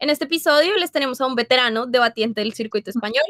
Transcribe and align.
En 0.00 0.10
este 0.10 0.26
episodio 0.26 0.76
les 0.76 0.92
tenemos 0.92 1.20
a 1.20 1.26
un 1.26 1.34
veterano 1.34 1.86
debatiente 1.86 2.40
del 2.40 2.52
circuito 2.52 2.88
español, 2.88 3.24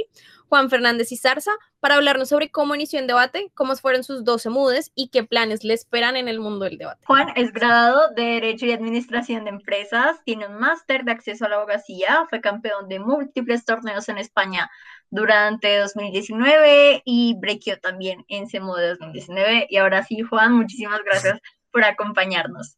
Juan 0.51 0.69
Fernández 0.69 1.11
Izarza, 1.13 1.53
para 1.81 1.95
hablarnos 1.95 2.29
sobre 2.29 2.51
cómo 2.51 2.75
inició 2.75 2.99
en 2.99 3.07
debate, 3.07 3.51
cómo 3.55 3.75
fueron 3.77 4.05
sus 4.05 4.23
12 4.23 4.51
mudes 4.51 4.93
y 4.95 5.09
qué 5.09 5.25
planes 5.25 5.65
le 5.65 5.73
esperan 5.73 6.17
en 6.17 6.29
el 6.29 6.41
mundo 6.41 6.67
del 6.67 6.77
debate. 6.77 7.07
Juan 7.07 7.29
es 7.37 7.53
graduado 7.53 8.13
de 8.15 8.23
Derecho 8.23 8.67
y 8.67 8.73
Administración 8.73 9.45
de 9.45 9.51
Empresas, 9.51 10.23
tiene 10.27 10.47
un 10.47 10.59
máster 10.59 11.05
de 11.05 11.13
acceso 11.13 11.47
a 11.47 11.49
la 11.49 11.57
abogacía, 11.57 12.27
fue 12.29 12.43
campeón 12.43 12.87
de 12.89 12.99
múltiples 12.99 13.65
torneos 13.65 14.11
en 14.11 14.19
España 14.19 14.71
durante 15.09 15.79
2019 15.79 17.01
y 17.07 17.35
brequeó 17.39 17.79
también 17.79 18.27
en 18.29 18.47
CEMUDE 18.47 18.89
2019. 18.89 19.69
Y 19.71 19.77
ahora 19.79 20.03
sí, 20.03 20.21
Juan, 20.21 20.53
muchísimas 20.53 21.01
gracias 21.03 21.41
por 21.73 21.85
acompañarnos. 21.85 22.77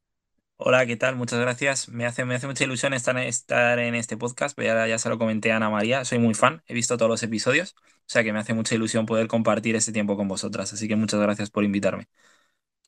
Hola, 0.63 0.85
¿qué 0.87 0.97
tal? 0.97 1.17
Muchas 1.17 1.41
gracias. 1.41 1.89
Me 1.89 2.05
hace, 2.07 2.25
me 2.27 2.35
hace 2.35 2.47
mucha 2.47 2.65
ilusión 2.65 2.93
estar, 2.93 3.17
estar 3.19 3.79
en 3.79 3.95
este 3.95 4.17
podcast. 4.19 4.59
Ya, 4.61 4.87
ya 4.87 4.99
se 4.99 5.09
lo 5.09 5.19
comenté 5.19 5.53
a 5.53 5.57
Ana 5.57 5.71
María, 5.71 6.05
soy 6.05 6.19
muy 6.19 6.35
fan, 6.35 6.63
he 6.67 6.75
visto 6.75 6.97
todos 6.99 7.09
los 7.09 7.23
episodios, 7.23 7.75
o 7.79 7.83
sea 8.07 8.23
que 8.25 8.33
me 8.33 8.41
hace 8.41 8.53
mucha 8.53 8.75
ilusión 8.75 9.07
poder 9.07 9.27
compartir 9.27 9.75
este 9.77 9.93
tiempo 9.93 10.17
con 10.19 10.29
vosotras. 10.29 10.73
Así 10.75 10.87
que 10.87 10.97
muchas 10.97 11.19
gracias 11.21 11.51
por 11.51 11.65
invitarme. 11.65 12.09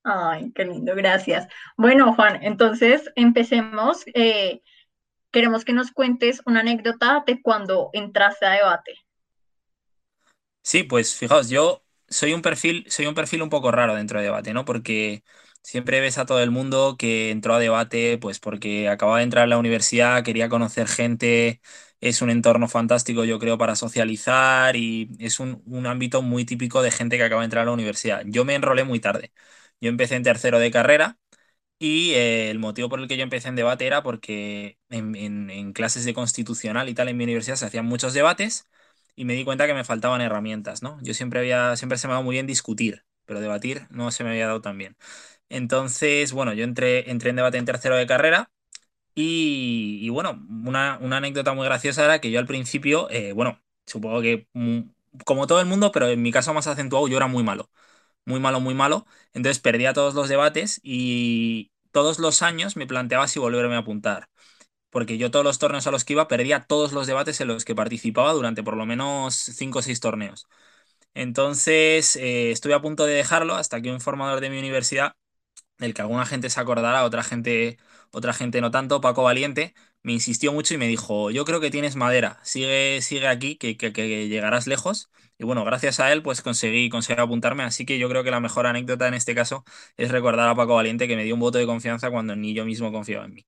Ay, 0.05 0.53
qué 0.55 0.65
lindo, 0.65 0.95
gracias. 0.95 1.49
Bueno, 1.77 2.15
Juan, 2.15 2.43
entonces 2.43 3.11
empecemos. 3.17 4.03
Eh, 4.15 4.61
queremos 5.31 5.65
que 5.65 5.73
nos 5.73 5.93
cuentes 5.93 6.43
una 6.45 6.61
anécdota 6.61 7.25
de 7.27 7.41
cuando 7.41 7.91
entraste 7.95 8.47
a 8.47 8.51
debate. 8.51 8.95
Sí, 10.63 10.83
pues 10.85 11.17
fijaos, 11.17 11.49
yo 11.49 11.85
soy 12.09 12.33
un 12.35 12.43
perfil, 12.43 12.85
soy 12.89 13.07
un 13.07 13.15
perfil 13.15 13.43
un 13.43 13.51
poco 13.51 13.71
raro 13.71 13.95
dentro 13.95 14.19
de 14.19 14.25
debate, 14.27 14.53
¿no? 14.55 14.65
Porque 14.65 15.25
Siempre 15.63 16.01
ves 16.01 16.19
a 16.19 16.27
todo 16.27 16.43
el 16.43 16.51
mundo 16.51 16.97
que 16.99 17.31
entró 17.31 17.55
a 17.55 17.59
debate, 17.61 18.19
pues 18.19 18.41
porque 18.41 18.89
acababa 18.89 19.19
de 19.19 19.25
entrar 19.25 19.45
a 19.45 19.47
la 19.47 19.59
universidad, 19.59 20.25
quería 20.25 20.49
conocer 20.49 20.89
gente, 20.89 21.61
es 22.01 22.21
un 22.21 22.31
entorno 22.31 22.67
fantástico, 22.69 23.25
yo 23.25 23.39
creo, 23.39 23.59
para 23.59 23.77
socializar 23.77 24.75
y 24.77 25.11
es 25.21 25.39
un, 25.41 25.63
ámbito 25.87 26.21
muy 26.21 26.45
típico 26.45 26.83
de 26.83 26.91
gente 26.91 27.17
que 27.17 27.23
acaba 27.25 27.43
de 27.43 27.45
entrar 27.47 27.63
a 27.63 27.67
la 27.67 27.73
universidad. 27.73 28.23
Yo 28.27 28.45
me 28.45 28.55
enrolé 28.57 28.83
muy 28.85 28.99
tarde. 29.01 29.33
Yo 29.81 29.89
empecé 29.89 30.17
en 30.17 30.25
tercero 30.25 30.59
de 30.59 30.71
carrera 30.73 31.19
y 31.79 32.13
eh, 32.15 32.51
el 32.51 32.59
motivo 32.59 32.89
por 32.89 33.01
el 33.01 33.09
que 33.09 33.17
yo 33.17 33.23
empecé 33.25 33.49
en 33.49 33.57
debate 33.57 33.87
era 33.87 34.03
porque 34.03 34.79
en, 34.91 35.17
en 35.51 35.73
clases 35.73 36.05
de 36.05 36.15
constitucional 36.15 36.89
y 36.89 36.95
tal 36.95 37.09
en 37.09 37.17
mi 37.17 37.25
universidad 37.25 37.57
se 37.57 37.67
hacían 37.67 37.87
muchos 37.87 38.15
debates 38.15 38.69
y 39.17 39.25
me 39.25 39.35
di 39.35 39.45
cuenta 39.45 39.67
que 39.67 39.75
me 39.75 39.85
faltaban 39.85 40.21
herramientas, 40.21 40.83
¿no? 40.83 40.99
Yo 41.03 41.15
siempre 41.15 41.41
había, 41.41 41.77
siempre 41.77 41.99
se 41.99 42.07
me 42.07 42.13
ha 42.13 42.17
dado 42.17 42.25
muy 42.25 42.35
bien 42.35 42.47
discutir, 42.47 43.05
pero 43.25 43.41
debatir 43.41 43.87
no 43.91 44.11
se 44.11 44.25
me 44.25 44.31
había 44.31 44.47
dado 44.47 44.61
tan 44.63 44.79
bien. 44.79 44.97
Entonces, 45.53 46.33
bueno, 46.33 46.55
yo 46.55 46.65
entré, 46.65 47.11
en 47.11 47.19
debate 47.19 47.59
en 47.59 47.67
tercero 47.67 47.97
de 47.97 48.07
carrera 48.07 48.51
y, 49.15 50.09
bueno, 50.11 50.41
una, 50.67 50.95
anécdota 50.97 51.55
muy 51.55 51.67
graciosa 51.67 52.05
era 52.05 52.21
que 52.21 52.31
yo 52.31 52.39
al 52.41 52.47
principio, 52.47 53.09
eh, 53.11 53.33
bueno, 53.33 53.61
supongo 53.87 54.23
que 54.23 54.49
como 55.25 55.47
todo 55.47 55.61
el 55.61 55.67
mundo, 55.67 55.93
pero 55.93 56.09
en 56.09 56.23
mi 56.23 56.33
caso 56.33 56.55
más 56.55 56.67
acentuado, 56.67 57.09
yo 57.09 57.17
era 57.17 57.27
muy 57.27 57.43
malo. 57.45 57.71
Muy 58.25 58.41
malo, 58.41 58.61
muy 58.61 58.75
malo. 58.75 59.07
Entonces 59.35 59.61
perdía 59.61 59.95
todos 59.95 60.15
los 60.15 60.29
debates 60.29 60.81
y 60.83 61.73
todos 61.93 62.19
los 62.19 62.43
años 62.43 62.77
me 62.77 62.87
planteaba 62.87 63.29
si 63.29 63.39
volverme 63.41 63.77
a 63.77 63.79
apuntar. 63.79 64.29
Porque 64.91 65.19
yo 65.19 65.31
todos 65.31 65.45
los 65.45 65.59
torneos 65.59 65.87
a 65.87 65.91
los 65.93 66.05
que 66.05 66.15
iba 66.15 66.29
perdía 66.29 66.67
todos 66.67 66.93
los 66.93 67.07
debates 67.07 67.41
en 67.41 67.49
los 67.49 67.65
que 67.65 67.75
participaba 67.75 68.33
durante 68.33 68.63
por 68.63 68.77
lo 68.77 68.87
menos 68.87 69.35
5 69.37 69.81
o 69.81 69.83
6 69.83 70.01
torneos. 70.01 70.49
Entonces 71.15 72.17
eh, 72.17 72.53
estuve 72.53 72.75
a 72.75 72.83
punto 72.83 73.07
de 73.07 73.15
dejarlo 73.15 73.55
hasta 73.57 73.81
que 73.83 73.93
un 73.93 74.01
formador 74.01 74.41
de 74.41 74.51
mi 74.51 74.59
universidad 74.59 75.15
del 75.79 75.95
que 75.95 76.03
alguna 76.03 76.27
gente 76.27 76.51
se 76.51 76.61
acordará, 76.61 77.05
otra 77.05 77.23
gente, 77.23 77.79
otra 78.11 78.33
gente 78.33 78.61
no 78.61 78.71
tanto, 78.71 79.01
Paco 79.01 79.23
Valiente, 79.25 79.75
me 80.03 80.13
insistió 80.13 80.53
mucho 80.53 80.75
y 80.75 80.79
me 80.79 80.89
dijo, 80.89 81.31
yo 81.31 81.45
creo 81.45 81.61
que 81.61 81.71
tienes 81.71 81.97
madera, 81.97 82.39
sigue, 82.43 83.01
sigue 83.03 83.29
aquí, 83.29 83.57
que, 83.57 83.75
llegarás 84.29 84.67
lejos. 84.67 85.11
Y 85.39 85.45
bueno, 85.45 85.65
gracias 85.65 85.99
a 86.01 86.13
él, 86.13 86.23
pues 86.23 86.43
conseguí, 86.43 86.89
conseguí 86.89 87.21
apuntarme, 87.21 87.65
así 87.65 87.85
que 87.85 87.99
yo 87.99 88.09
creo 88.09 88.23
que 88.23 88.31
la 88.31 88.41
mejor 88.41 88.67
anécdota 88.67 89.09
en 89.09 89.15
este 89.15 89.35
caso 89.35 89.65
es 89.97 90.11
recordar 90.11 90.49
a 90.49 90.55
Paco 90.55 90.75
Valiente 90.75 91.09
que 91.09 91.17
me 91.17 91.25
dio 91.25 91.35
un 91.35 91.41
voto 91.41 91.59
de 91.59 91.67
confianza 91.67 92.11
cuando 92.11 92.37
ni 92.37 92.55
yo 92.55 92.65
mismo 92.65 92.93
confiaba 92.93 93.25
en 93.25 93.35
mí. 93.35 93.47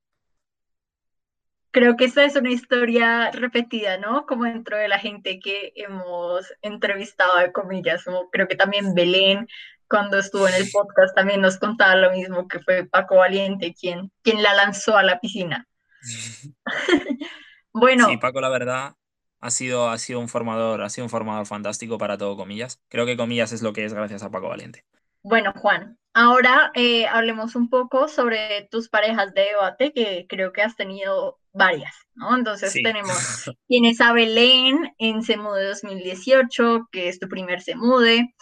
Creo 1.70 1.96
que 1.96 2.04
esta 2.04 2.24
es 2.24 2.36
una 2.36 2.52
historia 2.52 3.32
repetida, 3.32 3.98
¿no? 3.98 4.26
Como 4.26 4.44
dentro 4.44 4.76
de 4.76 4.86
la 4.86 5.00
gente 5.00 5.40
que 5.40 5.72
hemos 5.74 6.54
entrevistado, 6.62 7.38
de 7.38 7.50
comillas, 7.50 8.04
creo 8.30 8.46
que 8.46 8.54
también 8.54 8.94
Belén 8.94 9.48
cuando 9.88 10.18
estuvo 10.18 10.48
en 10.48 10.54
el 10.54 10.70
podcast 10.70 11.14
también 11.14 11.40
nos 11.40 11.58
contaba 11.58 11.96
lo 11.96 12.10
mismo, 12.10 12.48
que 12.48 12.60
fue 12.60 12.84
Paco 12.84 13.16
Valiente 13.16 13.74
quien, 13.74 14.10
quien 14.22 14.42
la 14.42 14.54
lanzó 14.54 14.96
a 14.96 15.02
la 15.02 15.20
piscina. 15.20 15.66
bueno. 17.72 18.08
Sí, 18.08 18.16
Paco, 18.16 18.40
la 18.40 18.48
verdad, 18.48 18.94
ha 19.40 19.50
sido, 19.50 19.90
ha 19.90 19.98
sido 19.98 20.20
un 20.20 20.28
formador, 20.28 20.82
ha 20.82 20.88
sido 20.88 21.04
un 21.04 21.10
formador 21.10 21.46
fantástico 21.46 21.98
para 21.98 22.16
todo 22.16 22.36
comillas. 22.36 22.82
Creo 22.88 23.06
que 23.06 23.16
comillas 23.16 23.52
es 23.52 23.62
lo 23.62 23.72
que 23.72 23.84
es 23.84 23.92
gracias 23.92 24.22
a 24.22 24.30
Paco 24.30 24.48
Valiente. 24.48 24.84
Bueno, 25.22 25.52
Juan, 25.56 25.98
ahora 26.12 26.70
eh, 26.74 27.06
hablemos 27.06 27.56
un 27.56 27.70
poco 27.70 28.08
sobre 28.08 28.68
tus 28.70 28.88
parejas 28.88 29.32
de 29.34 29.42
debate, 29.42 29.92
que 29.92 30.26
creo 30.28 30.52
que 30.52 30.62
has 30.62 30.76
tenido 30.76 31.38
varias, 31.52 31.94
¿no? 32.14 32.36
Entonces 32.36 32.72
tenemos, 32.72 33.50
tienes 33.68 34.00
a 34.00 34.12
Belén 34.12 34.94
en 34.98 35.22
Semude 35.22 35.66
2018, 35.66 36.88
que 36.90 37.08
es 37.08 37.18
tu 37.18 37.28
primer 37.28 37.62
Semude. 37.62 38.34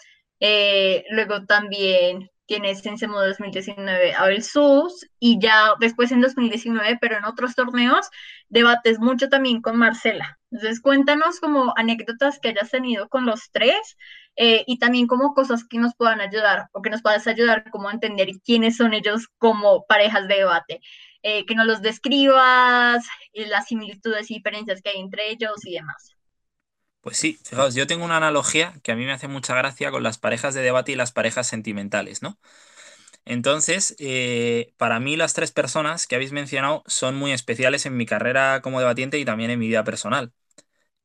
Eh, 0.45 1.05
luego 1.09 1.45
también 1.45 2.29
tienes 2.47 2.85
en 2.85 2.97
Semo 2.97 3.21
2019 3.21 4.13
Abel 4.13 4.43
Sus 4.43 5.07
y 5.17 5.39
ya 5.39 5.75
después 5.79 6.11
en 6.11 6.19
2019, 6.19 6.97
pero 6.99 7.17
en 7.17 7.23
otros 7.23 7.55
torneos, 7.55 8.09
debates 8.49 8.99
mucho 8.99 9.29
también 9.29 9.61
con 9.61 9.77
Marcela. 9.77 10.37
Entonces 10.51 10.81
cuéntanos 10.81 11.39
como 11.39 11.73
anécdotas 11.77 12.39
que 12.39 12.49
hayas 12.49 12.71
tenido 12.71 13.07
con 13.07 13.25
los 13.25 13.51
tres 13.51 13.95
eh, 14.35 14.65
y 14.67 14.79
también 14.79 15.07
como 15.07 15.33
cosas 15.33 15.63
que 15.65 15.77
nos 15.77 15.95
puedan 15.95 16.19
ayudar 16.19 16.67
o 16.73 16.81
que 16.81 16.89
nos 16.89 17.01
puedas 17.01 17.25
ayudar 17.27 17.69
como 17.71 17.87
a 17.87 17.93
entender 17.93 18.27
quiénes 18.43 18.75
son 18.75 18.93
ellos 18.93 19.29
como 19.37 19.85
parejas 19.85 20.27
de 20.27 20.35
debate. 20.35 20.81
Eh, 21.21 21.45
que 21.45 21.55
nos 21.55 21.67
los 21.67 21.81
describas, 21.81 23.07
las 23.33 23.67
similitudes 23.67 24.29
y 24.29 24.35
diferencias 24.35 24.81
que 24.81 24.89
hay 24.89 24.99
entre 24.99 25.29
ellos 25.29 25.65
y 25.65 25.75
demás. 25.75 26.17
Pues 27.03 27.17
sí, 27.17 27.39
fijaos, 27.43 27.75
yo 27.75 27.85
tengo 27.85 28.05
una 28.05 28.17
analogía 28.17 28.79
que 28.81 28.93
a 28.93 28.95
mí 28.95 29.05
me 29.05 29.11
hace 29.11 29.27
mucha 29.27 29.55
gracia 29.55 29.91
con 29.91 30.03
las 30.03 30.17
parejas 30.17 30.53
de 30.53 30.61
debate 30.61 30.93
y 30.93 30.95
las 30.95 31.11
parejas 31.11 31.47
sentimentales, 31.47 32.21
¿no? 32.21 32.39
Entonces, 33.25 33.95
eh, 33.99 34.73
para 34.77 34.99
mí 34.99 35.17
las 35.17 35.33
tres 35.33 35.51
personas 35.51 36.07
que 36.07 36.15
habéis 36.15 36.31
mencionado 36.33 36.83
son 36.87 37.15
muy 37.15 37.31
especiales 37.33 37.85
en 37.85 37.97
mi 37.97 38.05
carrera 38.05 38.61
como 38.61 38.79
debatiente 38.79 39.19
y 39.19 39.25
también 39.25 39.51
en 39.51 39.59
mi 39.59 39.67
vida 39.67 39.83
personal. 39.85 40.33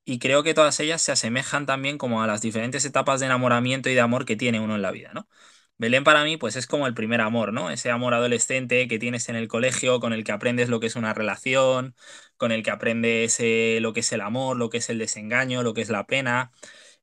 Y 0.04 0.18
creo 0.20 0.42
que 0.44 0.54
todas 0.54 0.80
ellas 0.80 1.02
se 1.02 1.12
asemejan 1.12 1.66
también 1.66 1.98
como 1.98 2.22
a 2.22 2.28
las 2.28 2.42
diferentes 2.42 2.84
etapas 2.86 3.20
de 3.20 3.26
enamoramiento 3.26 3.90
y 3.90 3.94
de 3.94 4.00
amor 4.02 4.24
que 4.26 4.36
tiene 4.36 4.60
uno 4.60 4.76
en 4.76 4.82
la 4.82 4.92
vida, 4.92 5.12
¿no? 5.14 5.28
Belén 5.78 6.04
para 6.04 6.24
mí 6.24 6.36
pues 6.36 6.56
es 6.56 6.66
como 6.66 6.86
el 6.86 6.94
primer 6.94 7.20
amor, 7.20 7.52
¿no? 7.52 7.70
Ese 7.70 7.90
amor 7.90 8.14
adolescente 8.14 8.88
que 8.88 8.98
tienes 8.98 9.28
en 9.28 9.36
el 9.36 9.48
colegio, 9.48 10.00
con 10.00 10.12
el 10.12 10.24
que 10.24 10.32
aprendes 10.32 10.68
lo 10.68 10.80
que 10.80 10.88
es 10.88 10.96
una 10.96 11.14
relación, 11.14 11.94
con 12.36 12.52
el 12.52 12.62
que 12.64 12.70
aprendes 12.70 13.38
eh, 13.40 13.78
lo 13.80 13.92
que 13.92 14.00
es 14.00 14.12
el 14.12 14.20
amor, 14.20 14.56
lo 14.56 14.70
que 14.70 14.78
es 14.78 14.90
el 14.90 14.98
desengaño, 14.98 15.62
lo 15.62 15.74
que 15.74 15.82
es 15.82 15.88
la 15.90 16.06
pena. 16.06 16.50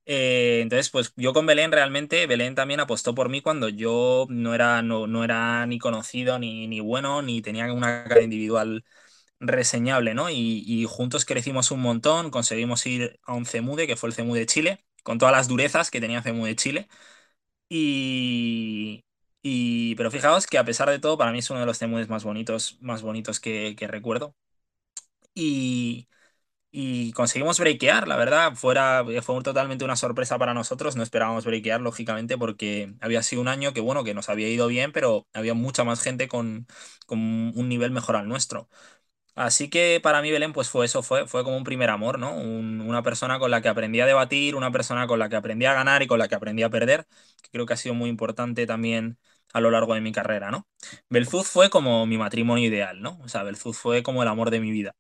Eh, 0.06 0.60
entonces, 0.62 0.90
pues 0.92 1.14
yo 1.16 1.34
con 1.34 1.46
Belén 1.46 1.72
realmente, 1.72 2.28
Belén 2.28 2.56
también 2.56 2.80
apostó 2.80 3.16
por 3.16 3.30
mí 3.30 3.42
cuando 3.42 3.70
yo 3.70 4.28
no 4.30 4.54
era, 4.54 4.82
no, 4.82 5.08
no 5.08 5.24
era 5.24 5.66
ni 5.66 5.80
conocido, 5.80 6.38
ni, 6.40 6.68
ni, 6.68 6.80
bueno, 6.82 7.22
ni 7.22 7.42
tenía 7.42 7.72
una 7.74 8.04
cara 8.06 8.22
individual 8.22 8.84
reseñable, 9.40 10.14
¿no? 10.14 10.30
Y, 10.30 10.86
juntos 10.90 11.26
crecimos 11.26 11.72
un 11.72 11.82
montón, 11.82 12.32
conseguimos 12.32 12.86
ir 12.86 13.20
a 13.24 13.34
un 13.34 13.46
CEMUDE, 13.46 13.88
que 13.88 13.96
fue 13.96 14.10
el 14.10 14.16
CEMUDE 14.16 14.46
Chile, 14.46 14.86
con 15.04 15.18
todas 15.20 15.34
las 15.36 15.48
durezas 15.48 15.92
que 15.92 16.02
tenía 16.02 16.22
CEMUDE 16.22 16.56
Chile. 16.56 16.88
Y, 17.70 19.04
y, 19.42 19.96
pero 19.96 20.12
fijaos 20.12 20.48
que 20.48 20.58
a 20.58 20.66
pesar 20.66 20.90
de 20.90 21.00
todo, 21.00 21.18
para 21.18 21.32
mí 21.32 21.40
es 21.40 21.50
uno 21.50 21.60
de 21.60 21.66
los 21.66 21.80
temudes 21.80 22.10
más 22.10 22.24
bonitos, 22.24 22.78
más 22.82 23.02
bonitos 23.02 23.40
que, 23.40 23.76
recuerdo. 23.90 24.36
Y, 25.34 26.08
y, 26.72 27.14
conseguimos 27.14 27.60
breakear, 27.60 28.08
la 28.08 28.18
verdad, 28.18 28.56
fuera, 28.56 29.06
fue 29.24 29.44
totalmente 29.44 29.86
una 29.86 29.96
sorpresa 29.98 30.40
para 30.40 30.54
nosotros. 30.56 30.96
No 30.98 31.04
esperábamos 31.04 31.46
breakear, 31.46 31.82
lógicamente, 31.82 32.38
porque 32.38 32.96
había 33.02 33.24
sido 33.24 33.42
un 33.42 33.50
año 33.50 33.74
que, 33.74 33.82
bueno, 33.82 34.04
que 34.04 34.14
nos 34.16 34.30
había 34.30 34.50
ido 34.50 34.68
bien, 34.68 34.92
pero 34.94 35.28
había 35.34 35.54
mucha 35.56 35.84
más 35.86 36.02
gente 36.02 36.28
con, 36.30 36.68
con 37.08 37.20
un 37.20 37.70
nivel 37.70 37.92
mejor 37.92 38.16
al 38.18 38.28
nuestro. 38.30 38.70
Así 39.36 39.70
que 39.70 40.00
para 40.02 40.22
mí 40.22 40.32
Belén 40.32 40.54
pues 40.54 40.70
fue 40.70 40.86
eso, 40.86 41.04
fue, 41.04 41.28
fue 41.28 41.44
como 41.44 41.58
un 41.58 41.66
primer 41.66 41.90
amor, 41.90 42.20
¿no? 42.20 42.34
una 42.36 43.04
persona 43.04 43.38
con 43.38 43.52
la 43.52 43.62
que 43.62 43.68
aprendí 43.68 44.00
a 44.00 44.06
debatir, 44.06 44.56
una 44.56 44.72
persona 44.72 45.08
con 45.08 45.20
la 45.20 45.28
que 45.30 45.36
aprendí 45.36 45.66
a 45.66 45.74
ganar 45.74 46.02
y 46.02 46.08
con 46.08 46.20
la 46.20 46.28
que 46.30 46.36
aprendí 46.36 46.64
a 46.64 46.70
perder, 46.70 47.06
creo 47.52 47.66
que 47.66 47.74
ha 47.74 47.78
sido 47.78 47.96
muy 47.96 48.10
importante 48.10 48.66
también 48.66 49.18
a 49.54 49.60
lo 49.60 49.72
largo 49.72 49.94
de 49.94 50.00
mi 50.02 50.12
carrera, 50.14 50.52
¿no? 50.52 50.68
Belzuz 51.10 51.48
fue 51.48 51.70
como 51.70 52.06
mi 52.06 52.18
matrimonio 52.18 52.66
ideal, 52.68 53.02
¿no? 53.02 53.20
O 53.24 53.28
sea, 53.30 53.44
Belzuz 53.44 53.78
fue 53.78 54.04
como 54.04 54.22
el 54.24 54.30
amor 54.30 54.52
de 54.52 54.60
mi 54.62 54.72
vida. 54.72 54.96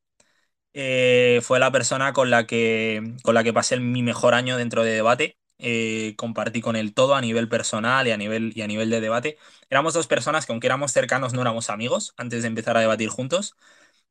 Eh, 0.73 1.39
fue 1.43 1.59
la 1.59 1.71
persona 1.71 2.11
con 2.13 2.29
la 2.29 2.45
que, 2.47 3.01
con 3.23 3.33
la 3.35 3.43
que 3.43 3.53
pasé 3.53 3.79
mi 3.79 4.03
mejor 4.03 4.33
año 4.33 4.57
dentro 4.57 4.83
de 4.83 4.91
debate. 4.91 5.37
Eh, 5.57 6.15
compartí 6.17 6.59
con 6.61 6.75
él 6.75 6.93
todo 6.93 7.15
a 7.15 7.21
nivel 7.21 7.47
personal 7.47 8.07
y 8.07 8.11
a 8.11 8.17
nivel, 8.17 8.51
y 8.55 8.61
a 8.61 8.67
nivel 8.67 8.89
de 8.89 8.99
debate. 9.01 9.37
Éramos 9.69 9.93
dos 9.93 10.07
personas 10.07 10.45
que 10.45 10.51
aunque 10.51 10.67
éramos 10.67 10.91
cercanos 10.91 11.33
no 11.33 11.41
éramos 11.41 11.69
amigos 11.69 12.13
antes 12.17 12.41
de 12.41 12.49
empezar 12.49 12.75
a 12.77 12.81
debatir 12.81 13.07
juntos. 13.09 13.55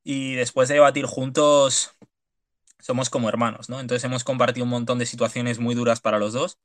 Y 0.05 0.35
después 0.35 0.69
de 0.69 0.75
debatir 0.77 1.06
juntos 1.06 1.95
somos 2.81 3.11
como 3.11 3.29
hermanos, 3.29 3.69
¿no? 3.71 3.81
Entonces 3.81 4.05
hemos 4.05 4.25
compartido 4.25 4.65
un 4.65 4.71
montón 4.71 4.99
de 4.99 5.06
situaciones 5.06 5.59
muy 5.59 5.75
duras 5.75 6.01
para 6.01 6.19
los 6.19 6.33
dos 6.35 6.59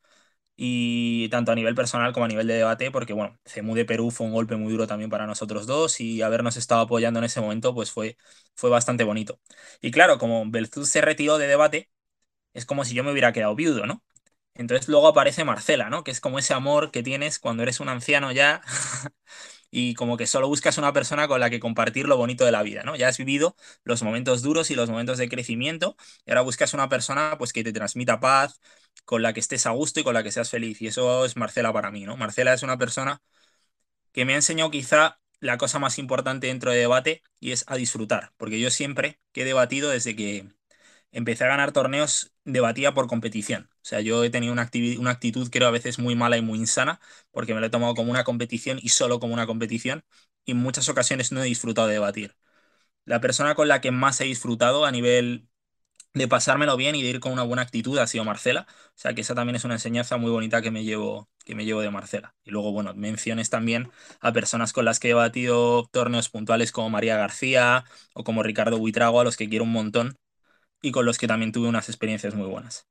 y 0.58 1.30
tanto 1.30 1.52
a 1.52 1.56
nivel 1.56 1.76
personal 1.76 2.14
como 2.14 2.26
a 2.26 2.30
nivel 2.30 2.48
de 2.48 2.56
debate, 2.56 2.92
porque 2.92 3.14
bueno, 3.14 3.40
CEMU 3.46 3.76
de 3.76 3.86
Perú 3.86 4.12
fue 4.12 4.28
un 4.28 4.34
golpe 4.34 4.56
muy 4.58 4.72
duro 4.74 4.88
también 4.88 5.10
para 5.12 5.28
nosotros 5.28 5.68
dos 5.68 6.02
y 6.02 6.22
habernos 6.22 6.58
estado 6.58 6.82
apoyando 6.82 7.20
en 7.20 7.26
ese 7.26 7.42
momento 7.42 7.74
pues 7.76 7.92
fue, 7.92 8.18
fue 8.56 8.70
bastante 8.70 9.04
bonito. 9.06 9.40
Y 9.82 9.92
claro, 9.92 10.18
como 10.20 10.50
Belzuz 10.52 10.90
se 10.90 11.02
retiró 11.02 11.38
de 11.40 11.48
debate, 11.48 11.90
es 12.54 12.66
como 12.66 12.86
si 12.86 12.96
yo 12.96 13.04
me 13.04 13.12
hubiera 13.12 13.34
quedado 13.34 13.56
viudo, 13.56 13.86
¿no? 13.86 14.04
Entonces 14.56 14.88
luego 14.90 15.08
aparece 15.10 15.46
Marcela, 15.46 15.90
¿no? 15.90 16.04
Que 16.04 16.12
es 16.12 16.22
como 16.22 16.40
ese 16.40 16.54
amor 16.54 16.92
que 16.92 17.04
tienes 17.04 17.40
cuando 17.40 17.64
eres 17.64 17.80
un 17.82 17.90
anciano 17.90 18.32
ya 18.34 18.62
y 19.72 19.94
como 19.96 20.18
que 20.18 20.28
solo 20.28 20.48
buscas 20.48 20.78
una 20.78 20.94
persona 20.94 21.28
con 21.28 21.40
la 21.40 21.50
que 21.50 21.60
compartir 21.60 22.08
lo 22.08 22.18
bonito 22.18 22.46
de 22.46 22.52
la 22.52 22.64
vida, 22.64 22.84
¿no? 22.84 22.96
Ya 22.96 23.08
has 23.08 23.18
vivido 23.18 23.56
los 23.84 24.04
momentos 24.04 24.42
duros 24.42 24.72
y 24.72 24.76
los 24.76 24.90
momentos 24.90 25.18
de 25.18 25.30
crecimiento 25.30 25.96
y 26.26 26.32
ahora 26.32 26.42
buscas 26.42 26.74
una 26.74 26.90
persona 26.90 27.36
pues 27.38 27.54
que 27.54 27.64
te 27.64 27.74
transmita 27.74 28.20
paz, 28.20 28.60
con 29.06 29.22
la 29.22 29.34
que 29.34 29.40
estés 29.40 29.66
a 29.66 29.72
gusto 29.72 30.00
y 30.00 30.04
con 30.04 30.14
la 30.14 30.24
que 30.24 30.32
seas 30.32 30.50
feliz. 30.50 30.82
Y 30.82 30.88
eso 30.88 31.26
es 31.26 31.36
Marcela 31.38 31.74
para 31.74 31.92
mí, 31.92 32.06
¿no? 32.06 32.18
Marcela 32.18 32.54
es 32.54 32.64
una 32.64 32.78
persona 32.78 33.22
que 34.12 34.26
me 34.26 34.34
ha 34.34 34.36
enseñado 34.38 34.72
quizá 34.72 35.20
la 35.40 35.58
cosa 35.58 35.80
más 35.80 36.00
importante 36.00 36.48
dentro 36.48 36.72
de 36.72 36.78
debate 36.80 37.24
y 37.40 37.52
es 37.52 37.64
a 37.68 37.76
disfrutar, 37.76 38.34
porque 38.38 38.60
yo 38.60 38.70
siempre 38.72 39.20
que 39.32 39.42
he 39.44 39.46
debatido 39.46 39.90
desde 39.90 40.16
que 40.16 40.50
empecé 41.12 41.46
a 41.46 41.48
ganar 41.50 41.72
torneos, 41.72 42.34
debatía 42.54 42.94
por 42.94 43.08
competición. 43.08 43.70
O 43.76 43.78
sea, 43.82 44.02
yo 44.02 44.24
he 44.24 44.30
tenido 44.30 44.54
una, 44.54 44.70
una 45.00 45.12
actitud 45.12 45.50
creo 45.52 45.68
a 45.68 45.72
veces 45.72 46.00
muy 46.00 46.16
mala 46.16 46.38
y 46.38 46.42
muy 46.42 46.60
insana, 46.60 47.00
porque 47.32 47.54
me 47.54 47.60
lo 47.62 47.68
he 47.68 47.70
tomado 47.70 47.96
como 47.96 48.12
una 48.12 48.24
competición 48.24 48.80
y 48.82 48.90
solo 48.90 49.20
como 49.20 49.34
una 49.34 49.48
competición, 49.48 50.04
y 50.46 50.52
en 50.52 50.58
muchas 50.58 50.90
ocasiones 50.90 51.32
no 51.32 51.42
he 51.42 51.46
disfrutado 51.46 51.88
de 51.88 51.94
debatir. 51.96 52.36
La 53.06 53.22
persona 53.22 53.56
con 53.56 53.68
la 53.68 53.82
que 53.82 53.92
más 53.92 54.22
he 54.22 54.26
disfrutado 54.26 54.86
a 54.86 54.92
nivel 54.92 55.48
de 56.14 56.28
pasármelo 56.28 56.76
bien 56.78 56.96
y 56.96 57.04
de 57.04 57.10
ir 57.10 57.20
con 57.20 57.32
una 57.32 57.44
buena 57.44 57.62
actitud 57.62 57.98
ha 58.00 58.08
sido 58.08 58.24
Marcela. 58.26 58.68
O 58.90 58.92
sea 58.96 59.14
que 59.14 59.22
esa 59.22 59.36
también 59.36 59.56
es 59.56 59.64
una 59.64 59.76
enseñanza 59.76 60.18
muy 60.18 60.32
bonita 60.32 60.62
que 60.62 60.72
me 60.72 60.84
llevo, 60.84 61.30
que 61.46 61.56
me 61.56 61.66
llevo 61.66 61.82
de 61.82 61.92
Marcela. 61.92 62.36
Y 62.44 62.52
luego, 62.52 62.72
bueno, 62.72 62.94
menciones 62.96 63.50
también 63.50 63.92
a 64.20 64.34
personas 64.34 64.74
con 64.74 64.86
las 64.86 65.00
que 65.00 65.10
he 65.12 65.14
batido 65.14 65.88
torneos 65.92 66.30
puntuales 66.30 66.72
como 66.72 66.90
María 66.90 67.18
García 67.18 67.86
o 68.14 68.24
como 68.24 68.44
Ricardo 68.44 68.78
Buitrago, 68.80 69.22
a 69.22 69.24
los 69.24 69.38
que 69.38 69.50
quiero 69.50 69.66
un 69.66 69.72
montón 69.72 70.18
y 70.82 70.92
con 70.92 71.06
los 71.06 71.18
que 71.18 71.28
también 71.28 71.52
tuve 71.52 71.68
unas 71.68 71.90
experiencias 71.90 72.36
muy 72.36 72.48
buenas. 72.48 72.88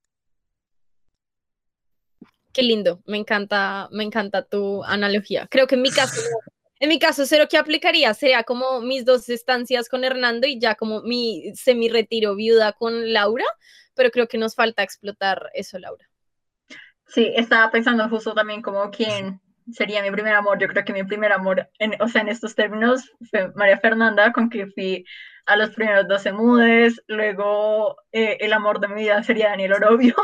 Qué 2.53 2.63
lindo, 2.63 3.03
me 3.07 3.19
encanta, 3.19 3.89
me 3.93 4.05
encanta 4.05 4.43
tu 4.43 4.83
analogía. 4.85 5.47
Creo 5.51 5.67
que 5.67 5.77
en 5.77 5.83
mi 5.83 5.91
caso 5.91 6.21
En 6.81 6.89
mi 6.91 6.99
caso, 7.01 7.27
cero 7.27 7.47
que 7.51 7.59
aplicaría 7.59 8.15
sería 8.15 8.45
como 8.45 8.81
mis 8.81 9.05
dos 9.05 9.29
estancias 9.29 9.89
con 9.89 10.05
Hernando 10.05 10.47
y 10.47 10.61
ya 10.61 10.77
como 10.77 11.03
mi 11.03 11.53
semi-retiro 11.55 12.37
viuda 12.37 12.73
con 12.73 13.13
Laura, 13.13 13.45
pero 13.95 14.11
creo 14.11 14.29
que 14.29 14.39
nos 14.39 14.55
falta 14.55 14.85
explotar 14.85 15.51
eso, 15.55 15.79
Laura. 15.81 16.09
Sí, 17.09 17.33
estaba 17.35 17.71
pensando 17.73 18.09
justo 18.09 18.33
también 18.33 18.63
como 18.63 18.91
quién 18.91 19.41
sería 19.73 20.03
mi 20.03 20.11
primer 20.13 20.35
amor. 20.35 20.59
Yo 20.61 20.69
creo 20.69 20.85
que 20.85 20.93
mi 20.93 21.03
primer 21.03 21.33
amor, 21.33 21.69
en, 21.81 22.01
o 22.01 22.07
sea, 22.07 22.21
en 22.21 22.29
estos 22.29 22.55
términos, 22.55 23.11
fue 23.29 23.51
María 23.57 23.79
Fernanda, 23.79 24.33
con 24.33 24.49
quien 24.49 24.73
fui 24.73 25.05
a 25.49 25.57
los 25.57 25.71
primeros 25.71 26.07
12 26.07 26.33
mudes. 26.33 27.03
Luego, 27.09 27.97
eh, 28.13 28.37
el 28.41 28.53
amor 28.53 28.81
de 28.81 28.89
mi 28.89 29.03
vida 29.03 29.23
sería 29.23 29.49
Daniel 29.49 29.73
Orobio. 29.73 30.15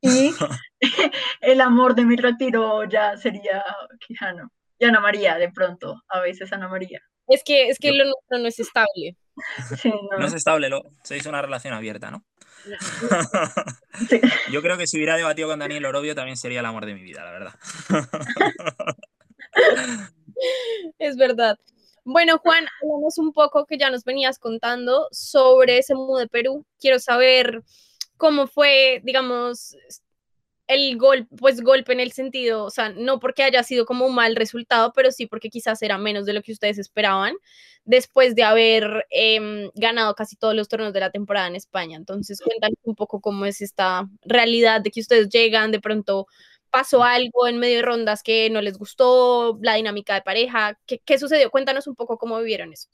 y 0.00 0.32
el 1.40 1.60
amor 1.60 1.94
de 1.94 2.04
mi 2.04 2.16
retiro 2.16 2.84
ya 2.84 3.16
sería 3.16 3.64
Quijano 4.06 4.50
y 4.78 4.84
Ana 4.84 5.00
María, 5.00 5.36
de 5.36 5.50
pronto, 5.52 6.02
a 6.08 6.20
veces 6.20 6.52
Ana 6.52 6.68
María. 6.68 7.00
Es 7.28 7.42
que, 7.44 7.68
es 7.68 7.78
que 7.78 7.92
lo 7.92 8.04
nuestro 8.04 8.38
no 8.38 8.48
es 8.48 8.58
estable. 8.58 9.16
no. 10.18 10.26
es 10.26 10.34
estable, 10.34 10.68
lo, 10.68 10.82
se 11.04 11.16
hizo 11.16 11.28
una 11.28 11.40
relación 11.40 11.72
abierta, 11.72 12.10
¿no? 12.10 12.24
Yo 14.52 14.62
creo 14.62 14.76
que 14.76 14.86
si 14.86 14.96
hubiera 14.96 15.16
debatido 15.16 15.48
con 15.48 15.58
Daniel 15.58 15.84
Orobio 15.84 16.14
también 16.14 16.36
sería 16.36 16.60
el 16.60 16.66
amor 16.66 16.86
de 16.86 16.94
mi 16.94 17.02
vida, 17.02 17.24
la 17.24 17.30
verdad. 17.30 17.54
es 20.98 21.16
verdad. 21.16 21.58
Bueno, 22.04 22.38
Juan, 22.38 22.66
hablamos 22.82 23.16
un 23.18 23.32
poco 23.32 23.64
que 23.64 23.78
ya 23.78 23.88
nos 23.88 24.02
venías 24.04 24.38
contando 24.38 25.06
sobre 25.12 25.78
ese 25.78 25.94
mundo 25.94 26.16
de 26.18 26.26
Perú. 26.28 26.66
Quiero 26.80 26.98
saber 26.98 27.62
cómo 28.16 28.48
fue, 28.48 29.00
digamos, 29.04 29.76
el 30.66 30.96
golpe, 30.98 31.28
pues 31.36 31.60
golpe 31.60 31.92
en 31.92 32.00
el 32.00 32.12
sentido, 32.12 32.64
o 32.64 32.70
sea, 32.70 32.90
no 32.90 33.20
porque 33.20 33.42
haya 33.44 33.62
sido 33.62 33.84
como 33.86 34.06
un 34.06 34.14
mal 34.14 34.36
resultado, 34.36 34.92
pero 34.94 35.12
sí 35.12 35.26
porque 35.26 35.50
quizás 35.50 35.82
era 35.82 35.98
menos 35.98 36.26
de 36.26 36.32
lo 36.32 36.42
que 36.42 36.52
ustedes 36.52 36.78
esperaban 36.78 37.34
después 37.84 38.34
de 38.34 38.44
haber 38.44 39.06
em, 39.10 39.70
ganado 39.74 40.14
casi 40.14 40.36
todos 40.36 40.54
los 40.54 40.68
torneos 40.68 40.92
de 40.92 41.00
la 41.00 41.10
temporada 41.10 41.48
en 41.48 41.56
España. 41.56 41.96
Entonces, 41.96 42.40
cuéntanos 42.40 42.78
un 42.84 42.94
poco 42.96 43.20
cómo 43.20 43.44
es 43.44 43.60
esta 43.60 44.08
realidad 44.22 44.80
de 44.80 44.90
que 44.90 45.00
ustedes 45.00 45.28
llegan, 45.28 45.72
de 45.72 45.80
pronto 45.80 46.26
pasó 46.72 47.04
algo 47.04 47.48
en 47.48 47.58
medio 47.58 47.78
de 47.78 47.82
rondas 47.84 48.24
que 48.24 48.50
no 48.50 48.62
les 48.62 48.78
gustó, 48.78 49.58
la 49.62 49.76
dinámica 49.76 50.14
de 50.16 50.22
pareja, 50.22 50.78
¿qué, 50.86 51.00
qué 51.00 51.18
sucedió? 51.20 51.50
Cuéntanos 51.52 51.86
un 51.88 51.96
poco 51.96 52.18
cómo 52.18 52.38
vivieron 52.40 52.72
eso. 52.74 52.88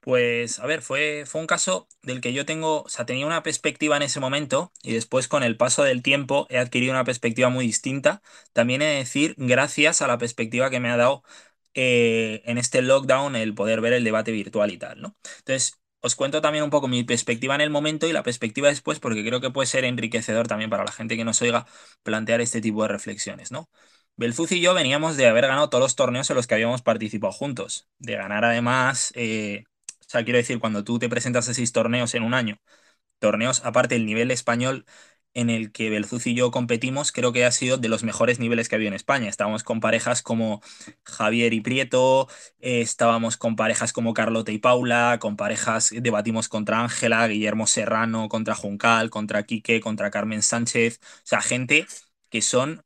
Pues, 0.00 0.58
a 0.60 0.66
ver, 0.66 0.82
fue, 0.82 1.24
fue 1.26 1.40
un 1.40 1.46
caso 1.46 1.88
del 2.02 2.20
que 2.20 2.34
yo 2.34 2.44
tengo, 2.44 2.82
o 2.82 2.88
sea, 2.90 3.06
tenía 3.06 3.26
una 3.26 3.42
perspectiva 3.42 3.96
en 3.96 4.02
ese 4.02 4.20
momento 4.20 4.70
y 4.82 4.92
después 4.92 5.28
con 5.28 5.42
el 5.42 5.56
paso 5.56 5.82
del 5.82 6.02
tiempo 6.02 6.46
he 6.50 6.58
adquirido 6.58 6.92
una 6.92 7.04
perspectiva 7.04 7.48
muy 7.48 7.64
distinta. 7.66 8.20
También 8.52 8.82
he 8.82 8.86
de 8.86 8.96
decir, 8.96 9.34
gracias 9.38 10.02
a 10.02 10.06
la 10.06 10.18
perspectiva 10.18 10.68
que 10.68 10.78
me 10.78 10.90
ha 10.90 10.98
dado 10.98 11.22
eh, 11.72 12.42
en 12.44 12.58
este 12.58 12.82
lockdown 12.82 13.34
el 13.34 13.54
poder 13.54 13.80
ver 13.80 13.94
el 13.94 14.04
debate 14.04 14.30
virtual 14.32 14.70
y 14.72 14.76
tal, 14.78 15.00
¿no? 15.00 15.16
Entonces, 15.38 15.80
os 16.06 16.14
cuento 16.16 16.40
también 16.40 16.64
un 16.64 16.70
poco 16.70 16.88
mi 16.88 17.04
perspectiva 17.04 17.54
en 17.54 17.60
el 17.62 17.70
momento 17.70 18.06
y 18.06 18.12
la 18.12 18.22
perspectiva 18.22 18.68
después, 18.68 19.00
porque 19.00 19.24
creo 19.24 19.40
que 19.40 19.50
puede 19.50 19.66
ser 19.66 19.84
enriquecedor 19.84 20.46
también 20.48 20.70
para 20.70 20.84
la 20.84 20.92
gente 20.92 21.16
que 21.16 21.24
nos 21.24 21.40
oiga 21.42 21.66
plantear 22.02 22.40
este 22.40 22.60
tipo 22.60 22.82
de 22.82 22.88
reflexiones, 22.88 23.50
¿no? 23.52 23.70
Belfuz 24.16 24.52
y 24.52 24.60
yo 24.60 24.74
veníamos 24.74 25.16
de 25.16 25.26
haber 25.26 25.46
ganado 25.46 25.68
todos 25.70 25.82
los 25.82 25.96
torneos 25.96 26.30
en 26.30 26.36
los 26.36 26.46
que 26.46 26.54
habíamos 26.54 26.82
participado 26.82 27.32
juntos, 27.32 27.88
de 27.98 28.16
ganar 28.16 28.44
además 28.44 29.12
eh, 29.16 29.64
o 30.00 30.04
sea, 30.08 30.22
quiero 30.24 30.36
decir, 30.38 30.60
cuando 30.60 30.84
tú 30.84 30.98
te 30.98 31.08
presentas 31.08 31.48
a 31.48 31.54
seis 31.54 31.72
torneos 31.72 32.14
en 32.14 32.22
un 32.22 32.34
año, 32.34 32.58
torneos, 33.18 33.64
aparte 33.64 33.96
el 33.96 34.06
nivel 34.06 34.30
español 34.30 34.86
en 35.34 35.50
el 35.50 35.72
que 35.72 35.90
Belzuz 35.90 36.26
y 36.26 36.34
yo 36.34 36.50
competimos, 36.50 37.12
creo 37.12 37.32
que 37.32 37.44
ha 37.44 37.50
sido 37.52 37.76
de 37.76 37.88
los 37.88 38.04
mejores 38.04 38.38
niveles 38.38 38.68
que 38.68 38.74
ha 38.74 38.78
habido 38.78 38.88
en 38.88 38.94
España. 38.94 39.28
Estábamos 39.28 39.64
con 39.64 39.80
parejas 39.80 40.22
como 40.22 40.62
Javier 41.04 41.52
y 41.54 41.60
Prieto, 41.60 42.28
eh, 42.60 42.80
estábamos 42.80 43.36
con 43.36 43.56
parejas 43.56 43.92
como 43.92 44.14
Carlota 44.14 44.52
y 44.52 44.58
Paula, 44.58 45.18
con 45.20 45.36
parejas, 45.36 45.90
debatimos 45.94 46.48
contra 46.48 46.80
Ángela, 46.80 47.26
Guillermo 47.28 47.66
Serrano, 47.66 48.28
contra 48.28 48.54
Juncal, 48.54 49.10
contra 49.10 49.42
Quique, 49.44 49.80
contra 49.80 50.10
Carmen 50.10 50.42
Sánchez, 50.42 51.00
o 51.02 51.20
sea, 51.24 51.40
gente 51.42 51.86
que 52.30 52.42
son 52.42 52.82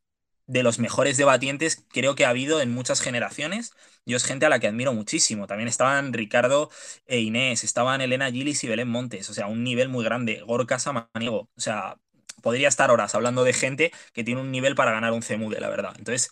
de 0.47 0.63
los 0.63 0.79
mejores 0.79 1.17
debatientes 1.17 1.85
creo 1.91 2.15
que 2.15 2.25
ha 2.25 2.31
habido 2.31 2.61
en 2.61 2.73
muchas 2.73 3.01
generaciones. 3.01 3.73
Yo 4.07 4.17
es 4.17 4.25
gente 4.25 4.47
a 4.47 4.49
la 4.49 4.59
que 4.61 4.67
admiro 4.69 4.95
muchísimo. 4.95 5.47
También 5.47 5.69
estaban 5.69 6.13
Ricardo 6.15 6.71
e 7.07 7.21
Inés, 7.21 7.65
estaban 7.65 8.01
Elena 8.01 8.31
Gilis 8.31 8.65
y 8.65 8.69
Belén 8.69 8.89
Montes, 8.89 9.29
o 9.31 9.35
sea, 9.35 9.47
un 9.47 9.63
nivel 9.65 9.89
muy 9.91 10.05
grande. 10.05 10.43
Gorka 10.47 10.79
Samaniego, 10.79 11.51
o 11.57 11.61
sea, 11.61 11.99
podría 12.43 12.69
estar 12.69 12.91
horas 12.91 13.15
hablando 13.15 13.45
de 13.45 13.53
gente 13.53 13.93
que 14.13 14.25
tiene 14.25 14.41
un 14.41 14.51
nivel 14.51 14.75
para 14.75 14.93
ganar 14.93 15.13
un 15.13 15.23
CEMUDE, 15.23 15.61
la 15.61 15.69
verdad. 15.69 15.95
Entonces, 15.99 16.31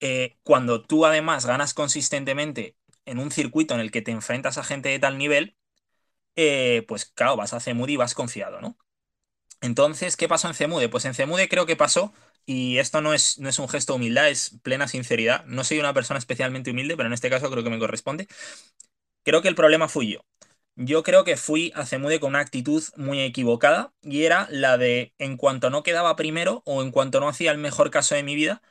eh, 0.00 0.36
cuando 0.42 0.82
tú 0.82 1.06
además 1.06 1.46
ganas 1.46 1.74
consistentemente 1.74 2.76
en 3.06 3.18
un 3.18 3.30
circuito 3.30 3.74
en 3.74 3.80
el 3.80 3.90
que 3.90 4.02
te 4.02 4.10
enfrentas 4.12 4.58
a 4.58 4.64
gente 4.64 4.88
de 4.90 4.98
tal 4.98 5.18
nivel, 5.18 5.56
eh, 6.36 6.84
pues 6.88 7.06
claro, 7.06 7.36
vas 7.36 7.54
a 7.54 7.60
CEMUDE 7.60 7.92
y 7.94 7.96
vas 7.96 8.14
confiado, 8.14 8.60
¿no? 8.60 8.78
Entonces, 9.60 10.16
¿qué 10.16 10.28
pasó 10.28 10.48
en 10.48 10.54
CEMUDE? 10.54 10.88
Pues 10.88 11.04
en 11.04 11.14
CEMUDE 11.14 11.48
creo 11.48 11.66
que 11.66 11.76
pasó 11.76 12.12
y 12.46 12.78
esto 12.78 13.00
no 13.00 13.14
es, 13.14 13.38
no 13.38 13.48
es 13.48 13.58
un 13.60 13.68
gesto 13.68 13.92
de 13.92 13.96
humildad, 13.98 14.28
es 14.30 14.58
plena 14.62 14.88
sinceridad. 14.88 15.44
No 15.46 15.64
soy 15.64 15.78
una 15.78 15.94
persona 15.94 16.18
especialmente 16.18 16.70
humilde, 16.72 16.96
pero 16.96 17.06
en 17.08 17.12
este 17.12 17.30
caso 17.30 17.50
creo 17.50 17.62
que 17.64 17.70
me 17.70 17.78
corresponde. 17.78 18.26
Creo 19.24 19.42
que 19.42 19.48
el 19.48 19.56
problema 19.56 19.88
fui 19.88 20.12
yo. 20.14 20.20
Yo 20.74 21.02
creo 21.02 21.24
que 21.24 21.36
fui 21.36 21.70
a 21.74 21.84
Cemude 21.84 22.18
con 22.18 22.30
una 22.30 22.40
actitud 22.40 22.82
muy 22.96 23.20
equivocada 23.20 23.92
y 24.02 24.24
era 24.24 24.48
la 24.50 24.78
de 24.78 25.14
en 25.18 25.36
cuanto 25.36 25.68
no 25.70 25.82
quedaba 25.82 26.16
primero 26.16 26.62
o 26.64 26.82
en 26.82 26.90
cuanto 26.90 27.20
no 27.20 27.28
hacía 27.28 27.50
el 27.52 27.58
mejor 27.58 27.90
caso 27.90 28.14
de 28.14 28.22
mi 28.22 28.34
vida, 28.34 28.62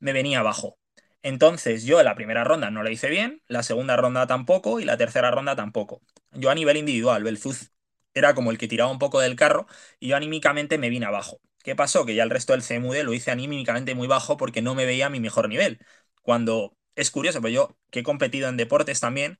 me 0.00 0.12
venía 0.12 0.40
abajo. 0.40 0.78
Entonces 1.22 1.84
yo 1.84 2.00
en 2.00 2.06
la 2.06 2.16
primera 2.16 2.44
ronda 2.44 2.70
no 2.70 2.82
la 2.84 2.90
hice 2.92 3.10
bien, 3.10 3.42
la 3.48 3.62
segunda 3.64 3.96
ronda 3.96 4.26
tampoco 4.26 4.80
y 4.80 4.84
la 4.86 4.96
tercera 4.98 5.30
ronda 5.30 5.56
tampoco. 5.56 6.02
Yo 6.32 6.50
a 6.50 6.54
nivel 6.56 6.76
individual, 6.78 7.24
Belfuz 7.24 7.72
era 8.14 8.34
como 8.34 8.50
el 8.52 8.58
que 8.58 8.68
tiraba 8.68 8.90
un 8.90 8.98
poco 9.00 9.20
del 9.20 9.36
carro 9.36 9.66
y 10.00 10.08
yo 10.08 10.16
anímicamente 10.16 10.78
me 10.78 10.90
vine 10.90 11.06
abajo. 11.06 11.40
¿Qué 11.64 11.76
pasó? 11.76 12.06
Que 12.06 12.14
ya 12.14 12.24
el 12.24 12.30
resto 12.30 12.52
del 12.54 12.62
CMUD 12.62 13.02
lo 13.04 13.14
hice 13.14 13.30
anímicamente 13.30 13.94
muy 13.94 14.08
bajo 14.08 14.36
porque 14.36 14.62
no 14.62 14.74
me 14.74 14.86
veía 14.86 15.06
a 15.06 15.10
mi 15.10 15.20
mejor 15.20 15.48
nivel. 15.48 15.80
Cuando 16.22 16.76
es 16.96 17.10
curioso, 17.10 17.40
pero 17.42 17.52
yo 17.52 17.76
que 17.90 18.00
he 18.00 18.02
competido 18.02 18.48
en 18.48 18.56
deportes 18.56 19.00
también, 19.00 19.38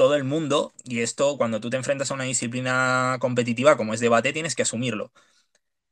todo 0.00 0.14
el 0.14 0.24
mundo, 0.24 0.72
y 0.82 1.00
esto 1.02 1.36
cuando 1.36 1.60
tú 1.60 1.68
te 1.68 1.76
enfrentas 1.76 2.10
a 2.10 2.14
una 2.14 2.24
disciplina 2.24 3.18
competitiva 3.20 3.76
como 3.76 3.92
es 3.92 4.00
debate, 4.00 4.32
tienes 4.32 4.54
que 4.54 4.62
asumirlo. 4.62 5.12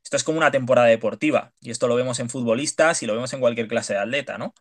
Esto 0.03 0.17
es 0.17 0.25
como 0.25 0.39
una 0.39 0.51
temporada 0.51 0.89
deportiva, 0.89 1.53
y 1.61 1.71
esto 1.71 1.89
lo 1.89 1.95
vemos 1.95 2.19
en 2.21 2.31
futbolistas 2.31 3.03
y 3.03 3.07
lo 3.07 3.15
vemos 3.15 3.33
en 3.35 3.41
cualquier 3.41 3.69
clase 3.69 3.95
de 3.95 4.01
atleta, 4.01 4.39
¿no? 4.39 4.55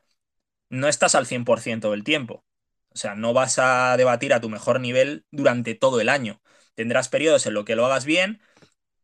No 0.70 0.88
estás 0.90 1.16
al 1.16 1.28
100% 1.28 1.92
del 1.92 2.04
tiempo. 2.04 2.46
O 2.90 2.98
sea, 2.98 3.16
no 3.16 3.34
vas 3.34 3.60
a 3.60 3.98
debatir 3.98 4.34
a 4.34 4.42
tu 4.42 4.50
mejor 4.50 4.82
nivel 4.82 5.26
durante 5.32 5.76
todo 5.76 6.02
el 6.02 6.10
año. 6.10 6.42
Tendrás 6.76 7.10
periodos 7.10 7.46
en 7.46 7.54
los 7.54 7.66
que 7.66 7.78
lo 7.78 7.86
hagas 7.86 8.06
bien, 8.06 8.42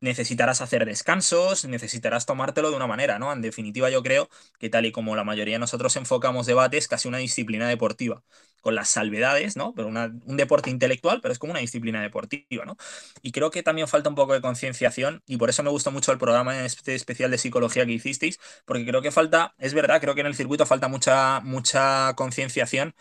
necesitarás 0.04 0.62
hacer 0.62 0.86
descansos, 0.86 1.66
necesitarás 1.66 2.26
tomártelo 2.26 2.70
de 2.70 2.76
una 2.76 2.88
manera, 2.88 3.20
¿no? 3.20 3.32
En 3.32 3.42
definitiva, 3.42 3.90
yo 3.90 4.04
creo 4.04 4.30
que 4.60 4.70
tal 4.70 4.86
y 4.86 4.92
como 4.92 5.16
la 5.16 5.24
mayoría 5.24 5.56
de 5.56 5.60
nosotros 5.60 5.96
enfocamos 5.96 6.46
debates, 6.46 6.88
casi 6.88 7.08
una 7.08 7.18
disciplina 7.20 7.68
deportiva, 7.68 8.24
con 8.62 8.76
las 8.76 8.90
salvedades, 8.90 9.56
¿no? 9.58 9.74
Pero 9.76 9.88
un 9.90 10.38
deporte 10.38 10.70
intelectual, 10.70 11.22
pero 11.22 11.32
es 11.32 11.40
como 11.40 11.52
una 11.52 11.60
disciplina 11.62 12.02
deportiva, 12.02 12.66
¿no? 12.66 12.78
Y 13.22 13.32
creo 13.32 13.50
que 13.52 13.64
también 13.64 13.88
falta 13.88 14.10
un 14.10 14.16
poco 14.16 14.34
de 14.34 14.42
concienciación, 14.42 15.24
y 15.26 15.38
por 15.38 15.50
eso 15.50 15.64
me 15.64 15.70
gustó 15.70 15.92
mucho 15.92 16.12
el 16.12 16.18
programa 16.18 16.66
este 16.66 16.96
especial 16.96 17.32
de 17.32 17.38
psicología 17.38 17.86
que 17.86 17.94
hicisteis, 17.94 18.40
porque 18.66 18.86
creo 18.86 19.02
que 19.02 19.12
falta, 19.12 19.56
es 19.58 19.74
verdad, 19.74 20.02
creo 20.02 20.16
que 20.16 20.22
en 20.22 20.28
el 20.28 20.36
circuito 20.36 20.66
falta 20.66 20.88
mucha, 20.88 21.40
mucha 21.42 22.14
concienciación 22.16 22.96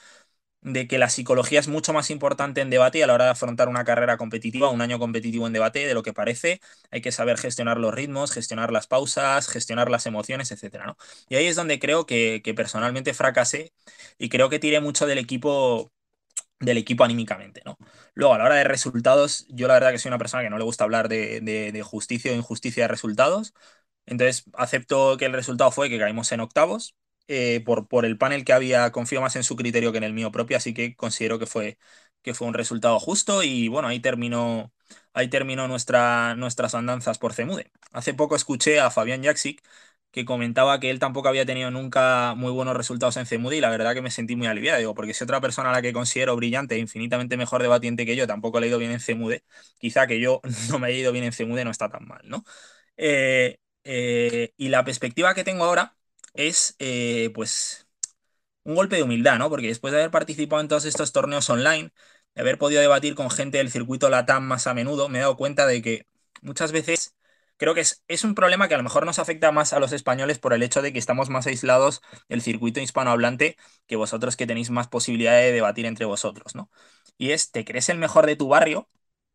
de 0.63 0.87
que 0.87 0.99
la 0.99 1.11
psicología 1.11 1.61
es 1.61 1.69
mucho 1.69 1.93
más 1.93 2.11
importante 2.11 2.61
en 2.61 2.71
debate 2.71 2.99
y 2.99 3.03
a 3.03 3.07
la 3.07 3.15
hora 3.15 3.25
de 3.25 3.31
afrontar 3.33 3.69
una 3.69 3.85
carrera 3.85 4.17
competitiva, 4.17 4.71
un 4.71 4.81
año 4.81 4.99
competitivo 4.99 5.47
en 5.47 5.53
debate, 5.53 5.87
de 5.87 5.95
lo 5.95 6.03
que 6.03 6.13
parece. 6.13 6.61
Hay 6.91 7.01
que 7.03 7.13
saber 7.13 7.39
gestionar 7.39 7.79
los 7.79 7.93
ritmos, 7.95 8.33
gestionar 8.33 8.73
las 8.73 8.87
pausas, 8.87 9.49
gestionar 9.49 9.91
las 9.91 10.07
emociones, 10.07 10.53
etc. 10.53 10.87
¿no? 10.87 10.97
Y 11.29 11.37
ahí 11.37 11.47
es 11.47 11.57
donde 11.57 11.79
creo 11.79 12.07
que, 12.07 12.41
personalmente 12.57 13.15
fracasé 13.15 13.73
y 14.19 14.29
creo 14.29 14.49
que 14.51 14.59
tiré 14.59 14.81
mucho 14.81 15.07
del 15.07 15.19
equipo 15.19 15.93
del 16.61 16.79
equipo 16.79 17.05
anímicamente, 17.05 17.63
¿no? 17.65 17.77
Luego, 18.15 18.35
a 18.35 18.39
la 18.39 18.45
hora 18.45 18.55
de 18.57 18.65
resultados, 18.65 19.47
yo 19.49 19.67
la 19.69 19.75
verdad 19.75 19.91
que 19.93 19.99
soy 19.99 20.11
una 20.11 20.19
persona 20.19 20.45
que 20.45 20.51
no 20.51 20.59
le 20.59 20.65
gusta 20.65 20.85
hablar 20.85 21.09
de, 21.09 21.41
de 21.41 21.83
justicia 21.83 22.33
o 22.33 22.35
injusticia 22.37 22.85
de 22.85 22.89
resultados. 22.89 23.53
Entonces, 24.07 24.45
acepto 24.55 25.17
que 25.17 25.27
el 25.27 25.33
resultado 25.33 25.71
fue 25.73 25.89
que 25.89 25.99
caímos 25.99 26.33
en 26.33 26.41
octavos, 26.41 26.95
eh, 27.29 27.63
por, 27.65 27.89
por, 27.89 28.05
el 28.05 28.19
panel 28.19 28.45
que 28.45 28.53
había, 28.53 28.91
confío 28.93 29.21
más 29.21 29.37
en 29.37 29.45
su 29.45 29.57
criterio 29.57 29.93
que 29.93 29.99
en 29.99 30.05
el 30.05 30.13
mío 30.13 30.33
propio, 30.33 30.57
así 30.57 30.75
que 30.75 30.95
considero 30.97 31.39
que 31.39 31.47
fue, 31.47 31.79
que 32.23 32.35
fue 32.35 32.47
un 32.49 32.55
resultado 32.55 32.99
justo 33.01 33.43
y 33.43 33.69
bueno, 33.69 33.89
ahí 33.89 34.01
terminó, 34.01 34.73
ahí 35.13 35.29
terminó 35.29 35.69
nuestra, 35.69 36.35
nuestras 36.37 36.75
andanzas 36.75 37.19
por 37.19 37.33
Cemude. 37.35 37.71
Hace 37.93 38.15
poco 38.15 38.37
escuché 38.37 38.81
a 38.81 38.91
Fabián 38.91 39.23
Jaksic 39.25 39.63
que 40.11 40.25
comentaba 40.27 40.79
que 40.79 40.91
él 40.91 40.99
tampoco 40.99 41.29
había 41.29 41.47
tenido 41.47 41.71
nunca 41.71 42.35
muy 42.37 42.53
buenos 42.53 42.77
resultados 42.77 43.17
en 43.17 43.25
Cemude 43.27 43.57
y 43.57 43.61
la 43.61 43.71
verdad 43.71 43.95
que 43.95 44.03
me 44.03 44.11
sentí 44.11 44.37
muy 44.37 44.47
aliviado, 44.47 44.79
digo, 44.79 44.95
porque 44.95 45.15
si 45.15 45.25
otra 45.25 45.41
persona 45.41 45.71
a 45.71 45.73
la 45.73 45.83
que 45.83 45.93
considero 45.95 46.37
brillante 46.37 46.75
e 46.75 46.79
infinitamente 46.79 47.37
mejor 47.39 47.63
debatiente 47.63 48.05
que 48.05 48.15
yo 48.15 48.27
tampoco 48.27 48.61
le 48.61 48.67
ha 48.67 48.69
ido 48.69 48.79
bien 48.79 48.93
en 48.93 49.01
Cemude, 49.01 49.43
quizá 49.79 50.07
que 50.07 50.21
yo 50.21 50.41
no 50.71 50.79
me 50.79 50.89
haya 50.89 50.99
ido 50.99 51.13
bien 51.13 51.25
en 51.25 51.33
Cemude 51.33 51.65
no 51.65 51.71
está 51.71 51.89
tan 51.89 52.07
mal, 52.07 52.21
¿no? 52.25 52.45
Eh, 52.97 53.59
eh, 53.85 54.53
y 54.57 54.69
la 54.69 54.85
perspectiva 54.85 55.35
que 55.35 55.45
tengo 55.45 55.65
ahora 55.65 55.97
es 56.35 56.77
eh, 56.79 57.31
pues 57.35 57.89
un 58.65 58.75
golpe 58.75 58.97
de 58.97 59.03
humildad, 59.03 59.39
¿no? 59.39 59.51
Porque 59.51 59.69
después 59.69 59.93
de 59.93 60.01
haber 60.01 60.11
participado 60.11 60.61
en 60.63 60.69
todos 60.69 60.85
estos 60.85 61.13
torneos 61.13 61.49
online, 61.51 61.93
de 62.35 62.43
haber 62.43 62.59
podido 62.59 62.81
debatir 62.81 63.15
con 63.15 63.31
gente 63.31 63.59
del 63.59 63.71
circuito 63.71 64.09
LATAM 64.11 64.45
más 64.45 64.67
a 64.67 64.75
menudo, 64.75 65.09
me 65.09 65.19
he 65.19 65.21
dado 65.23 65.37
cuenta 65.37 65.67
de 65.67 65.83
que 65.83 66.07
muchas 66.43 66.73
veces 66.73 67.15
creo 67.57 67.75
que 67.75 67.81
es, 67.83 68.03
es, 68.09 68.25
un 68.25 68.35
problema 68.35 68.69
que 68.69 68.75
a 68.75 68.77
lo 68.79 68.83
mejor 68.83 69.07
nos 69.07 69.19
afecta 69.19 69.53
más 69.53 69.73
a 69.73 69.81
los 69.81 69.93
españoles 69.93 70.39
por 70.39 70.53
el 70.53 70.63
hecho 70.63 70.83
de 70.83 70.93
que 70.93 70.99
estamos 70.99 71.29
más 71.31 71.47
aislados 71.47 72.03
del 72.29 72.43
circuito 72.43 72.81
hispanohablante 72.81 73.57
que 73.87 73.97
vosotros 73.97 74.37
que 74.37 74.47
tenéis 74.47 74.71
más 74.71 74.89
posibilidad 74.89 75.39
de 75.39 75.53
debatir 75.53 75.87
entre 75.87 76.07
vosotros, 76.07 76.55
¿no? 76.55 76.71
Y 77.19 77.31
es, 77.33 77.53
te 77.53 77.65
crees 77.65 77.89
el 77.89 77.99
mejor 77.99 78.27
de 78.27 78.37
tu 78.37 78.49
barrio, 78.49 78.89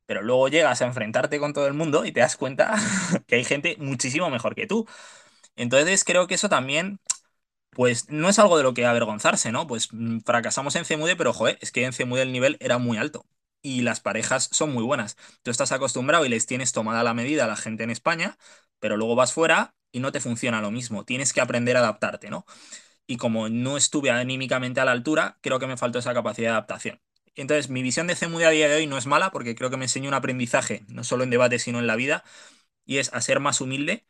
pero 0.05 0.21
luego 0.21 0.47
llegas 0.49 0.81
a 0.81 0.85
enfrentarte 0.85 1.39
con 1.39 1.53
todo 1.53 1.67
el 1.67 1.73
mundo 1.73 2.05
y 2.05 2.11
te 2.11 2.21
das 2.21 2.37
cuenta 2.37 2.75
que 3.27 3.35
hay 3.35 3.43
gente 3.45 3.77
muchísimo 3.79 4.29
mejor 4.29 4.55
que 4.55 4.67
tú. 4.67 4.87
Entonces 5.57 6.05
creo 6.05 6.27
que 6.27 6.35
eso 6.35 6.49
también, 6.49 7.01
pues 7.71 8.09
no 8.09 8.29
es 8.29 8.39
algo 8.39 8.57
de 8.57 8.63
lo 8.63 8.73
que 8.73 8.85
avergonzarse, 8.85 9.51
¿no? 9.51 9.67
Pues 9.67 9.89
mm, 9.93 10.19
fracasamos 10.21 10.75
en 10.75 10.85
CMUD, 10.85 11.17
pero 11.17 11.33
joder, 11.33 11.57
es 11.61 11.71
que 11.71 11.85
en 11.85 11.93
CMUD 11.93 12.19
el 12.21 12.31
nivel 12.31 12.57
era 12.59 12.77
muy 12.79 12.97
alto 12.97 13.25
y 13.61 13.81
las 13.81 13.99
parejas 14.01 14.49
son 14.51 14.73
muy 14.73 14.83
buenas. 14.83 15.17
Tú 15.43 15.51
estás 15.51 15.71
acostumbrado 15.71 16.25
y 16.25 16.29
les 16.29 16.45
tienes 16.47 16.71
tomada 16.73 17.03
la 17.03 17.13
medida 17.13 17.45
a 17.45 17.47
la 17.47 17.55
gente 17.57 17.83
en 17.83 17.91
España, 17.91 18.37
pero 18.79 18.97
luego 18.97 19.15
vas 19.15 19.33
fuera 19.33 19.75
y 19.91 19.99
no 19.99 20.11
te 20.11 20.19
funciona 20.21 20.61
lo 20.61 20.71
mismo. 20.71 21.05
Tienes 21.05 21.33
que 21.33 21.41
aprender 21.41 21.77
a 21.77 21.81
adaptarte, 21.81 22.29
¿no? 22.29 22.45
Y 23.07 23.17
como 23.17 23.49
no 23.49 23.77
estuve 23.77 24.11
anímicamente 24.11 24.79
a 24.81 24.85
la 24.85 24.91
altura, 24.91 25.37
creo 25.41 25.59
que 25.59 25.67
me 25.67 25.77
faltó 25.77 25.99
esa 25.99 26.13
capacidad 26.13 26.47
de 26.49 26.51
adaptación. 26.53 27.01
Entonces, 27.35 27.69
mi 27.69 27.83
visión 27.83 28.07
de 28.07 28.15
CMUD 28.15 28.43
a 28.43 28.49
día 28.51 28.67
de 28.67 28.75
hoy 28.77 28.87
no 28.87 28.97
es 28.97 29.05
mala 29.05 29.31
porque 29.31 29.55
creo 29.55 29.69
que 29.69 29.77
me 29.77 29.85
enseñó 29.85 30.09
un 30.09 30.13
aprendizaje, 30.15 30.83
no 30.87 31.03
solo 31.03 31.23
en 31.23 31.29
debate, 31.29 31.59
sino 31.59 31.79
en 31.79 31.87
la 31.87 31.95
vida, 31.95 32.23
y 32.85 32.97
es 32.99 33.13
a 33.13 33.21
ser 33.21 33.39
más 33.39 33.61
humilde 33.61 34.05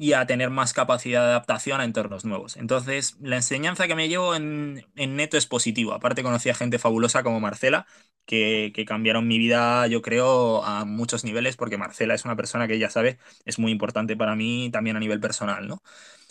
y 0.00 0.14
a 0.14 0.24
tener 0.24 0.48
más 0.48 0.72
capacidad 0.72 1.20
de 1.20 1.28
adaptación 1.28 1.78
a 1.78 1.84
entornos 1.84 2.24
nuevos. 2.24 2.56
Entonces, 2.56 3.18
la 3.20 3.36
enseñanza 3.36 3.86
que 3.86 3.94
me 3.94 4.08
llevo 4.08 4.34
en, 4.34 4.86
neto 4.96 5.36
es 5.36 5.44
positivo. 5.44 5.92
Aparte, 5.92 6.22
conocí 6.22 6.48
a 6.48 6.54
gente 6.54 6.78
fabulosa 6.78 7.22
como 7.22 7.38
Marcela, 7.38 7.86
que, 8.24 8.72
cambiaron 8.88 9.28
mi 9.28 9.36
vida, 9.36 9.86
yo 9.88 10.00
creo, 10.00 10.64
a 10.64 10.86
muchos 10.86 11.22
niveles, 11.22 11.58
porque 11.58 11.76
Marcela 11.76 12.14
es 12.14 12.24
una 12.24 12.34
persona 12.34 12.66
que 12.66 12.78
ya 12.78 12.88
sabe, 12.88 13.18
es 13.44 13.58
muy 13.58 13.72
importante 13.72 14.16
para 14.16 14.34
mí 14.34 14.70
también 14.72 14.96
a 14.96 15.00
nivel 15.00 15.20
personal, 15.20 15.68
¿no? 15.68 15.82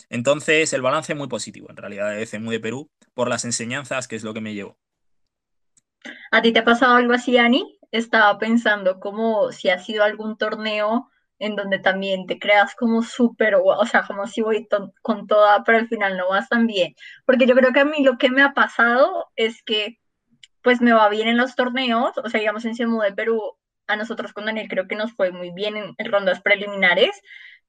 Entonces, 0.08 0.72
el 0.72 0.82
balance 0.82 1.12
es 1.12 1.18
muy 1.18 1.28
positivo, 1.28 1.68
en 1.70 1.76
realidad, 1.76 2.10
de 2.10 2.26
CEMU 2.26 2.50
de 2.50 2.58
Perú, 2.58 2.90
por 3.14 3.28
las 3.28 3.44
enseñanzas, 3.44 4.08
que 4.08 4.16
es 4.16 4.24
lo 4.24 4.34
que 4.34 4.40
me 4.40 4.54
llevo. 4.54 4.78
¿A 6.32 6.42
ti 6.42 6.52
te 6.52 6.58
ha 6.58 6.64
pasado 6.64 6.96
algo 6.96 7.12
así, 7.12 7.38
Ani? 7.38 7.78
Estaba 7.92 8.36
pensando 8.36 8.98
como 8.98 9.52
si 9.52 9.68
ha 9.68 9.78
sido 9.78 10.02
algún 10.02 10.36
torneo 10.36 11.08
en 11.40 11.56
donde 11.56 11.80
también 11.80 12.26
te 12.26 12.38
creas 12.38 12.76
como 12.76 13.02
súper, 13.02 13.56
o 13.56 13.86
sea, 13.86 14.04
como 14.06 14.26
si 14.28 14.42
voy 14.42 14.68
con 15.02 15.26
toda, 15.26 15.64
pero 15.64 15.78
al 15.78 15.88
final 15.88 16.16
no 16.16 16.28
vas 16.28 16.48
tan 16.48 16.66
bien. 16.66 16.94
Porque 17.26 17.46
yo 17.46 17.56
creo 17.56 17.72
que 17.72 17.80
a 17.80 17.84
mí 17.84 18.04
lo 18.04 18.18
que 18.18 18.30
me 18.30 18.42
ha 18.42 18.52
pasado 18.54 19.30
es 19.36 19.62
que 19.64 19.98
pues 20.62 20.80
me 20.80 20.92
va 20.92 21.08
bien 21.08 21.28
en 21.28 21.38
los 21.38 21.56
torneos, 21.56 22.12
o 22.18 22.28
sea, 22.28 22.40
digamos 22.40 22.64
en 22.64 22.76
CEMU 22.76 23.00
de 23.00 23.12
Perú, 23.12 23.40
a 23.86 23.96
nosotros 23.96 24.32
con 24.32 24.44
Daniel 24.44 24.68
creo 24.68 24.86
que 24.86 24.96
nos 24.96 25.12
fue 25.12 25.32
muy 25.32 25.50
bien 25.52 25.76
en, 25.76 26.12
rondas 26.12 26.40
preliminares, 26.42 27.20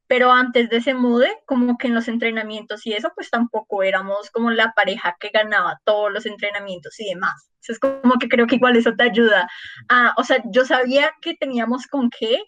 pero 0.07 0.31
antes 0.31 0.69
de 0.69 0.77
ese 0.77 0.93
mude, 0.93 1.29
como 1.45 1.77
que 1.77 1.87
en 1.87 1.95
los 1.95 2.09
entrenamientos 2.09 2.85
y 2.85 2.93
eso, 2.93 3.11
pues 3.15 3.29
tampoco 3.29 3.81
éramos 3.83 4.29
como 4.31 4.51
la 4.51 4.73
pareja 4.73 5.15
que 5.19 5.29
ganaba 5.29 5.79
todos 5.85 6.11
los 6.11 6.25
entrenamientos 6.25 6.99
y 6.99 7.05
demás. 7.05 7.49
es 7.65 7.79
como 7.79 8.19
que 8.19 8.27
creo 8.27 8.45
que 8.47 8.55
igual 8.55 8.75
eso 8.75 8.93
te 8.93 9.03
ayuda 9.03 9.47
a, 9.87 10.13
o 10.17 10.23
sea, 10.25 10.43
yo 10.51 10.65
sabía 10.65 11.13
que 11.21 11.35
teníamos 11.35 11.87
con 11.87 12.09
qué, 12.09 12.43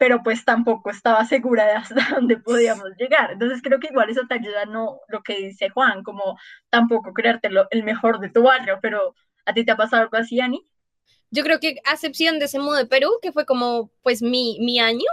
pero 0.00 0.22
pues 0.22 0.46
tampoco 0.46 0.88
estaba 0.88 1.26
segura 1.26 1.66
de 1.66 1.72
hasta 1.72 1.94
dónde 2.14 2.38
podíamos 2.38 2.88
llegar. 2.96 3.32
Entonces 3.32 3.60
creo 3.62 3.78
que 3.78 3.88
igual 3.88 4.08
eso 4.08 4.22
te 4.26 4.32
ayuda, 4.36 4.64
no 4.64 4.98
lo 5.08 5.22
que 5.22 5.36
dice 5.36 5.68
Juan, 5.68 6.02
como 6.02 6.38
tampoco 6.70 7.12
creerte 7.12 7.50
el 7.70 7.84
mejor 7.84 8.18
de 8.18 8.30
tu 8.30 8.42
barrio, 8.42 8.78
pero 8.80 9.14
¿a 9.44 9.52
ti 9.52 9.62
te 9.62 9.72
ha 9.72 9.76
pasado 9.76 10.04
algo 10.04 10.16
así, 10.16 10.40
Ani? 10.40 10.66
Yo 11.30 11.42
creo 11.42 11.60
que 11.60 11.82
a 11.84 11.92
excepción 11.92 12.38
de 12.38 12.46
ese 12.46 12.58
modo 12.58 12.76
de 12.76 12.86
Perú, 12.86 13.10
que 13.20 13.30
fue 13.30 13.44
como 13.44 13.90
pues 14.00 14.22
mi, 14.22 14.56
mi 14.60 14.80
año, 14.80 15.04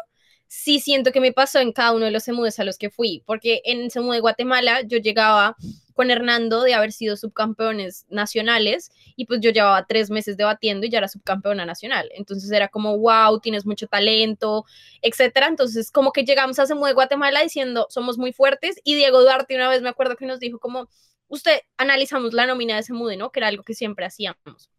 sí 0.47 0.79
siento 0.79 1.11
que 1.11 1.21
me 1.21 1.33
pasó 1.33 1.59
en 1.59 1.73
cada 1.73 1.93
uno 1.93 2.05
de 2.05 2.11
los 2.11 2.27
emudes 2.27 2.59
a 2.59 2.63
los 2.63 2.77
que 2.77 2.89
fui, 2.89 3.23
porque 3.25 3.61
en 3.65 3.81
ese 3.81 3.99
de 3.99 4.19
Guatemala 4.19 4.81
yo 4.81 4.97
llegaba 4.97 5.55
con 5.93 6.11
Hernando 6.11 6.61
de 6.61 6.75
haber 6.75 6.91
sido 6.91 7.17
subcampeones 7.17 8.05
nacionales 8.09 8.91
y 9.15 9.25
pues 9.25 9.41
yo 9.41 9.49
llevaba 9.49 9.85
tres 9.87 10.09
meses 10.09 10.37
debatiendo 10.37 10.85
y 10.85 10.89
ya 10.89 10.99
era 10.99 11.07
subcampeona 11.07 11.65
nacional. 11.65 12.09
Entonces 12.13 12.51
era 12.51 12.67
como, 12.67 12.97
wow, 12.99 13.39
tienes 13.39 13.65
mucho 13.65 13.87
talento, 13.87 14.63
etcétera. 15.01 15.47
Entonces 15.47 15.91
como 15.91 16.11
que 16.11 16.23
llegamos 16.23 16.59
a 16.59 16.67
Semu 16.67 16.85
de 16.85 16.93
Guatemala 16.93 17.41
diciendo, 17.41 17.87
somos 17.89 18.17
muy 18.17 18.31
fuertes 18.31 18.79
y 18.83 18.95
Diego 18.95 19.21
Duarte 19.21 19.55
una 19.55 19.69
vez 19.69 19.81
me 19.81 19.89
acuerdo 19.89 20.15
que 20.15 20.27
nos 20.27 20.39
dijo 20.39 20.59
como, 20.59 20.87
usted 21.27 21.61
analizamos 21.77 22.33
la 22.33 22.45
nómina 22.45 22.75
de 22.75 22.83
Semude, 22.83 23.17
¿no? 23.17 23.31
Que 23.31 23.39
era 23.39 23.47
algo 23.47 23.63
que 23.63 23.73
siempre 23.73 24.05
hacíamos. 24.05 24.69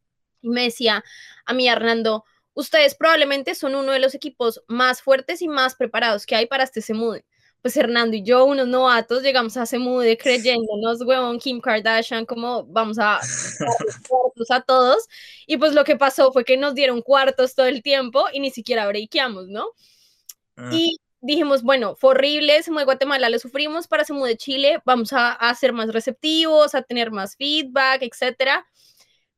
Y 0.41 0.51
me 0.51 0.63
decía 0.63 1.05
a 1.45 1.53
mí, 1.53 1.69
Hernando, 1.69 2.25
ustedes 2.59 2.95
probablemente 2.95 3.55
son 3.55 3.75
uno 3.75 3.93
de 3.93 4.01
los 4.01 4.15
equipos 4.15 4.63
más 4.67 5.01
fuertes 5.01 5.43
y 5.43 5.49
más 5.49 5.77
preparados 5.77 6.27
que 6.27 6.35
hay 6.35 6.47
para 6.47 6.65
este 6.65 6.83
Semude 6.83 7.25
pues 7.63 7.77
Hernando 7.77 8.17
y 8.17 8.23
yo, 8.23 8.45
unos 8.45 8.69
novatos, 8.69 9.23
llegamos 9.23 9.57
a 9.57 9.67
Semude 9.67 10.17
creyéndonos, 10.17 11.03
huevón, 11.03 11.39
Kim 11.39 11.61
Kardashian, 11.61 12.25
como 12.25 12.65
vamos 12.65 12.99
a 12.99 13.19
cuartos 14.09 14.51
a 14.51 14.61
todos. 14.61 15.09
Y 15.47 15.57
pues 15.57 15.75
lo 15.75 15.85
que 15.85 15.97
pasó 15.97 16.33
fue 16.33 16.45
que 16.45 16.57
nos 16.57 16.75
dieron 16.75 17.03
cuartos 17.03 17.55
todo 17.55 17.67
el 17.67 17.83
tiempo 17.83 18.27
y 18.33 18.41
ni 18.41 18.51
siquiera 18.51 18.87
breakeamos, 18.87 19.49
¿no? 19.49 19.71
Ah. 20.57 20.71
Y 20.73 20.99
dijimos, 21.21 21.63
bueno, 21.63 21.97
fue 21.97 22.11
horrible, 22.11 22.63
se 22.63 22.73
de 22.73 22.85
Guatemala 22.85 23.29
lo 23.29 23.39
sufrimos, 23.41 23.89
para 23.89 24.05
se 24.05 24.15
de 24.15 24.37
Chile 24.37 24.81
vamos 24.85 25.13
a, 25.13 25.33
a, 25.33 25.53
ser 25.57 25.73
más 25.73 25.93
receptivos, 25.93 26.77
a 26.77 26.83
tener 26.83 27.11
más 27.11 27.37
feedback, 27.37 28.03
etcétera. 28.03 28.67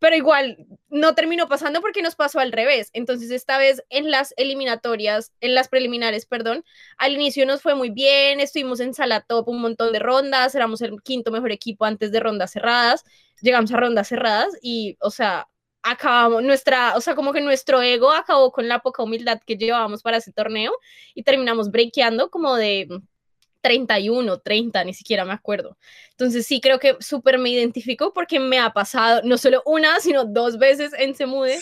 Pero 0.00 0.16
igual 0.16 0.66
no 0.88 1.14
terminó 1.14 1.46
pasando 1.46 1.80
porque 1.80 2.02
nos 2.02 2.16
pasó 2.16 2.40
al 2.40 2.52
revés. 2.52 2.90
Entonces, 2.94 3.30
esta 3.30 3.58
vez 3.58 3.84
en 3.90 4.10
las 4.10 4.34
eliminatorias, 4.36 5.32
en 5.40 5.54
las 5.54 5.68
preliminares, 5.68 6.26
perdón, 6.26 6.64
al 6.98 7.12
inicio 7.12 7.46
nos 7.46 7.62
fue 7.62 7.74
muy 7.76 7.90
bien, 7.90 8.40
estuvimos 8.40 8.80
en 8.80 8.94
sala 8.94 9.20
top 9.20 9.48
un 9.48 9.60
montón 9.60 9.92
de 9.92 10.00
rondas, 10.00 10.54
éramos 10.54 10.80
el 10.82 11.00
quinto 11.02 11.30
mejor 11.30 11.52
equipo 11.52 11.84
antes 11.84 12.10
de 12.12 12.20
rondas 12.20 12.50
cerradas, 12.52 13.04
llegamos 13.40 13.72
a 13.72 13.76
rondas 13.76 14.08
cerradas 14.08 14.48
y, 14.62 14.96
o 15.00 15.10
sea, 15.10 15.48
acabamos 15.82 16.42
nuestra, 16.42 16.96
o 16.96 17.00
sea, 17.00 17.14
como 17.14 17.32
que 17.32 17.40
nuestro 17.40 17.82
ego 17.82 18.10
acabó 18.12 18.52
con 18.52 18.68
la 18.68 18.80
poca 18.80 19.02
humildad 19.02 19.40
que 19.46 19.56
llevábamos 19.56 20.02
para 20.02 20.18
ese 20.18 20.32
torneo 20.32 20.72
y 21.14 21.22
terminamos 21.22 21.70
breakeando 21.70 22.30
como 22.30 22.56
de 22.56 22.88
31, 23.60 24.38
30, 24.40 24.84
ni 24.84 24.94
siquiera 24.94 25.24
me 25.24 25.32
acuerdo. 25.32 25.76
Entonces 26.10 26.46
sí 26.46 26.60
creo 26.60 26.78
que 26.78 26.96
súper 27.00 27.38
me 27.38 27.50
identifico 27.50 28.12
porque 28.12 28.40
me 28.40 28.58
ha 28.58 28.70
pasado 28.70 29.22
no 29.24 29.38
solo 29.38 29.62
una, 29.66 30.00
sino 30.00 30.24
dos 30.24 30.58
veces 30.58 30.92
en 30.98 31.14
Semude. 31.14 31.58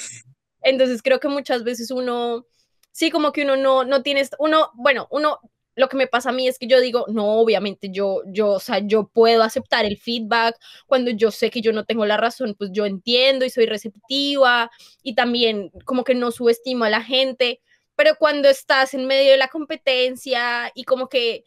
Entonces 0.62 1.02
creo 1.02 1.20
que 1.20 1.28
muchas 1.28 1.64
veces 1.64 1.90
uno, 1.90 2.46
sí 2.90 3.10
como 3.10 3.32
que 3.32 3.42
uno 3.42 3.56
no, 3.56 3.84
no 3.84 4.02
tiene, 4.02 4.28
uno, 4.38 4.70
bueno, 4.74 5.08
uno 5.10 5.40
lo 5.78 5.88
que 5.88 5.96
me 5.96 6.08
pasa 6.08 6.30
a 6.30 6.32
mí 6.32 6.48
es 6.48 6.58
que 6.58 6.66
yo 6.66 6.80
digo, 6.80 7.06
no, 7.08 7.38
obviamente 7.38 7.88
yo, 7.92 8.22
yo, 8.26 8.50
o 8.50 8.58
sea, 8.60 8.80
yo 8.80 9.06
puedo 9.06 9.44
aceptar 9.44 9.84
el 9.84 9.96
feedback 9.96 10.56
cuando 10.88 11.12
yo 11.12 11.30
sé 11.30 11.50
que 11.50 11.60
yo 11.60 11.72
no 11.72 11.84
tengo 11.84 12.04
la 12.04 12.16
razón, 12.16 12.56
pues 12.58 12.70
yo 12.72 12.84
entiendo 12.84 13.44
y 13.44 13.50
soy 13.50 13.66
receptiva 13.66 14.72
y 15.04 15.14
también 15.14 15.70
como 15.84 16.02
que 16.02 16.16
no 16.16 16.32
subestimo 16.32 16.84
a 16.84 16.90
la 16.90 17.00
gente, 17.00 17.60
pero 17.94 18.16
cuando 18.18 18.48
estás 18.48 18.92
en 18.92 19.06
medio 19.06 19.30
de 19.30 19.36
la 19.36 19.46
competencia 19.46 20.72
y 20.74 20.82
como 20.82 21.08
que 21.08 21.44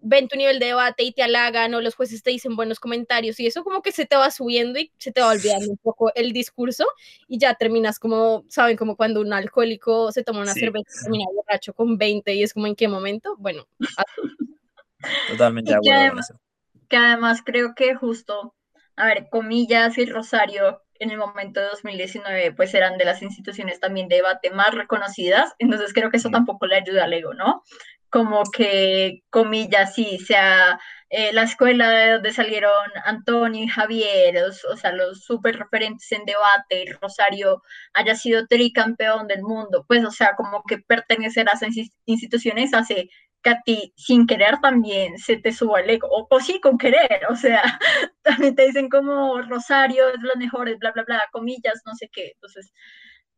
ven 0.00 0.28
tu 0.28 0.36
nivel 0.36 0.58
de 0.58 0.66
debate 0.66 1.02
y 1.02 1.12
te 1.12 1.22
halagan 1.22 1.74
o 1.74 1.80
los 1.80 1.94
jueces 1.94 2.22
te 2.22 2.30
dicen 2.30 2.56
buenos 2.56 2.80
comentarios 2.80 3.38
y 3.40 3.46
eso 3.46 3.64
como 3.64 3.82
que 3.82 3.92
se 3.92 4.06
te 4.06 4.16
va 4.16 4.30
subiendo 4.30 4.78
y 4.78 4.92
se 4.98 5.12
te 5.12 5.20
va 5.20 5.30
olvidando 5.30 5.70
un 5.70 5.76
poco 5.78 6.12
el 6.14 6.32
discurso 6.32 6.86
y 7.26 7.38
ya 7.38 7.54
terminas 7.54 7.98
como, 7.98 8.44
¿saben? 8.48 8.76
Como 8.76 8.96
cuando 8.96 9.20
un 9.20 9.32
alcohólico 9.32 10.12
se 10.12 10.22
toma 10.22 10.40
una 10.40 10.54
cerveza 10.54 10.88
y 10.90 11.02
termina 11.02 11.24
borracho 11.34 11.72
con 11.74 11.98
20 11.98 12.34
y 12.34 12.42
es 12.42 12.54
como 12.54 12.66
en 12.66 12.76
qué 12.76 12.88
momento. 12.88 13.36
Bueno. 13.38 13.66
Totalmente 15.28 15.70
de 15.70 15.76
acuerdo 15.76 16.10
con 16.10 16.18
eso. 16.20 16.40
Que 16.88 16.96
además 16.96 17.42
creo 17.44 17.74
que 17.74 17.94
justo, 17.94 18.54
a 18.96 19.06
ver, 19.06 19.28
comillas 19.30 19.98
y 19.98 20.06
Rosario 20.06 20.82
en 21.00 21.10
el 21.10 21.18
momento 21.18 21.60
de 21.60 21.66
2019 21.66 22.52
pues 22.52 22.74
eran 22.74 22.98
de 22.98 23.04
las 23.04 23.22
instituciones 23.22 23.78
también 23.80 24.08
de 24.08 24.16
debate 24.16 24.50
más 24.50 24.74
reconocidas, 24.74 25.54
entonces 25.58 25.92
creo 25.92 26.10
que 26.10 26.16
eso 26.16 26.30
tampoco 26.30 26.66
le 26.66 26.76
ayuda 26.76 27.04
al 27.04 27.12
ego, 27.12 27.34
¿no? 27.34 27.62
Como 28.10 28.42
que, 28.50 29.22
comillas, 29.30 29.94
sí, 29.94 30.18
sea 30.18 30.78
eh, 31.10 31.32
la 31.32 31.42
escuela 31.44 31.90
de 31.90 32.12
donde 32.12 32.32
salieron 32.32 32.72
Antonio 33.04 33.64
y 33.64 33.68
Javier, 33.68 34.44
o, 34.44 34.76
sea, 34.76 34.92
los 34.92 35.24
súper 35.24 35.58
referentes 35.58 36.10
en 36.12 36.24
debate, 36.26 36.82
y 36.84 36.92
Rosario 36.92 37.62
haya 37.94 38.14
sido 38.14 38.46
tricampeón 38.46 39.26
del 39.26 39.42
mundo, 39.42 39.84
pues, 39.88 40.04
o 40.04 40.10
sea, 40.10 40.34
como 40.36 40.62
que 40.68 40.78
pertenecer 40.78 41.48
a 41.48 41.52
esas 41.52 41.74
instituciones 42.04 42.74
hace 42.74 43.08
que 43.42 43.50
a 43.50 43.62
ti 43.64 43.92
sin 43.96 44.26
querer 44.26 44.58
también 44.60 45.16
se 45.18 45.36
te 45.36 45.52
suba 45.52 45.80
el 45.80 45.90
ego, 45.90 46.08
o, 46.10 46.26
o, 46.28 46.40
sí 46.40 46.60
con 46.60 46.76
querer, 46.78 47.20
o 47.30 47.36
sea, 47.36 47.62
también 48.22 48.54
te 48.54 48.66
dicen 48.66 48.88
como 48.88 49.40
Rosario 49.42 50.08
es 50.08 50.20
lo 50.20 50.34
mejor, 50.36 50.76
bla, 50.78 50.92
bla, 50.92 51.04
bla, 51.04 51.22
comillas, 51.32 51.82
no 51.86 51.94
sé 51.94 52.10
qué, 52.12 52.32
entonces, 52.34 52.72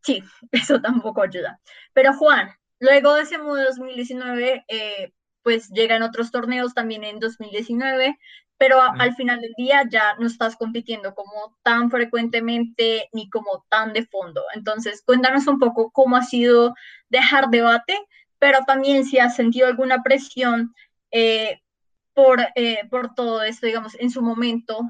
sí, 0.03 0.23
eso 0.53 0.81
tampoco 0.81 1.23
ayuda. 1.23 1.61
Pero 1.93 2.15
Juan, 2.15 2.51
Luego 2.81 3.15
de 3.15 3.23
ese 3.23 3.39
modo 3.39 3.63
2019, 3.63 4.65
eh, 4.67 5.13
pues 5.43 5.69
llegan 5.69 6.03
otros 6.03 6.31
torneos 6.31 6.73
también 6.75 7.05
en 7.05 7.21
2019, 7.21 8.19
pero 8.57 8.81
al 8.81 9.15
final 9.15 9.41
del 9.41 9.55
día 9.57 9.85
ya 9.91 10.17
no 10.19 10.27
estás 10.27 10.57
compitiendo 10.57 11.15
como 11.15 11.57
tan 11.63 11.91
frecuentemente 11.91 13.09
ni 13.13 13.29
como 13.31 13.65
tan 13.69 13.93
de 13.93 14.05
fondo. 14.07 14.43
Entonces, 14.55 15.03
cuéntanos 15.05 15.47
un 15.47 15.59
poco 15.59 15.91
cómo 15.93 16.17
ha 16.17 16.23
sido 16.23 16.75
dejar 17.09 17.49
debate, 17.49 17.99
pero 18.39 18.61
también 18.67 19.05
si 19.05 19.19
has 19.19 19.37
sentido 19.37 19.67
alguna 19.67 20.03
presión 20.03 20.75
eh, 21.11 21.61
por, 22.15 22.41
eh, 22.55 22.87
por 22.91 23.15
todo 23.15 23.43
esto, 23.43 23.67
digamos, 23.67 23.95
en 23.99 24.11
su 24.11 24.23
momento, 24.23 24.81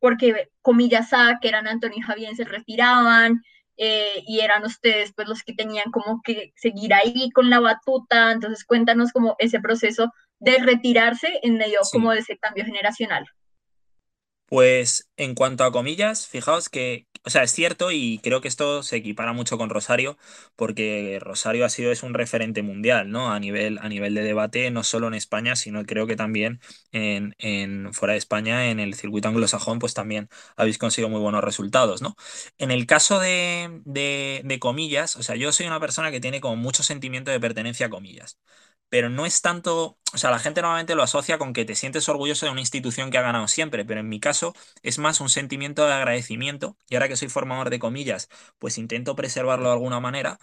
porque 0.00 0.50
comillas 0.60 1.12
A, 1.12 1.38
que 1.40 1.48
eran 1.48 1.68
Antonio 1.68 1.98
y 1.98 2.02
Javier, 2.02 2.34
se 2.34 2.44
retiraban, 2.44 3.42
eh, 3.82 4.22
y 4.26 4.40
eran 4.40 4.62
ustedes 4.66 5.14
pues 5.14 5.26
los 5.26 5.42
que 5.42 5.54
tenían 5.54 5.90
como 5.90 6.20
que 6.22 6.52
seguir 6.54 6.92
ahí 6.92 7.30
con 7.30 7.48
la 7.48 7.60
batuta, 7.60 8.30
entonces 8.30 8.62
cuéntanos 8.66 9.10
como 9.10 9.36
ese 9.38 9.58
proceso 9.58 10.12
de 10.38 10.58
retirarse 10.58 11.40
en 11.42 11.56
medio 11.56 11.80
como 11.90 12.12
de 12.12 12.18
ese 12.18 12.36
cambio 12.36 12.66
generacional. 12.66 13.24
Pues 14.44 15.08
en 15.16 15.34
cuanto 15.34 15.64
a 15.64 15.72
comillas, 15.72 16.28
fijaos 16.28 16.68
que, 16.68 17.06
o 17.24 17.30
sea, 17.30 17.42
es 17.42 17.52
cierto 17.52 17.90
y 17.92 18.18
creo 18.22 18.40
que 18.40 18.48
esto 18.48 18.82
se 18.82 18.96
equipara 18.96 19.32
mucho 19.32 19.58
con 19.58 19.68
Rosario, 19.70 20.16
porque 20.56 21.18
Rosario 21.20 21.64
ha 21.66 21.68
sido 21.68 21.92
es 21.92 22.02
un 22.02 22.14
referente 22.14 22.62
mundial, 22.62 23.10
¿no? 23.10 23.32
A 23.32 23.38
nivel, 23.40 23.78
a 23.78 23.88
nivel 23.88 24.14
de 24.14 24.22
debate, 24.22 24.70
no 24.70 24.82
solo 24.84 25.06
en 25.08 25.14
España, 25.14 25.54
sino 25.56 25.84
creo 25.84 26.06
que 26.06 26.16
también 26.16 26.60
en, 26.92 27.34
en 27.38 27.92
fuera 27.92 28.12
de 28.12 28.18
España, 28.18 28.70
en 28.70 28.80
el 28.80 28.94
circuito 28.94 29.28
anglosajón, 29.28 29.78
pues 29.78 29.92
también 29.94 30.28
habéis 30.56 30.78
conseguido 30.78 31.10
muy 31.10 31.20
buenos 31.20 31.44
resultados, 31.44 32.00
¿no? 32.02 32.16
En 32.58 32.70
el 32.70 32.86
caso 32.86 33.18
de, 33.20 33.80
de, 33.84 34.42
de 34.44 34.58
comillas, 34.58 35.16
o 35.16 35.22
sea, 35.22 35.36
yo 35.36 35.52
soy 35.52 35.66
una 35.66 35.80
persona 35.80 36.10
que 36.10 36.20
tiene 36.20 36.40
como 36.40 36.56
mucho 36.56 36.82
sentimiento 36.82 37.30
de 37.30 37.40
pertenencia 37.40 37.86
a 37.86 37.90
comillas 37.90 38.38
pero 38.90 39.10
no 39.10 39.26
es 39.26 39.42
tanto, 39.42 39.98
o 40.14 40.18
sea, 40.18 40.30
la 40.32 40.40
gente 40.40 40.62
normalmente 40.62 40.94
lo 40.96 41.02
asocia 41.04 41.38
con 41.38 41.54
que 41.54 41.64
te 41.66 41.76
sientes 41.76 42.08
orgulloso 42.10 42.46
de 42.46 42.52
una 42.52 42.60
institución 42.62 43.10
que 43.10 43.18
ha 43.18 43.22
ganado 43.22 43.48
siempre, 43.48 43.84
pero 43.86 44.00
en 44.00 44.10
mi 44.10 44.20
caso 44.20 44.54
es 44.82 44.98
más 44.98 45.20
un 45.22 45.30
sentimiento 45.30 45.86
de 45.86 45.94
agradecimiento, 45.94 46.76
y 46.90 46.96
ahora 46.96 47.08
que 47.08 47.16
soy 47.16 47.28
formador 47.30 47.70
de 47.70 47.80
comillas, 47.80 48.28
pues 48.58 48.78
intento 48.78 49.16
preservarlo 49.16 49.66
de 49.68 49.74
alguna 49.74 50.00
manera. 50.00 50.40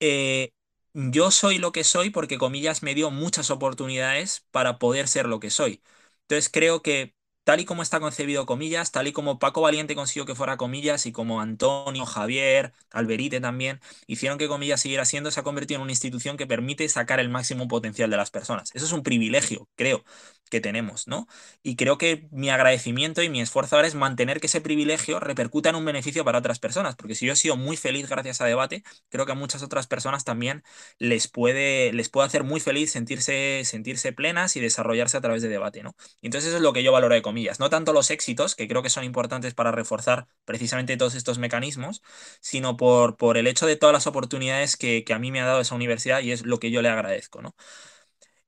Eh, 0.00 0.52
yo 0.94 1.30
soy 1.32 1.58
lo 1.58 1.72
que 1.72 1.84
soy 1.84 2.10
porque 2.10 2.38
comillas 2.38 2.82
me 2.84 2.94
dio 2.94 3.10
muchas 3.10 3.50
oportunidades 3.50 4.46
para 4.52 4.78
poder 4.78 5.08
ser 5.08 5.26
lo 5.26 5.40
que 5.40 5.50
soy. 5.50 5.82
Entonces 6.22 6.50
creo 6.52 6.82
que 6.82 7.15
tal 7.46 7.60
y 7.60 7.64
como 7.64 7.82
está 7.84 8.00
concebido 8.00 8.44
comillas, 8.44 8.90
tal 8.90 9.06
y 9.06 9.12
como 9.12 9.38
Paco 9.38 9.60
Valiente 9.60 9.94
consiguió 9.94 10.26
que 10.26 10.34
fuera 10.34 10.56
comillas 10.56 11.06
y 11.06 11.12
como 11.12 11.40
Antonio, 11.40 12.04
Javier, 12.04 12.72
Alberite 12.90 13.40
también 13.40 13.80
hicieron 14.08 14.36
que 14.36 14.48
comillas 14.48 14.80
siguiera 14.80 15.04
siendo, 15.04 15.30
se 15.30 15.38
ha 15.38 15.44
convertido 15.44 15.78
en 15.78 15.82
una 15.82 15.92
institución 15.92 16.36
que 16.36 16.48
permite 16.48 16.88
sacar 16.88 17.20
el 17.20 17.28
máximo 17.28 17.68
potencial 17.68 18.10
de 18.10 18.16
las 18.16 18.32
personas. 18.32 18.72
Eso 18.74 18.84
es 18.86 18.90
un 18.90 19.04
privilegio, 19.04 19.68
creo, 19.76 20.04
que 20.50 20.60
tenemos, 20.60 21.06
¿no? 21.06 21.28
Y 21.62 21.76
creo 21.76 21.98
que 21.98 22.28
mi 22.32 22.50
agradecimiento 22.50 23.22
y 23.22 23.28
mi 23.28 23.40
esfuerzo 23.40 23.76
ahora 23.76 23.86
es 23.86 23.94
mantener 23.94 24.40
que 24.40 24.48
ese 24.48 24.60
privilegio 24.60 25.20
repercuta 25.20 25.70
en 25.70 25.76
un 25.76 25.84
beneficio 25.84 26.24
para 26.24 26.38
otras 26.38 26.58
personas, 26.58 26.96
porque 26.96 27.14
si 27.14 27.26
yo 27.26 27.32
he 27.34 27.36
sido 27.36 27.56
muy 27.56 27.76
feliz 27.76 28.08
gracias 28.08 28.40
a 28.40 28.46
debate, 28.46 28.82
creo 29.08 29.24
que 29.24 29.32
a 29.32 29.34
muchas 29.36 29.62
otras 29.62 29.86
personas 29.86 30.24
también 30.24 30.64
les 30.98 31.28
puede, 31.28 31.92
les 31.92 32.08
puede 32.08 32.26
hacer 32.26 32.42
muy 32.42 32.58
feliz 32.60 32.90
sentirse, 32.90 33.62
sentirse 33.64 34.12
plenas 34.12 34.56
y 34.56 34.60
desarrollarse 34.60 35.16
a 35.16 35.20
través 35.20 35.42
de 35.42 35.48
debate, 35.48 35.84
¿no? 35.84 35.94
Entonces 36.22 36.54
es 36.54 36.60
lo 36.60 36.72
que 36.72 36.82
yo 36.82 36.90
valoro 36.92 37.14
de 37.14 37.22
comillas 37.22 37.35
no 37.58 37.70
tanto 37.70 37.92
los 37.92 38.10
éxitos, 38.10 38.54
que 38.54 38.68
creo 38.68 38.82
que 38.82 38.90
son 38.90 39.04
importantes 39.04 39.54
para 39.54 39.72
reforzar 39.72 40.28
precisamente 40.44 40.96
todos 40.96 41.14
estos 41.14 41.38
mecanismos, 41.38 42.02
sino 42.40 42.76
por, 42.76 43.16
por 43.16 43.36
el 43.36 43.46
hecho 43.46 43.66
de 43.66 43.76
todas 43.76 43.92
las 43.92 44.06
oportunidades 44.06 44.76
que, 44.76 45.04
a 45.14 45.18
mí 45.18 45.30
me 45.32 45.40
ha 45.40 45.46
dado 45.46 45.60
esa 45.60 45.74
universidad 45.74 46.20
y 46.20 46.32
es 46.32 46.44
lo 46.44 46.58
que 46.58 46.70
yo 46.70 46.82
le 46.82 46.88
agradezco, 46.88 47.42
¿no? 47.42 47.54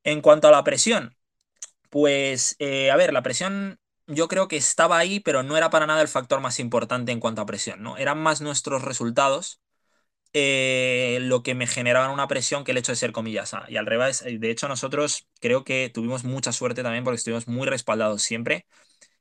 En 0.04 0.20
cuanto 0.22 0.48
a 0.48 0.50
la 0.50 0.64
presión, 0.64 1.16
pues, 1.90 2.56
eh, 2.58 2.90
a 2.90 2.96
ver, 2.96 3.12
la 3.12 3.22
presión 3.22 3.80
yo 4.06 4.28
creo 4.28 4.48
que 4.48 4.56
estaba 4.56 4.98
ahí, 4.98 5.20
pero 5.20 5.42
no 5.42 5.56
era 5.56 5.70
para 5.70 5.86
nada 5.86 6.02
el 6.02 6.08
factor 6.08 6.40
más 6.40 6.60
importante 6.60 7.12
en 7.12 7.20
cuanto 7.20 7.42
a 7.42 7.46
presión, 7.46 7.82
¿no? 7.82 7.96
Eran 7.98 8.18
más 8.18 8.40
nuestros 8.40 8.82
resultados 8.82 9.60
eh, 10.32 11.18
lo 11.22 11.42
que 11.42 11.54
me 11.54 11.66
generaba 11.66 12.10
una 12.12 12.28
presión 12.28 12.64
que 12.64 12.72
el 12.72 12.78
hecho 12.78 12.92
de 12.92 12.96
ser 12.96 13.12
comillas 13.12 13.52
Y 13.68 13.76
al 13.76 13.86
revés, 13.86 14.22
eh, 14.26 14.38
de 14.38 14.50
hecho 14.50 14.68
nosotros 14.68 15.28
creo 15.40 15.64
que 15.64 15.90
tuvimos 15.92 16.24
mucha 16.24 16.52
suerte 16.52 16.82
también 16.82 17.04
porque 17.04 17.16
estuvimos 17.16 17.48
muy 17.48 17.66
respaldados 17.68 18.22
siempre, 18.22 18.66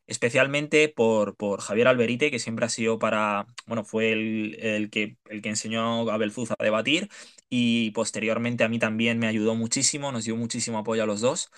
especialmente 0.08 0.90
por, 0.90 1.36
por 1.38 1.62
Javier 1.62 1.88
Alberite, 1.90 2.32
que 2.32 2.40
siempre 2.40 2.66
ha 2.66 2.70
sido 2.70 3.00
para, 3.00 3.46
bueno, 3.68 3.84
fue 3.86 4.12
el, 4.14 4.90
que, 4.92 5.18
el 5.30 5.42
que 5.42 5.50
enseñó 5.50 6.10
a 6.12 6.18
Belfuz 6.18 6.52
a 6.52 6.64
debatir 6.64 7.10
y 7.50 7.92
posteriormente 7.92 8.64
a 8.64 8.70
mí 8.70 8.80
también 8.80 9.20
me 9.20 9.28
ayudó 9.28 9.56
muchísimo, 9.56 10.12
nos 10.12 10.26
dio 10.26 10.36
muchísimo 10.38 10.80
apoyo 10.80 11.04
a 11.04 11.06
los 11.06 11.22
dos. 11.22 11.50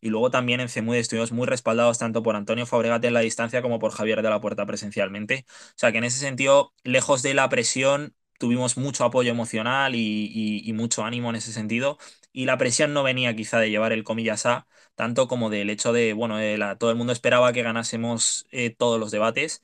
Y 0.00 0.10
luego 0.10 0.30
también 0.30 0.60
en 0.60 0.68
CEMUD 0.68 0.94
estuvimos 0.96 1.32
muy 1.32 1.46
respaldados 1.46 1.98
tanto 1.98 2.22
por 2.22 2.36
Antonio 2.36 2.66
Fabregate 2.66 3.08
en 3.08 3.14
la 3.14 3.20
distancia 3.20 3.62
como 3.62 3.78
por 3.78 3.90
Javier 3.92 4.22
de 4.22 4.30
la 4.30 4.40
Puerta 4.40 4.64
presencialmente. 4.66 5.44
O 5.48 5.72
sea 5.76 5.90
que 5.92 5.98
en 5.98 6.04
ese 6.04 6.18
sentido, 6.20 6.72
lejos 6.84 7.22
de 7.22 7.34
la 7.34 7.48
presión, 7.48 8.14
tuvimos 8.38 8.76
mucho 8.76 9.04
apoyo 9.04 9.30
emocional 9.30 9.94
y, 9.94 10.70
mucho 10.74 11.04
ánimo 11.04 11.30
en 11.30 11.36
ese 11.36 11.52
sentido. 11.52 11.98
Y 12.32 12.46
la 12.46 12.58
presión 12.58 12.92
no 12.94 13.02
venía 13.02 13.34
quizá 13.36 13.58
de 13.58 13.70
llevar 13.70 13.92
el 13.92 14.04
comillas 14.04 14.46
A, 14.46 14.66
tanto 14.94 15.28
como 15.28 15.50
del 15.50 15.70
hecho 15.70 15.92
de, 15.92 16.12
bueno, 16.12 16.36
todo 16.78 16.90
el 16.90 16.96
mundo 16.96 17.12
esperaba 17.12 17.52
que 17.52 17.62
ganásemos 17.62 18.46
eh, 18.52 18.70
todos 18.70 19.00
los 19.00 19.10
debates. 19.10 19.62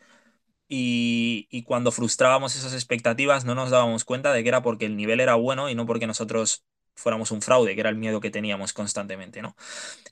Y, 0.68 1.62
cuando 1.66 1.92
frustrábamos 1.92 2.56
esas 2.56 2.74
expectativas 2.74 3.44
no 3.44 3.54
nos 3.54 3.70
dábamos 3.70 4.04
cuenta 4.04 4.32
de 4.32 4.42
que 4.42 4.48
era 4.48 4.62
porque 4.62 4.86
el 4.86 4.96
nivel 4.96 5.20
era 5.20 5.34
bueno 5.34 5.70
y 5.70 5.74
no 5.74 5.86
porque 5.86 6.06
nosotros 6.06 6.64
fuéramos 6.96 7.30
un 7.30 7.42
fraude, 7.42 7.74
que 7.74 7.80
era 7.80 7.90
el 7.90 7.96
miedo 7.96 8.20
que 8.20 8.30
teníamos 8.30 8.72
constantemente, 8.72 9.42
¿no? 9.42 9.56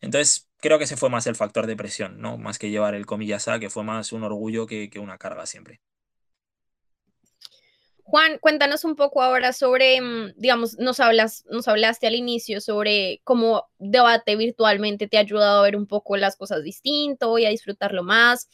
Entonces, 0.01 0.49
creo 0.61 0.79
que 0.79 0.85
ese 0.85 0.97
fue 0.97 1.11
más 1.11 1.27
el 1.27 1.37
factor 1.37 1.67
de 1.67 1.77
presión, 1.77 2.21
¿no? 2.21 2.39
Más 2.39 2.59
que 2.59 2.71
llevar 2.71 2.95
el 2.95 3.07
comillas 3.07 3.49
A, 3.49 3.61
que 3.61 3.71
fue 3.71 3.85
más 3.85 4.13
un 4.13 4.25
orgullo 4.25 4.67
que 4.67 4.91
una 5.01 5.19
carga 5.19 5.47
siempre. 5.47 5.81
Juan, 8.13 8.37
cuéntanos 8.41 8.85
un 8.85 8.95
poco 8.95 9.23
ahora 9.23 9.55
sobre, 9.55 9.99
mm, 9.99 10.35
digamos, 10.37 10.79
nos, 10.79 11.01
hablas, 11.01 11.47
nos 11.49 11.67
hablaste 11.67 12.07
al 12.07 12.15
inicio 12.15 12.61
sobre 12.61 13.23
cómo 13.25 13.65
debate 13.79 14.37
virtualmente 14.37 15.09
te 15.09 15.17
ha 15.17 15.21
ayudado 15.21 15.61
a 15.61 15.63
ver 15.63 15.77
un 15.77 15.87
poco 15.87 16.19
las 16.19 16.37
cosas 16.37 16.63
distinto 16.63 17.39
y 17.39 17.47
a 17.47 17.49
disfrutarlo 17.49 18.03
más, 18.03 18.51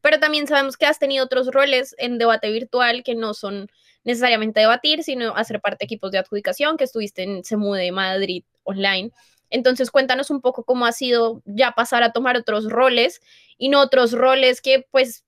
pero 0.00 0.20
también 0.20 0.46
sabemos 0.46 0.76
que 0.76 0.86
has 0.86 1.00
tenido 1.00 1.24
otros 1.24 1.48
roles 1.48 1.96
en 1.98 2.18
debate 2.18 2.52
virtual 2.52 3.02
que 3.02 3.16
no 3.16 3.34
son 3.34 3.66
necesariamente 4.04 4.60
debatir, 4.60 5.02
sino 5.02 5.34
hacer 5.34 5.60
parte 5.60 5.78
de 5.80 5.86
equipos 5.86 6.12
de 6.12 6.18
adjudicación, 6.18 6.76
que 6.76 6.84
estuviste 6.84 7.24
en 7.24 7.42
de 7.42 7.90
Madrid 7.90 8.44
online. 8.62 9.10
Entonces, 9.50 9.90
cuéntanos 9.90 10.30
un 10.30 10.40
poco 10.40 10.62
cómo 10.62 10.86
ha 10.86 10.92
sido 10.92 11.42
ya 11.46 11.72
pasar 11.72 12.04
a 12.04 12.12
tomar 12.12 12.36
otros 12.36 12.66
roles 12.70 13.20
y 13.58 13.70
no 13.70 13.80
otros 13.80 14.12
roles 14.12 14.60
que 14.60 14.86
pues 14.92 15.24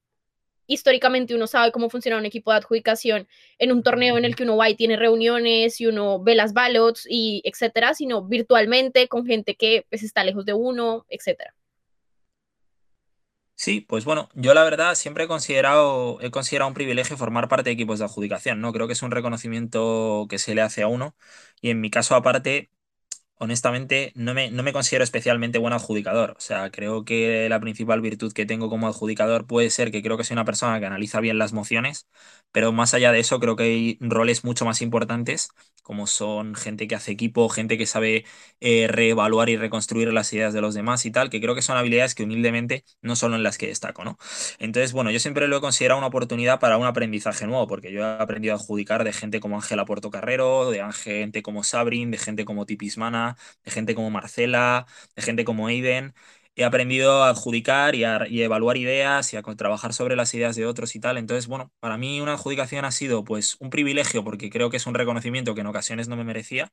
históricamente 0.72 1.34
uno 1.34 1.46
sabe 1.46 1.72
cómo 1.72 1.90
funciona 1.90 2.18
un 2.18 2.26
equipo 2.26 2.50
de 2.50 2.58
adjudicación 2.58 3.28
en 3.58 3.72
un 3.72 3.82
torneo 3.82 4.18
en 4.18 4.24
el 4.24 4.36
que 4.36 4.44
uno 4.44 4.56
va 4.56 4.68
y 4.70 4.74
tiene 4.74 4.96
reuniones 4.96 5.80
y 5.80 5.86
uno 5.86 6.22
ve 6.22 6.34
las 6.34 6.52
ballots 6.52 7.06
y 7.08 7.42
etcétera, 7.44 7.94
sino 7.94 8.22
virtualmente 8.22 9.08
con 9.08 9.26
gente 9.26 9.54
que 9.54 9.86
pues, 9.90 10.02
está 10.02 10.24
lejos 10.24 10.44
de 10.44 10.54
uno, 10.54 11.06
etcétera. 11.08 11.54
Sí, 13.54 13.80
pues 13.80 14.04
bueno, 14.04 14.28
yo 14.34 14.54
la 14.54 14.64
verdad 14.64 14.96
siempre 14.96 15.24
he 15.24 15.28
considerado, 15.28 16.18
he 16.20 16.32
considerado 16.32 16.68
un 16.68 16.74
privilegio 16.74 17.16
formar 17.16 17.48
parte 17.48 17.70
de 17.70 17.74
equipos 17.74 18.00
de 18.00 18.06
adjudicación, 18.06 18.60
¿no? 18.60 18.72
Creo 18.72 18.88
que 18.88 18.94
es 18.94 19.02
un 19.02 19.12
reconocimiento 19.12 20.26
que 20.28 20.38
se 20.38 20.54
le 20.56 20.62
hace 20.62 20.82
a 20.82 20.88
uno 20.88 21.14
y 21.60 21.70
en 21.70 21.80
mi 21.80 21.88
caso 21.88 22.16
aparte 22.16 22.70
honestamente, 23.38 24.12
no 24.14 24.34
me, 24.34 24.50
no 24.50 24.62
me 24.62 24.72
considero 24.72 25.04
especialmente 25.04 25.58
buen 25.58 25.72
adjudicador. 25.72 26.32
O 26.36 26.40
sea, 26.40 26.70
creo 26.70 27.04
que 27.04 27.48
la 27.48 27.60
principal 27.60 28.00
virtud 28.00 28.32
que 28.32 28.46
tengo 28.46 28.68
como 28.70 28.86
adjudicador 28.88 29.46
puede 29.46 29.70
ser 29.70 29.90
que 29.90 30.02
creo 30.02 30.16
que 30.16 30.24
soy 30.24 30.34
una 30.34 30.44
persona 30.44 30.78
que 30.80 30.86
analiza 30.86 31.20
bien 31.20 31.38
las 31.38 31.52
mociones, 31.52 32.08
pero 32.52 32.72
más 32.72 32.94
allá 32.94 33.12
de 33.12 33.20
eso, 33.20 33.40
creo 33.40 33.56
que 33.56 33.64
hay 33.64 33.98
roles 34.00 34.44
mucho 34.44 34.64
más 34.64 34.82
importantes, 34.82 35.48
como 35.82 36.06
son 36.06 36.54
gente 36.54 36.86
que 36.86 36.94
hace 36.94 37.10
equipo, 37.12 37.48
gente 37.48 37.78
que 37.78 37.86
sabe 37.86 38.24
eh, 38.60 38.86
reevaluar 38.88 39.48
y 39.48 39.56
reconstruir 39.56 40.12
las 40.12 40.32
ideas 40.32 40.52
de 40.54 40.60
los 40.60 40.74
demás 40.74 41.04
y 41.06 41.10
tal, 41.10 41.30
que 41.30 41.40
creo 41.40 41.54
que 41.54 41.62
son 41.62 41.76
habilidades 41.76 42.14
que 42.14 42.22
humildemente 42.24 42.84
no 43.00 43.16
son 43.16 43.34
en 43.34 43.42
las 43.42 43.58
que 43.58 43.66
destaco, 43.68 44.04
¿no? 44.04 44.18
Entonces, 44.58 44.92
bueno, 44.92 45.10
yo 45.10 45.18
siempre 45.20 45.48
lo 45.48 45.56
he 45.56 45.60
considerado 45.60 45.98
una 45.98 46.06
oportunidad 46.08 46.60
para 46.60 46.76
un 46.78 46.86
aprendizaje 46.86 47.46
nuevo, 47.46 47.66
porque 47.66 47.92
yo 47.92 48.00
he 48.02 48.22
aprendido 48.22 48.54
a 48.54 48.56
adjudicar 48.58 49.04
de 49.04 49.12
gente 49.12 49.40
como 49.40 49.56
Ángela 49.56 49.84
Carrero, 50.12 50.70
de 50.70 50.82
gente 50.92 51.42
como 51.42 51.62
Sabrin, 51.64 52.10
de 52.10 52.18
gente 52.18 52.44
como 52.44 52.66
Tipismana, 52.66 53.31
de 53.64 53.70
gente 53.70 53.94
como 53.94 54.10
Marcela, 54.10 54.86
de 55.16 55.22
gente 55.22 55.44
como 55.44 55.66
Aiden. 55.68 56.14
He 56.54 56.64
aprendido 56.64 57.22
a 57.24 57.30
adjudicar 57.30 57.94
y 57.94 58.04
a 58.04 58.26
evaluar 58.26 58.76
ideas 58.76 59.32
y 59.32 59.36
a 59.38 59.42
trabajar 59.42 59.94
sobre 59.94 60.16
las 60.16 60.34
ideas 60.34 60.54
de 60.56 60.66
otros 60.66 60.94
y 60.94 61.00
tal. 61.00 61.16
Entonces, 61.16 61.46
bueno, 61.46 61.72
para 61.80 61.96
mí 61.96 62.20
una 62.20 62.34
adjudicación 62.34 62.84
ha 62.84 62.90
sido 62.92 63.24
pues 63.24 63.56
un 63.60 63.70
privilegio 63.70 64.22
porque 64.22 64.50
creo 64.50 64.68
que 64.70 64.76
es 64.76 64.86
un 64.86 64.94
reconocimiento 64.94 65.54
que 65.54 65.62
en 65.62 65.66
ocasiones 65.68 66.08
no 66.08 66.16
me 66.16 66.24
merecía. 66.24 66.70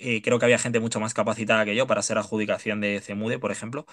Eh, 0.00 0.22
creo 0.22 0.38
que 0.38 0.44
había 0.44 0.58
gente 0.58 0.80
mucho 0.80 1.00
más 1.00 1.14
capacitada 1.14 1.64
que 1.64 1.74
yo 1.74 1.86
para 1.86 2.02
ser 2.02 2.18
adjudicación 2.18 2.80
de 2.80 3.00
CEMUDE, 3.00 3.38
por 3.38 3.50
ejemplo. 3.52 3.86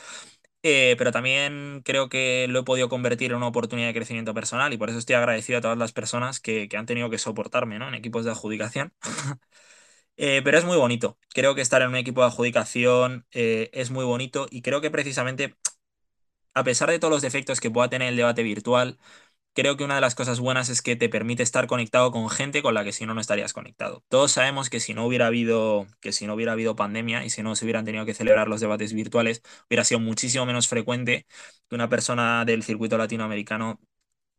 Eh, 0.64 0.96
pero 0.98 1.12
también 1.12 1.82
creo 1.86 2.10
que 2.10 2.48
lo 2.50 2.60
he 2.62 2.64
podido 2.64 2.90
convertir 2.90 3.32
en 3.32 3.38
una 3.38 3.48
oportunidad 3.48 3.88
de 3.90 3.94
crecimiento 3.96 4.34
personal 4.34 4.74
y 4.74 4.78
por 4.78 4.90
eso 4.90 5.00
estoy 5.00 5.16
agradecido 5.16 5.60
a 5.60 5.62
todas 5.62 5.78
las 5.78 5.94
personas 5.94 6.40
que, 6.42 6.70
que 6.70 6.78
han 6.78 6.88
tenido 6.88 7.10
que 7.10 7.20
soportarme 7.20 7.80
¿no? 7.80 7.88
en 7.90 7.96
equipos 7.96 8.26
de 8.26 8.32
adjudicación. 8.32 8.94
Eh, 10.18 10.42
pero 10.44 10.58
es 10.58 10.66
muy 10.66 10.78
bonito. 10.78 11.18
Creo 11.34 11.56
que 11.56 11.62
estar 11.62 11.82
en 11.82 11.90
un 11.90 11.96
equipo 11.96 12.22
de 12.22 12.28
adjudicación 12.28 13.26
eh, 13.32 13.70
es 13.74 13.92
muy 13.92 14.06
bonito 14.06 14.48
y 14.50 14.62
creo 14.62 14.82
que 14.82 14.92
precisamente, 14.92 15.56
a 16.54 16.64
pesar 16.64 16.90
de 16.90 17.00
todos 17.00 17.12
los 17.12 17.22
defectos 17.22 17.60
que 17.60 17.72
pueda 17.72 17.90
tener 17.90 18.10
el 18.10 18.16
debate 18.18 18.44
virtual, 18.44 18.98
creo 19.54 19.78
que 19.78 19.86
una 19.86 19.96
de 19.96 20.02
las 20.02 20.16
cosas 20.16 20.40
buenas 20.40 20.70
es 20.70 20.82
que 20.82 20.96
te 20.98 21.10
permite 21.10 21.44
estar 21.44 21.68
conectado 21.68 22.12
con 22.12 22.30
gente 22.30 22.62
con 22.64 22.74
la 22.76 22.84
que 22.86 22.94
si 22.94 23.06
no 23.06 23.16
no 23.16 23.22
estarías 23.22 23.54
conectado. 23.54 24.04
Todos 24.10 24.32
sabemos 24.34 24.70
que 24.70 24.80
si 24.82 24.94
no 24.94 25.06
hubiera 25.08 25.28
habido 25.28 25.88
que 26.02 26.12
si 26.14 26.28
no 26.28 26.36
hubiera 26.36 26.54
habido 26.54 26.76
pandemia 26.76 27.26
y 27.26 27.32
si 27.32 27.44
no 27.44 27.56
se 27.56 27.66
hubieran 27.66 27.86
tenido 27.86 28.06
que 28.06 28.14
celebrar 28.16 28.48
los 28.50 28.62
debates 28.62 28.94
virtuales, 28.94 29.44
hubiera 29.70 29.84
sido 29.86 30.00
muchísimo 30.02 30.46
menos 30.46 30.68
frecuente 30.70 31.28
que 31.70 31.76
una 31.76 31.90
persona 31.90 32.46
del 32.46 32.64
circuito 32.64 32.98
latinoamericano 32.98 33.80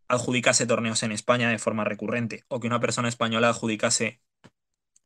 adjudicase 0.09 0.67
torneos 0.67 1.03
en 1.03 1.13
España 1.13 1.51
de 1.51 1.59
forma 1.59 1.85
recurrente 1.85 2.45
o 2.49 2.61
que 2.61 2.67
una 2.67 2.81
persona 2.81 3.09
española 3.09 3.49
adjudicase 3.51 4.21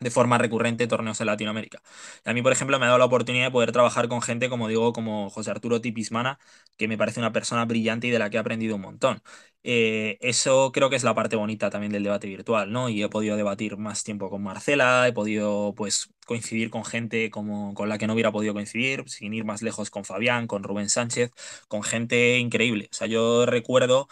de 0.01 0.11
forma 0.11 0.39
recurrente 0.39 0.87
torneos 0.87 1.21
en 1.21 1.27
Latinoamérica. 1.27 1.83
a 2.25 2.33
mí, 2.33 2.43
por 2.43 2.53
ejemplo, 2.53 2.79
me 2.79 2.85
ha 2.87 2.89
dado 2.89 2.99
la 2.99 3.05
oportunidad 3.05 3.47
de 3.47 3.51
poder 3.51 3.73
trabajar 3.73 4.09
con 4.09 4.23
gente, 4.23 4.49
como 4.49 4.69
digo, 4.69 4.93
como 4.93 5.31
José 5.31 5.51
Arturo 5.51 5.81
Tipismana, 5.81 6.39
que 6.77 6.89
me 6.89 6.97
parece 6.99 7.21
una 7.21 7.33
persona 7.33 7.65
brillante 7.67 8.07
y 8.07 8.11
de 8.11 8.19
la 8.19 8.31
que 8.31 8.37
he 8.37 8.41
aprendido 8.41 8.77
un 8.77 8.83
montón. 8.83 9.23
Eh, 9.63 10.17
eso 10.23 10.73
creo 10.73 10.89
que 10.89 10.97
es 10.97 11.05
la 11.05 11.15
parte 11.15 11.37
bonita 11.37 11.69
también 11.71 11.93
del 11.93 12.03
debate 12.05 12.27
virtual, 12.29 12.73
¿no? 12.73 12.89
Y 12.89 13.03
he 13.03 13.09
podido 13.11 13.37
debatir 13.37 13.77
más 13.77 14.03
tiempo 14.05 14.31
con 14.31 14.43
Marcela, 14.43 15.07
he 15.07 15.13
podido, 15.13 15.75
pues, 15.77 16.09
coincidir 16.27 16.71
con 16.71 16.85
gente 16.85 17.31
como, 17.31 17.75
con 17.75 17.89
la 17.91 17.99
que 17.99 18.07
no 18.07 18.15
hubiera 18.15 18.33
podido 18.33 18.55
coincidir, 18.55 19.05
sin 19.09 19.35
ir 19.35 19.45
más 19.45 19.61
lejos 19.63 19.91
con 19.91 20.05
Fabián, 20.07 20.47
con 20.47 20.63
Rubén 20.63 20.89
Sánchez, 20.89 21.31
con 21.69 21.83
gente 21.83 22.39
increíble. 22.39 22.89
O 22.91 22.95
sea, 22.95 23.07
yo 23.07 23.45
recuerdo 23.47 24.09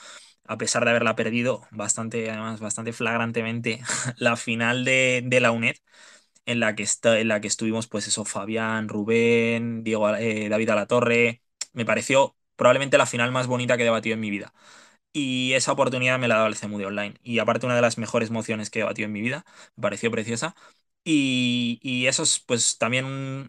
a 0.49 0.59
pesar 0.59 0.85
de 0.85 0.91
haberla 0.91 1.17
perdido 1.17 1.63
bastante, 1.71 2.31
además, 2.31 2.61
bastante 2.61 2.93
flagrantemente, 2.93 3.81
la 4.19 4.37
final 4.37 4.85
de, 4.85 5.27
la 5.41 5.53
UNED, 5.53 5.77
en 6.47 6.61
la 6.61 6.75
que, 6.75 6.83
está, 6.83 7.19
en 7.21 7.29
la 7.29 7.41
que 7.41 7.49
estuvimos, 7.49 7.89
pues 7.89 8.09
eso, 8.09 8.25
Fabián, 8.25 8.89
Rubén, 8.89 9.85
Diego, 9.85 10.15
eh, 10.17 10.49
David 10.49 10.71
Alatorre, 10.71 11.43
me 11.73 11.85
pareció 11.85 12.37
probablemente 12.57 12.99
la 12.99 13.07
final 13.07 13.33
más 13.33 13.47
bonita 13.47 13.77
que 13.77 13.83
he 13.83 13.85
debatido 13.85 14.15
en 14.15 14.21
mi 14.21 14.31
vida. 14.31 14.53
Y 15.13 15.55
esa 15.55 15.73
oportunidad 15.73 16.19
me 16.19 16.29
la 16.29 16.35
ha 16.37 16.39
dado 16.39 16.49
el 16.49 16.57
CEMUDE 16.57 16.87
Online. 16.87 17.15
Y 17.23 17.39
aparte, 17.41 17.67
una 17.67 17.77
de 17.77 17.83
las 17.83 17.99
mejores 17.99 18.31
mociones 18.31 18.71
que 18.71 18.81
he 18.81 18.83
debatido 18.83 19.07
en 19.07 19.13
mi 19.13 19.23
vida, 19.23 19.45
me 19.77 19.83
pareció 19.83 20.11
preciosa. 20.11 20.55
Y, 21.11 22.07
eso 22.07 22.23
es 22.23 22.39
pues 22.41 22.77
también 22.77 23.07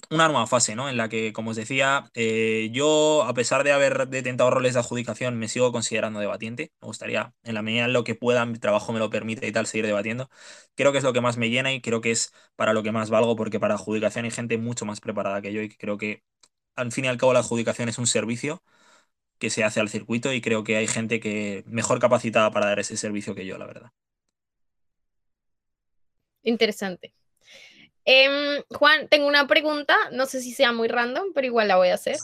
una 0.09 0.27
nueva 0.29 0.47
fase, 0.47 0.75
¿no? 0.75 0.89
En 0.89 0.95
la 0.95 1.09
que, 1.09 1.33
como 1.33 1.51
os 1.51 1.57
decía, 1.57 2.09
eh, 2.13 2.69
yo, 2.71 3.23
a 3.23 3.33
pesar 3.33 3.65
de 3.65 3.73
haber 3.73 4.07
detentado 4.07 4.49
roles 4.49 4.75
de 4.75 4.79
adjudicación, 4.79 5.37
me 5.37 5.49
sigo 5.49 5.73
considerando 5.73 6.21
debatiente. 6.21 6.71
Me 6.81 6.85
gustaría, 6.87 7.33
en 7.43 7.55
la 7.55 7.61
medida 7.61 7.83
en 7.85 7.91
lo 7.93 8.05
que 8.05 8.15
pueda, 8.15 8.45
mi 8.45 8.57
trabajo 8.59 8.93
me 8.93 8.99
lo 8.99 9.09
permite 9.09 9.45
y 9.45 9.51
tal, 9.51 9.67
seguir 9.67 9.85
debatiendo. 9.87 10.29
Creo 10.75 10.93
que 10.93 10.99
es 10.99 11.03
lo 11.03 11.11
que 11.11 11.19
más 11.19 11.35
me 11.35 11.49
llena 11.49 11.73
y 11.73 11.81
creo 11.81 11.99
que 11.99 12.11
es 12.11 12.31
para 12.55 12.71
lo 12.73 12.81
que 12.81 12.93
más 12.93 13.09
valgo, 13.09 13.35
porque 13.35 13.59
para 13.59 13.73
adjudicación 13.75 14.23
hay 14.23 14.31
gente 14.31 14.57
mucho 14.57 14.85
más 14.85 15.01
preparada 15.01 15.41
que 15.41 15.51
yo 15.51 15.61
y 15.61 15.67
creo 15.69 15.97
que, 15.97 16.23
al 16.77 16.93
fin 16.93 17.05
y 17.05 17.07
al 17.09 17.17
cabo, 17.17 17.33
la 17.33 17.39
adjudicación 17.39 17.89
es 17.89 17.97
un 17.97 18.07
servicio 18.07 18.63
que 19.39 19.49
se 19.49 19.63
hace 19.65 19.81
al 19.81 19.89
circuito 19.89 20.33
y 20.33 20.41
creo 20.41 20.63
que 20.63 20.77
hay 20.77 20.87
gente 20.87 21.19
que 21.19 21.63
mejor 21.67 21.99
capacitada 21.99 22.51
para 22.51 22.67
dar 22.67 22.79
ese 22.79 22.97
servicio 22.97 23.35
que 23.35 23.45
yo, 23.45 23.57
la 23.57 23.65
verdad. 23.67 23.91
Interesante. 26.43 27.18
Em, 28.11 28.63
Juan, 28.71 29.07
tengo 29.07 29.27
una 29.27 29.45
pregunta, 29.45 29.95
no 30.11 30.25
sé 30.25 30.41
si 30.41 30.51
sea 30.51 30.71
muy 30.71 30.87
random, 30.87 31.27
pero 31.35 31.45
igual 31.45 31.67
la 31.67 31.75
voy 31.75 31.89
a 31.89 31.93
hacer. 31.93 32.17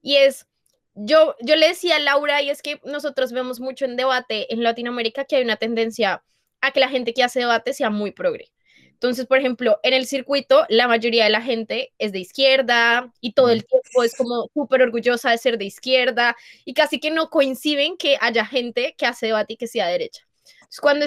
Y 0.00 0.16
es, 0.16 0.46
yo, 0.94 1.36
yo 1.42 1.56
le 1.56 1.68
decía 1.68 1.96
a 1.96 2.00
Laura, 2.00 2.40
y 2.40 2.48
es 2.48 2.62
que 2.62 2.80
nosotros 2.84 3.32
vemos 3.32 3.60
mucho 3.60 3.84
en 3.84 3.96
debate 3.96 4.50
en 4.50 4.62
Latinoamérica 4.62 5.26
que 5.26 5.36
hay 5.36 5.44
una 5.44 5.56
tendencia 5.56 6.24
a 6.62 6.70
que 6.70 6.80
la 6.80 6.88
gente 6.88 7.12
que 7.12 7.22
hace 7.22 7.40
debate 7.40 7.74
sea 7.74 7.90
muy 7.90 8.12
progre. 8.12 8.50
Entonces, 8.92 9.26
por 9.26 9.36
ejemplo, 9.36 9.78
en 9.82 9.92
el 9.92 10.06
circuito, 10.06 10.64
la 10.70 10.88
mayoría 10.88 11.24
de 11.24 11.30
la 11.30 11.42
gente 11.42 11.92
es 11.98 12.12
de 12.12 12.20
izquierda 12.20 13.12
y 13.20 13.34
todo 13.34 13.50
el 13.50 13.66
tiempo 13.66 14.04
es 14.04 14.16
como 14.16 14.48
súper 14.54 14.80
orgullosa 14.80 15.32
de 15.32 15.36
ser 15.36 15.58
de 15.58 15.66
izquierda 15.66 16.34
y 16.64 16.72
casi 16.72 16.98
que 16.98 17.10
no 17.10 17.28
coinciden 17.28 17.98
que 17.98 18.16
haya 18.22 18.46
gente 18.46 18.94
que 18.96 19.04
hace 19.04 19.26
debate 19.26 19.52
y 19.52 19.56
que 19.58 19.66
sea 19.66 19.86
derecha 19.86 20.25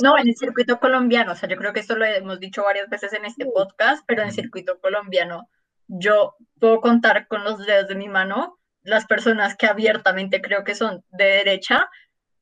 no, 0.02 0.18
en 0.18 0.28
el 0.28 0.36
circuito 0.36 0.80
colombiano, 0.80 1.34
o 1.34 1.36
sea, 1.36 1.50
yo 1.50 1.58
creo 1.58 1.74
que 1.74 1.80
esto 1.80 1.96
lo 1.96 2.06
hemos 2.06 2.40
dicho 2.40 2.64
varias 2.64 2.90
veces 2.90 3.14
en 3.14 3.26
este 3.26 3.46
podcast, 3.46 4.04
pero 4.08 4.22
en 4.22 4.30
el 4.30 4.34
circuito 4.34 4.80
colombiano 4.80 5.50
yo 5.88 6.36
puedo 6.60 6.82
contar 6.82 7.28
con 7.28 7.44
los 7.44 7.66
dedos 7.66 7.88
de 7.88 7.96
mi 7.96 8.08
mano 8.08 8.60
las 8.84 9.06
personas 9.06 9.56
que 9.56 9.66
abiertamente 9.66 10.42
creo 10.42 10.64
que 10.64 10.76
son 10.76 11.04
de 11.10 11.26
derecha 11.26 11.90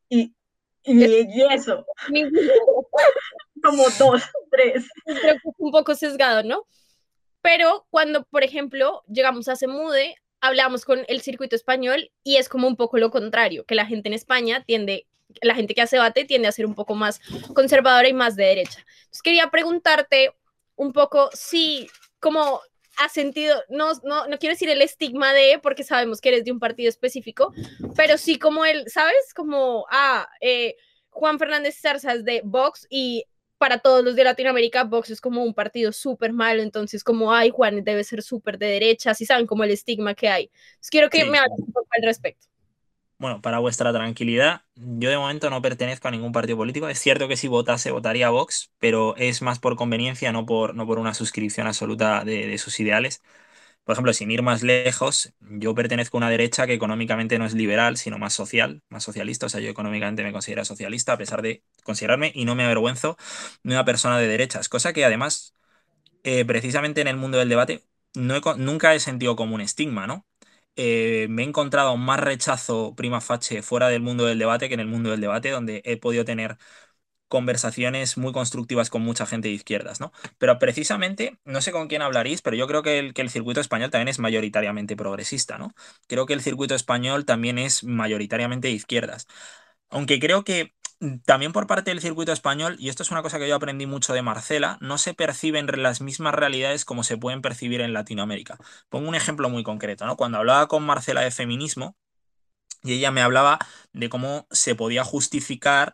y, 0.09 0.35
y, 0.83 1.43
eso. 1.51 1.85
Como 3.63 3.83
dos, 3.97 4.23
tres. 4.51 4.87
Creo 5.05 5.35
que 5.35 5.49
es 5.49 5.55
un 5.57 5.71
poco 5.71 5.95
sesgado, 5.95 6.43
¿no? 6.43 6.65
Pero 7.41 7.87
cuando, 7.89 8.23
por 8.25 8.43
ejemplo, 8.43 9.03
llegamos 9.07 9.47
a 9.47 9.55
Semude, 9.55 10.15
hablamos 10.41 10.85
con 10.85 11.03
el 11.07 11.21
circuito 11.21 11.55
español 11.55 12.11
y 12.23 12.37
es 12.37 12.49
como 12.49 12.67
un 12.67 12.75
poco 12.75 12.97
lo 12.97 13.09
contrario, 13.09 13.65
que 13.65 13.75
la 13.75 13.85
gente 13.85 14.09
en 14.09 14.13
España 14.13 14.63
tiende 14.65 15.07
la 15.41 15.55
gente 15.55 15.73
que 15.73 15.81
hace 15.81 15.95
debate 15.95 16.25
tiende 16.25 16.47
a 16.47 16.51
ser 16.51 16.65
un 16.65 16.75
poco 16.75 16.95
más 16.95 17.19
conservadora 17.53 18.07
y 18.07 18.13
más 18.13 18.35
de 18.35 18.45
derecha. 18.45 18.79
Entonces 18.99 19.21
quería 19.21 19.49
preguntarte 19.49 20.33
un 20.75 20.93
poco 20.93 21.29
si, 21.33 21.89
como 22.19 22.61
has 22.97 23.11
sentido, 23.11 23.63
no, 23.69 23.91
no, 24.03 24.27
no 24.27 24.39
quiero 24.39 24.53
decir 24.53 24.69
el 24.69 24.81
estigma 24.81 25.33
de, 25.33 25.59
porque 25.61 25.83
sabemos 25.83 26.19
que 26.19 26.29
eres 26.29 26.45
de 26.45 26.51
un 26.51 26.59
partido 26.59 26.89
específico, 26.89 27.53
pero 27.95 28.17
sí 28.17 28.39
como 28.39 28.65
él, 28.65 28.85
¿sabes? 28.87 29.33
Como, 29.35 29.85
ah, 29.91 30.27
eh, 30.41 30.75
Juan 31.09 31.39
Fernández 31.39 31.79
Zarza 31.79 32.13
es 32.13 32.23
de 32.25 32.41
Vox 32.43 32.87
y 32.89 33.25
para 33.57 33.79
todos 33.79 34.03
los 34.03 34.15
de 34.15 34.23
Latinoamérica, 34.23 34.83
Vox 34.83 35.09
es 35.09 35.21
como 35.21 35.43
un 35.43 35.53
partido 35.53 35.91
súper 35.91 36.31
malo, 36.31 36.61
entonces 36.61 37.03
como, 37.03 37.33
ay, 37.33 37.49
Juan 37.49 37.83
debe 37.83 38.03
ser 38.03 38.21
súper 38.21 38.57
de 38.57 38.67
derecha, 38.67 39.13
si 39.13 39.25
saben 39.25 39.47
como 39.47 39.63
el 39.63 39.71
estigma 39.71 40.13
que 40.13 40.29
hay. 40.29 40.51
quiero 40.89 41.09
que 41.09 41.25
me 41.25 41.37
hables 41.37 41.59
un 41.59 41.71
poco 41.71 41.87
al 41.91 42.03
respecto. 42.03 42.47
Bueno, 43.19 43.41
para 43.41 43.57
vuestra 43.57 43.91
tranquilidad, 43.91 44.61
yo 44.75 45.09
de 45.09 45.17
momento 45.17 45.49
no 45.49 45.59
pertenezco 45.61 46.07
a 46.07 46.11
ningún 46.11 46.31
partido 46.31 46.55
político. 46.57 46.87
Es 46.87 46.99
cierto 46.99 47.27
que 47.27 47.35
si 47.35 47.47
votase, 47.47 47.89
votaría 47.89 48.27
a 48.27 48.29
Vox, 48.29 48.71
pero 48.77 49.15
es 49.17 49.41
más 49.41 49.57
por 49.57 49.75
conveniencia, 49.75 50.31
no 50.31 50.45
por, 50.45 50.75
no 50.75 50.85
por 50.85 50.99
una 50.99 51.15
suscripción 51.15 51.65
absoluta 51.65 52.23
de, 52.23 52.55
sus 52.59 52.79
ideales. 52.79 53.23
Por 53.83 53.93
ejemplo, 53.93 54.13
sin 54.13 54.29
ir 54.31 54.43
más 54.43 54.63
lejos, 54.63 55.33
yo 55.39 55.73
pertenezco 55.75 56.17
a 56.17 56.19
una 56.19 56.29
derecha 56.29 56.67
que 56.67 56.73
económicamente 56.73 57.39
no 57.39 57.45
es 57.45 57.53
liberal, 57.55 57.97
sino 57.97 58.19
más 58.19 58.33
social, 58.33 58.83
más 58.89 59.03
socialista. 59.03 59.47
O 59.47 59.49
sea, 59.49 59.61
yo 59.61 59.69
económicamente 59.69 60.23
me 60.23 60.31
considero 60.33 60.63
socialista, 60.65 61.13
a 61.13 61.17
pesar 61.17 61.41
de 61.41 61.63
considerarme, 61.83 62.31
y 62.35 62.45
no 62.45 62.55
me 62.55 62.65
avergüenzo, 62.65 63.17
de 63.63 63.73
una 63.73 63.85
persona 63.85 64.19
de 64.19 64.27
derechas. 64.27 64.69
Cosa 64.69 64.93
que 64.93 65.05
además, 65.05 65.55
eh, 66.23 66.45
precisamente 66.45 67.01
en 67.01 67.07
el 67.07 67.17
mundo 67.17 67.37
del 67.39 67.49
debate, 67.49 67.85
no 68.15 68.39
nunca 68.57 68.95
he 68.95 68.99
sentido 68.99 69.35
como 69.35 69.55
un 69.55 69.61
estigma, 69.61 70.07
¿no? 70.07 70.25
Eh, 70.77 71.27
me 71.29 71.43
he 71.43 71.45
encontrado 71.47 71.97
más 71.97 72.19
rechazo 72.19 72.95
prima 72.95 73.19
facie 73.21 73.63
fuera 73.63 73.89
del 73.89 74.01
mundo 74.03 74.25
del 74.25 74.39
debate 74.39 74.67
que 74.69 74.75
en 74.75 74.79
el 74.81 74.87
mundo 74.87 75.09
del 75.11 75.21
debate, 75.21 75.49
donde 75.51 75.81
he 75.85 75.97
podido 75.97 76.25
tener 76.25 76.57
conversaciones 77.29 78.17
muy 78.17 78.33
constructivas 78.33 78.89
con 78.89 79.01
mucha 79.03 79.25
gente 79.25 79.49
de 79.49 79.53
izquierdas, 79.55 79.99
¿no? 79.99 80.13
Pero 80.37 80.59
precisamente, 80.59 81.39
no 81.45 81.61
sé 81.61 81.71
con 81.73 81.87
quién 81.89 82.01
hablaréis, 82.01 82.41
pero 82.41 82.55
yo 82.57 82.67
creo 82.67 82.83
que 82.83 82.99
el, 82.99 83.13
que 83.13 83.21
el 83.23 83.29
circuito 83.29 83.61
español 83.61 83.91
también 83.91 84.07
es 84.09 84.19
mayoritariamente 84.19 84.95
progresista, 84.95 85.57
¿no? 85.57 85.73
Creo 86.07 86.25
que 86.25 86.33
el 86.33 86.41
circuito 86.41 86.75
español 86.75 87.25
también 87.25 87.57
es 87.59 87.83
mayoritariamente 87.83 88.69
de 88.69 88.75
izquierdas. 88.75 89.27
Aunque 89.89 90.19
creo 90.19 90.43
que 90.43 90.73
también 91.25 91.53
por 91.53 91.67
parte 91.67 91.91
del 91.91 92.01
circuito 92.01 92.31
español, 92.31 92.75
y 92.79 92.89
esto 92.89 93.03
es 93.03 93.11
una 93.11 93.21
cosa 93.21 93.39
que 93.39 93.47
yo 93.47 93.55
aprendí 93.55 93.85
mucho 93.85 94.13
de 94.13 94.21
Marcela, 94.21 94.77
no 94.81 94.97
se 94.97 95.13
perciben 95.13 95.67
las 95.81 96.01
mismas 96.01 96.33
realidades 96.33 96.85
como 96.85 97.03
se 97.03 97.17
pueden 97.17 97.41
percibir 97.41 97.81
en 97.81 97.93
Latinoamérica. 97.93 98.57
Pongo 98.89 99.07
un 99.09 99.15
ejemplo 99.15 99.49
muy 99.49 99.63
concreto, 99.63 100.05
¿no? 100.05 100.17
Cuando 100.17 100.39
hablaba 100.39 100.67
con 100.67 100.83
Marcela 100.83 101.21
de 101.21 101.31
feminismo, 101.31 101.95
y 102.83 102.93
ella 102.93 103.11
me 103.11 103.21
hablaba 103.21 103.59
de 103.93 104.09
cómo 104.09 104.47
se 104.51 104.75
podía 104.75 105.03
justificar 105.03 105.93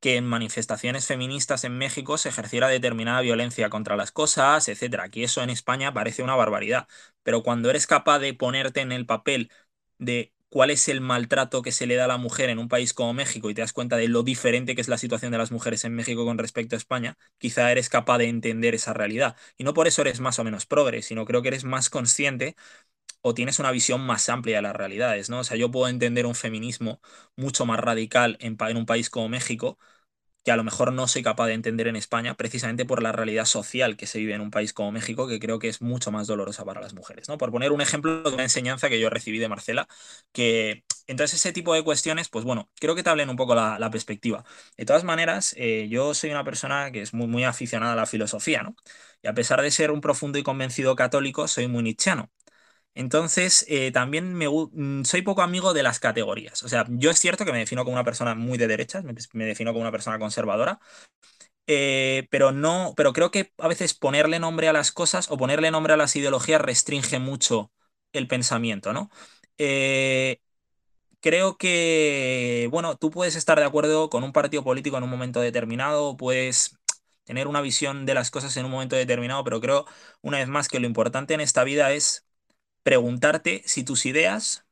que 0.00 0.16
en 0.16 0.26
manifestaciones 0.26 1.06
feministas 1.06 1.64
en 1.64 1.76
México 1.78 2.18
se 2.18 2.30
ejerciera 2.30 2.68
determinada 2.68 3.20
violencia 3.20 3.68
contra 3.70 3.96
las 3.96 4.12
cosas, 4.12 4.68
etcétera. 4.68 5.04
Aquí 5.04 5.24
eso 5.24 5.42
en 5.42 5.50
España 5.50 5.92
parece 5.92 6.22
una 6.22 6.34
barbaridad. 6.36 6.88
Pero 7.22 7.42
cuando 7.42 7.70
eres 7.70 7.86
capaz 7.86 8.18
de 8.18 8.34
ponerte 8.34 8.80
en 8.80 8.92
el 8.92 9.06
papel 9.06 9.50
de 9.98 10.32
cuál 10.50 10.70
es 10.70 10.88
el 10.88 11.00
maltrato 11.00 11.62
que 11.62 11.72
se 11.72 11.86
le 11.86 11.96
da 11.96 12.04
a 12.06 12.08
la 12.08 12.18
mujer 12.18 12.50
en 12.50 12.58
un 12.58 12.68
país 12.68 12.94
como 12.94 13.14
México 13.14 13.50
y 13.50 13.54
te 13.54 13.62
das 13.62 13.72
cuenta 13.72 13.96
de 13.96 14.08
lo 14.08 14.22
diferente 14.24 14.74
que 14.74 14.82
es 14.82 14.88
la 14.88 14.98
situación 14.98 15.32
de 15.32 15.38
las 15.38 15.52
mujeres 15.52 15.84
en 15.86 15.94
México 15.96 16.24
con 16.26 16.38
respecto 16.38 16.76
a 16.76 16.78
España, 16.78 17.16
quizá 17.38 17.70
eres 17.72 17.88
capaz 17.88 18.18
de 18.18 18.28
entender 18.28 18.74
esa 18.74 18.92
realidad. 18.94 19.36
Y 19.58 19.64
no 19.64 19.74
por 19.74 19.88
eso 19.88 20.02
eres 20.02 20.20
más 20.20 20.38
o 20.40 20.44
menos 20.44 20.66
progre, 20.66 21.02
sino 21.02 21.24
creo 21.26 21.42
que 21.42 21.48
eres 21.48 21.64
más 21.64 21.90
consciente 21.90 22.56
o 23.22 23.34
tienes 23.34 23.58
una 23.58 23.70
visión 23.72 24.00
más 24.02 24.28
amplia 24.28 24.56
de 24.56 24.62
las 24.62 24.76
realidades, 24.76 25.30
¿no? 25.30 25.40
O 25.40 25.44
sea, 25.44 25.56
yo 25.56 25.70
puedo 25.70 25.88
entender 25.88 26.26
un 26.26 26.34
feminismo 26.34 27.00
mucho 27.36 27.66
más 27.66 27.78
radical 27.80 28.36
en, 28.40 28.56
en 28.60 28.76
un 28.76 28.86
país 28.86 29.10
como 29.10 29.28
México 29.28 29.78
que 30.44 30.52
a 30.52 30.56
lo 30.56 30.64
mejor 30.64 30.92
no 30.92 31.06
soy 31.08 31.22
capaz 31.22 31.46
de 31.48 31.54
entender 31.54 31.88
en 31.88 31.96
España, 31.96 32.34
precisamente 32.36 32.84
por 32.84 33.02
la 33.02 33.12
realidad 33.12 33.44
social 33.44 33.96
que 33.96 34.06
se 34.06 34.18
vive 34.18 34.34
en 34.34 34.40
un 34.40 34.50
país 34.50 34.72
como 34.72 34.92
México, 34.92 35.28
que 35.28 35.38
creo 35.38 35.58
que 35.58 35.68
es 35.68 35.82
mucho 35.82 36.10
más 36.10 36.26
dolorosa 36.26 36.64
para 36.64 36.80
las 36.80 36.94
mujeres. 36.94 37.28
¿no? 37.28 37.38
Por 37.38 37.50
poner 37.50 37.72
un 37.72 37.80
ejemplo 37.80 38.22
de 38.22 38.34
una 38.34 38.42
enseñanza 38.44 38.88
que 38.88 39.00
yo 39.00 39.10
recibí 39.10 39.38
de 39.38 39.48
Marcela, 39.48 39.88
que 40.32 40.84
entonces 41.06 41.40
ese 41.40 41.52
tipo 41.52 41.74
de 41.74 41.82
cuestiones, 41.82 42.28
pues 42.28 42.44
bueno, 42.44 42.70
creo 42.80 42.94
que 42.94 43.02
te 43.02 43.10
hablen 43.10 43.30
un 43.30 43.36
poco 43.36 43.54
la, 43.54 43.90
perspectiva. 43.90 44.44
De 44.76 44.84
todas 44.86 45.04
maneras, 45.04 45.54
eh, 45.58 45.88
yo 45.90 46.14
soy 46.14 46.30
una 46.30 46.44
persona 46.44 46.92
que 46.92 47.02
es 47.02 47.12
muy, 47.14 47.26
muy 47.26 47.44
aficionada 47.44 47.94
a 47.94 47.96
la 47.96 48.06
filosofía, 48.06 48.62
¿no? 48.62 48.76
Y 49.22 49.28
a 49.28 49.34
pesar 49.34 49.60
de 49.60 49.70
ser 49.70 49.90
un 49.90 50.00
profundo 50.00 50.38
y 50.38 50.42
convencido 50.42 50.94
católico, 50.96 51.48
soy 51.48 51.66
muy 51.68 51.82
nichiano. 51.82 52.30
Entonces, 52.94 53.64
eh, 53.68 53.92
también 53.92 54.34
me, 54.34 54.48
mm, 54.48 55.04
soy 55.04 55.22
poco 55.22 55.42
amigo 55.42 55.72
de 55.74 55.82
las 55.82 56.00
categorías. 56.00 56.62
O 56.64 56.68
sea, 56.68 56.86
yo 56.88 57.10
es 57.10 57.18
cierto 57.20 57.44
que 57.44 57.52
me 57.52 57.58
defino 57.58 57.84
como 57.84 57.94
una 57.94 58.04
persona 58.04 58.34
muy 58.34 58.58
de 58.58 58.66
derechas, 58.66 59.04
me, 59.04 59.44
defino 59.44 59.72
como 59.72 59.82
una 59.82 59.92
persona 59.92 60.18
conservadora, 60.18 60.80
eh, 61.66 62.26
pero 62.30 62.52
no, 62.52 62.94
pero 62.96 63.12
creo 63.12 63.30
que 63.30 63.52
a 63.58 63.68
veces 63.68 63.94
ponerle 63.94 64.40
nombre 64.40 64.68
a 64.68 64.72
las 64.72 64.92
cosas 64.92 65.30
o 65.30 65.36
ponerle 65.38 65.70
nombre 65.70 65.92
a 65.94 65.96
las 65.96 66.16
ideologías 66.16 66.60
restringe 66.60 67.18
mucho 67.20 67.72
el 68.12 68.28
pensamiento, 68.28 68.92
¿no? 68.92 69.10
Eh, 69.58 70.40
creo 71.20 71.56
que, 71.58 72.68
bueno, 72.70 72.96
tú 72.96 73.10
puedes 73.10 73.36
estar 73.36 73.58
de 73.58 73.66
acuerdo 73.66 74.10
con 74.10 74.24
un 74.24 74.32
partido 74.32 74.64
político 74.64 74.96
en 74.98 75.04
un 75.04 75.10
momento 75.10 75.40
determinado, 75.40 76.16
puedes 76.16 76.76
tener 77.24 77.46
una 77.46 77.60
visión 77.60 78.06
de 78.06 78.14
las 78.14 78.30
cosas 78.30 78.56
en 78.56 78.64
un 78.66 78.72
momento 78.72 78.96
determinado, 78.96 79.44
pero 79.44 79.60
creo, 79.60 79.86
una 80.22 80.38
vez 80.38 80.48
más, 80.48 80.68
que 80.68 80.80
lo 80.80 80.86
importante 80.86 81.34
en 81.34 81.40
esta 81.40 81.64
vida 81.64 81.92
es 81.92 82.26
preguntarte 82.82 83.62
si 83.66 83.84
tus 83.84 84.06
ideas, 84.06 84.66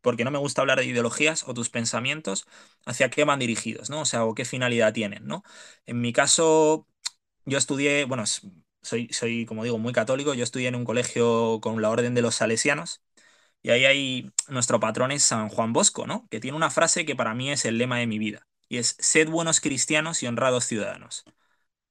porque 0.00 0.24
no 0.24 0.30
me 0.30 0.38
gusta 0.38 0.62
hablar 0.62 0.78
de 0.78 0.86
ideologías, 0.86 1.44
o 1.48 1.54
tus 1.54 1.70
pensamientos, 1.70 2.46
hacia 2.86 3.10
qué 3.10 3.24
van 3.24 3.38
dirigidos, 3.38 3.90
¿no? 3.90 4.02
O 4.02 4.04
sea, 4.04 4.24
o 4.24 4.34
qué 4.34 4.44
finalidad 4.44 4.92
tienen, 4.92 5.26
¿no? 5.26 5.44
En 5.86 6.00
mi 6.00 6.12
caso, 6.12 6.86
yo 7.46 7.58
estudié, 7.58 8.04
bueno, 8.04 8.24
soy, 8.82 9.08
soy, 9.12 9.46
como 9.46 9.64
digo, 9.64 9.78
muy 9.78 9.92
católico, 9.92 10.34
yo 10.34 10.44
estudié 10.44 10.68
en 10.68 10.74
un 10.76 10.84
colegio 10.84 11.60
con 11.62 11.80
la 11.82 11.90
Orden 11.90 12.14
de 12.14 12.22
los 12.22 12.36
Salesianos, 12.36 13.02
y 13.62 13.70
ahí 13.70 13.84
hay, 13.84 14.32
nuestro 14.48 14.80
patrón 14.80 15.12
es 15.12 15.22
San 15.24 15.48
Juan 15.48 15.72
Bosco, 15.72 16.06
¿no? 16.06 16.26
Que 16.30 16.40
tiene 16.40 16.56
una 16.56 16.70
frase 16.70 17.04
que 17.06 17.16
para 17.16 17.34
mí 17.34 17.50
es 17.50 17.64
el 17.64 17.78
lema 17.78 17.98
de 17.98 18.06
mi 18.08 18.18
vida, 18.18 18.48
y 18.68 18.78
es, 18.78 18.96
sed 18.98 19.28
buenos 19.28 19.60
cristianos 19.60 20.22
y 20.22 20.26
honrados 20.26 20.66
ciudadanos. 20.66 21.24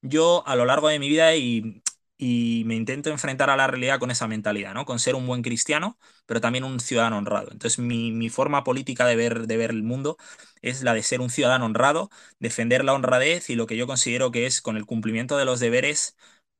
Yo 0.01 0.43
a 0.47 0.55
lo 0.55 0.65
largo 0.65 0.89
de 0.89 0.99
mi 0.99 1.09
vida 1.09 1.35
y 1.35 1.83
y 2.23 2.63
me 2.67 2.75
intento 2.75 3.09
enfrentar 3.09 3.49
a 3.49 3.57
la 3.57 3.65
realidad 3.65 3.97
con 3.99 4.11
esa 4.11 4.27
mentalidad, 4.27 4.75
¿no? 4.75 4.85
Con 4.85 4.99
ser 4.99 5.15
un 5.15 5.25
buen 5.25 5.41
cristiano, 5.41 5.97
pero 6.27 6.39
también 6.39 6.63
un 6.63 6.79
ciudadano 6.79 7.17
honrado. 7.17 7.49
Entonces, 7.51 7.79
mi, 7.79 8.29
forma 8.29 8.63
política 8.63 9.07
de 9.07 9.15
ver, 9.15 9.47
de 9.47 9.57
ver 9.57 9.71
el 9.71 9.81
mundo 9.81 10.17
es 10.61 10.83
la 10.83 10.93
de 10.93 11.01
ser 11.01 11.19
un 11.19 11.31
ciudadano 11.31 11.65
honrado, 11.65 12.11
defender 12.39 12.85
la 12.85 12.93
honradez 12.93 13.49
y 13.49 13.55
lo 13.55 13.65
que 13.65 13.75
yo 13.75 13.87
considero 13.87 14.31
que 14.31 14.45
es 14.45 14.61
con 14.61 14.77
el 14.77 14.85
cumplimiento 14.85 15.35
de 15.35 15.45
los 15.45 15.59
deberes, 15.59 16.15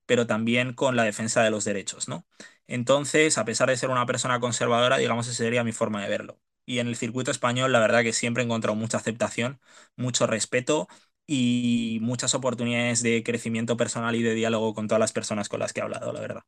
pero 0.08 0.26
también 0.26 0.74
con 0.74 0.96
la 0.96 1.04
defensa 1.04 1.44
de 1.44 1.52
los 1.52 1.64
derechos, 1.64 2.08
¿no? 2.08 2.26
Entonces, 2.68 3.38
a 3.38 3.46
pesar 3.46 3.70
de 3.70 3.78
ser 3.78 3.92
una 3.92 4.08
persona 4.08 4.40
conservadora, 4.40 4.98
digamos, 4.98 5.28
esa 5.28 5.38
sería 5.38 5.64
mi 5.64 5.74
forma 5.74 6.02
de 6.02 6.10
verlo. 6.10 6.40
Y 6.66 6.80
en 6.80 6.88
el 6.88 6.96
circuito 6.96 7.30
español, 7.30 7.72
la 7.72 7.80
verdad 7.80 8.02
que 8.02 8.14
siempre 8.14 8.42
he 8.42 8.46
encontrado 8.46 8.76
mucha 8.76 8.98
aceptación, 8.98 9.60
mucho 9.96 10.26
respeto 10.26 10.88
y 11.34 12.00
muchas 12.02 12.36
oportunidades 12.36 13.02
de 13.02 13.24
crecimiento 13.24 13.78
personal 13.78 14.14
y 14.16 14.22
de 14.22 14.34
diálogo 14.34 14.74
con 14.74 14.90
todas 14.90 15.00
las 15.00 15.14
personas 15.14 15.48
con 15.48 15.62
las 15.62 15.72
que 15.72 15.80
he 15.80 15.84
hablado, 15.84 16.12
la 16.12 16.20
verdad. 16.20 16.42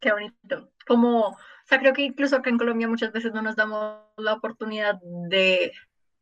Qué 0.00 0.10
bonito. 0.10 0.70
Como, 0.86 1.26
o 1.26 1.36
sea, 1.66 1.78
creo 1.78 1.92
que 1.92 2.00
incluso 2.00 2.36
acá 2.36 2.48
en 2.48 2.56
Colombia 2.56 2.88
muchas 2.88 3.12
veces 3.12 3.34
no 3.34 3.42
nos 3.42 3.54
damos 3.54 3.98
la 4.16 4.32
oportunidad 4.32 4.98
de 5.28 5.72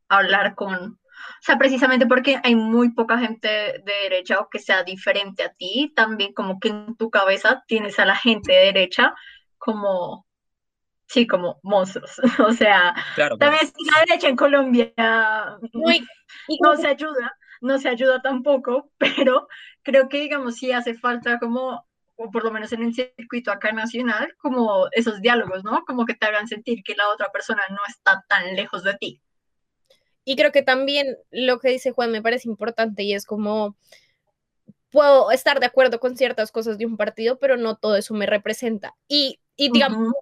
hablar 0.09 0.57
con, 0.57 0.75
o 0.75 1.43
sea, 1.43 1.59
precisamente 1.59 2.07
porque 2.07 2.41
hay 2.43 2.57
muy 2.57 2.91
poca 2.93 3.19
gente 3.19 3.47
de 3.47 3.93
derecha 4.03 4.41
o 4.41 4.49
que 4.51 4.59
sea 4.59 4.83
diferente 4.83 5.45
a 5.45 5.53
ti, 5.53 5.93
también 5.95 6.33
como 6.33 6.59
que 6.59 6.71
en 6.71 6.97
tu 6.97 7.09
cabeza 7.09 7.63
tienes 7.69 8.01
a 8.01 8.05
la 8.05 8.17
gente 8.17 8.53
de 8.53 8.65
derecha 8.65 9.15
como, 9.59 10.27
sí, 11.07 11.25
como 11.25 11.61
monstruos. 11.63 12.21
O 12.49 12.53
sea, 12.53 12.97
también 13.17 13.71
la 13.93 14.01
derecha 14.09 14.29
en 14.29 14.35
Colombia 14.35 14.93
no 15.73 16.77
se 16.77 16.89
ayuda 16.89 17.37
no 17.61 17.79
se 17.79 17.89
ayuda 17.89 18.23
tampoco, 18.23 18.91
pero 18.99 19.49
creo 19.83 20.09
que, 20.09 20.21
digamos, 20.21 20.57
sí 20.57 20.73
hace 20.73 20.95
falta 20.95 21.39
como, 21.39 21.87
o 22.17 22.31
por 22.31 22.45
lo 22.45 22.51
menos 22.51 22.73
en 22.73 22.83
el 22.83 22.95
circuito 22.95 23.51
acá 23.53 23.73
nacional, 23.73 24.35
como 24.39 24.89
esos 24.93 25.21
diálogos, 25.21 25.65
¿no? 25.65 25.85
Como 25.87 26.05
que 26.07 26.15
te 26.15 26.27
hagan 26.27 26.49
sentir 26.49 26.83
que 26.83 26.95
la 26.95 27.09
otra 27.09 27.31
persona 27.33 27.63
no 27.71 27.81
está 27.89 28.25
tan 28.29 28.55
lejos 28.57 28.85
de 28.85 28.95
ti. 28.95 29.23
Y 30.25 30.37
creo 30.37 30.53
que 30.53 30.63
también 30.63 31.17
lo 31.31 31.59
que 31.59 31.71
dice 31.71 31.93
Juan 31.93 32.13
me 32.13 32.23
parece 32.23 32.49
importante 32.49 33.03
y 33.03 33.15
es 33.15 33.25
como 33.25 33.77
puedo 34.91 35.31
estar 35.31 35.61
de 35.61 35.67
acuerdo 35.67 36.01
con 36.01 36.17
ciertas 36.17 36.53
cosas 36.53 36.79
de 36.79 36.87
un 36.87 36.97
partido, 36.97 37.39
pero 37.39 37.57
no 37.57 37.77
todo 37.77 37.97
eso 37.97 38.15
me 38.15 38.27
representa. 38.27 38.97
Y, 39.09 39.41
y 39.57 39.71
digamos, 39.71 40.13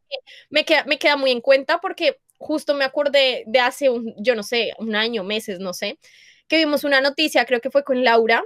me, 0.50 0.64
queda, 0.64 0.84
me 0.84 0.98
queda 0.98 1.16
muy 1.16 1.30
en 1.30 1.40
cuenta 1.40 1.78
porque 1.80 2.20
justo 2.38 2.74
me 2.74 2.84
acordé 2.84 3.44
de 3.46 3.60
hace 3.60 3.90
un, 3.90 4.14
yo 4.18 4.34
no 4.34 4.42
sé, 4.42 4.72
un 4.78 4.94
año, 4.94 5.24
meses, 5.24 5.58
no 5.58 5.72
sé, 5.72 5.98
que 6.48 6.56
vimos 6.56 6.84
una 6.84 7.00
noticia, 7.00 7.44
creo 7.44 7.60
que 7.60 7.70
fue 7.70 7.84
con 7.84 8.02
Laura, 8.04 8.42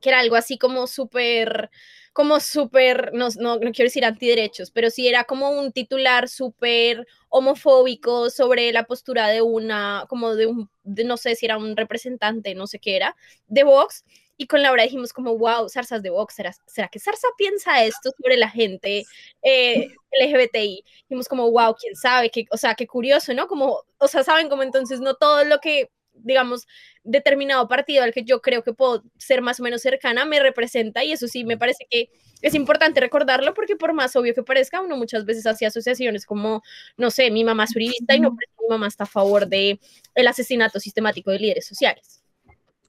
que 0.00 0.10
era 0.10 0.20
algo 0.20 0.36
así 0.36 0.58
como 0.58 0.86
súper, 0.86 1.70
como 2.12 2.38
súper, 2.38 3.12
no, 3.14 3.28
no, 3.38 3.56
no, 3.56 3.72
quiero 3.72 3.86
decir 3.88 4.04
antiderechos, 4.04 4.70
pero 4.70 4.90
sí 4.90 5.08
era 5.08 5.24
como 5.24 5.50
un 5.50 5.72
titular 5.72 6.28
súper 6.28 7.06
homofóbico 7.28 8.30
sobre 8.30 8.70
la 8.72 8.84
postura 8.84 9.28
de 9.28 9.42
una, 9.42 10.04
como 10.08 10.34
de 10.34 10.46
un, 10.46 10.70
no 10.84 11.16
sé 11.16 11.34
si 11.34 11.46
era 11.46 11.58
un 11.58 11.76
representante, 11.76 12.54
no 12.54 12.66
sé 12.66 12.78
qué 12.78 12.96
era, 12.96 13.16
de 13.46 13.64
Vox. 13.64 14.04
Y 14.36 14.46
con 14.46 14.62
Laura 14.62 14.82
dijimos 14.82 15.12
como, 15.12 15.38
wow, 15.38 15.68
zarzas 15.68 16.02
de 16.02 16.10
Vox, 16.10 16.34
¿será, 16.34 16.52
¿será 16.66 16.88
que 16.88 16.98
Zarza 16.98 17.28
piensa 17.38 17.84
esto 17.84 18.10
sobre 18.20 18.36
la 18.36 18.50
gente 18.50 19.04
eh, 19.42 19.88
LGBTI? 20.20 20.84
Dijimos 21.08 21.28
como, 21.28 21.50
wow, 21.50 21.74
quién 21.74 21.94
sabe, 21.94 22.30
que, 22.30 22.44
o 22.50 22.56
sea, 22.56 22.74
qué 22.74 22.86
curioso, 22.86 23.32
¿no? 23.32 23.46
Como, 23.46 23.82
o 23.98 24.08
sea, 24.08 24.24
saben 24.24 24.48
como 24.48 24.64
entonces 24.64 25.00
no 25.00 25.14
todo 25.14 25.44
lo 25.44 25.60
que 25.60 25.88
digamos, 26.24 26.66
determinado 27.04 27.68
partido 27.68 28.02
al 28.02 28.12
que 28.12 28.24
yo 28.24 28.40
creo 28.40 28.64
que 28.64 28.72
puedo 28.72 29.04
ser 29.18 29.42
más 29.42 29.60
o 29.60 29.62
menos 29.62 29.82
cercana 29.82 30.24
me 30.24 30.40
representa 30.40 31.04
y 31.04 31.12
eso 31.12 31.28
sí 31.28 31.44
me 31.44 31.56
parece 31.56 31.86
que 31.88 32.10
es 32.42 32.54
importante 32.54 33.00
recordarlo 33.00 33.54
porque 33.54 33.76
por 33.76 33.92
más 33.92 34.16
obvio 34.16 34.34
que 34.34 34.42
parezca, 34.42 34.80
uno 34.80 34.96
muchas 34.96 35.24
veces 35.24 35.46
hace 35.46 35.66
asociaciones 35.66 36.26
como, 36.26 36.62
no 36.96 37.10
sé, 37.10 37.30
mi 37.30 37.44
mamá 37.44 37.64
es 37.64 37.76
uribista 37.76 38.16
y 38.16 38.20
no 38.20 38.32
mi 38.32 38.68
mamá 38.68 38.88
está 38.88 39.04
a 39.04 39.06
favor 39.06 39.46
de 39.46 39.78
el 40.14 40.26
asesinato 40.26 40.80
sistemático 40.80 41.30
de 41.30 41.38
líderes 41.38 41.66
sociales. 41.66 42.22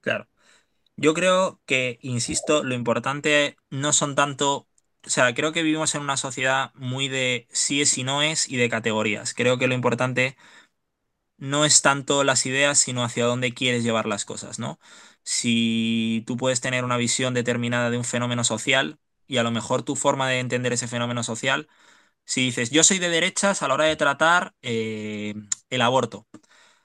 Claro. 0.00 0.26
Yo 0.96 1.12
creo 1.12 1.60
que, 1.66 1.98
insisto, 2.00 2.64
lo 2.64 2.74
importante 2.74 3.56
no 3.68 3.92
son 3.92 4.14
tanto 4.14 4.66
o 5.06 5.08
sea, 5.10 5.32
creo 5.34 5.52
que 5.52 5.62
vivimos 5.62 5.94
en 5.94 6.02
una 6.02 6.16
sociedad 6.16 6.72
muy 6.74 7.06
de 7.06 7.46
sí 7.52 7.80
es 7.80 7.96
y 7.96 8.02
no 8.02 8.22
es 8.22 8.48
y 8.48 8.56
de 8.56 8.68
categorías. 8.68 9.34
Creo 9.34 9.56
que 9.56 9.68
lo 9.68 9.74
importante 9.74 10.36
no 11.38 11.64
es 11.64 11.82
tanto 11.82 12.24
las 12.24 12.46
ideas, 12.46 12.78
sino 12.78 13.04
hacia 13.04 13.24
dónde 13.26 13.54
quieres 13.54 13.82
llevar 13.84 14.06
las 14.06 14.24
cosas, 14.24 14.58
¿no? 14.58 14.78
Si 15.24 16.24
tú 16.26 16.36
puedes 16.36 16.60
tener 16.60 16.84
una 16.84 16.96
visión 16.96 17.34
determinada 17.34 17.90
de 17.90 17.98
un 17.98 18.04
fenómeno 18.04 18.44
social 18.44 18.98
y 19.26 19.38
a 19.38 19.42
lo 19.42 19.50
mejor 19.50 19.82
tu 19.82 19.96
forma 19.96 20.28
de 20.28 20.40
entender 20.40 20.72
ese 20.72 20.88
fenómeno 20.88 21.22
social, 21.24 21.68
si 22.24 22.42
dices, 22.42 22.70
yo 22.70 22.84
soy 22.84 22.98
de 23.00 23.08
derechas 23.10 23.62
a 23.62 23.68
la 23.68 23.74
hora 23.74 23.84
de 23.86 23.96
tratar 23.96 24.54
eh, 24.62 25.34
el 25.70 25.82
aborto, 25.82 26.26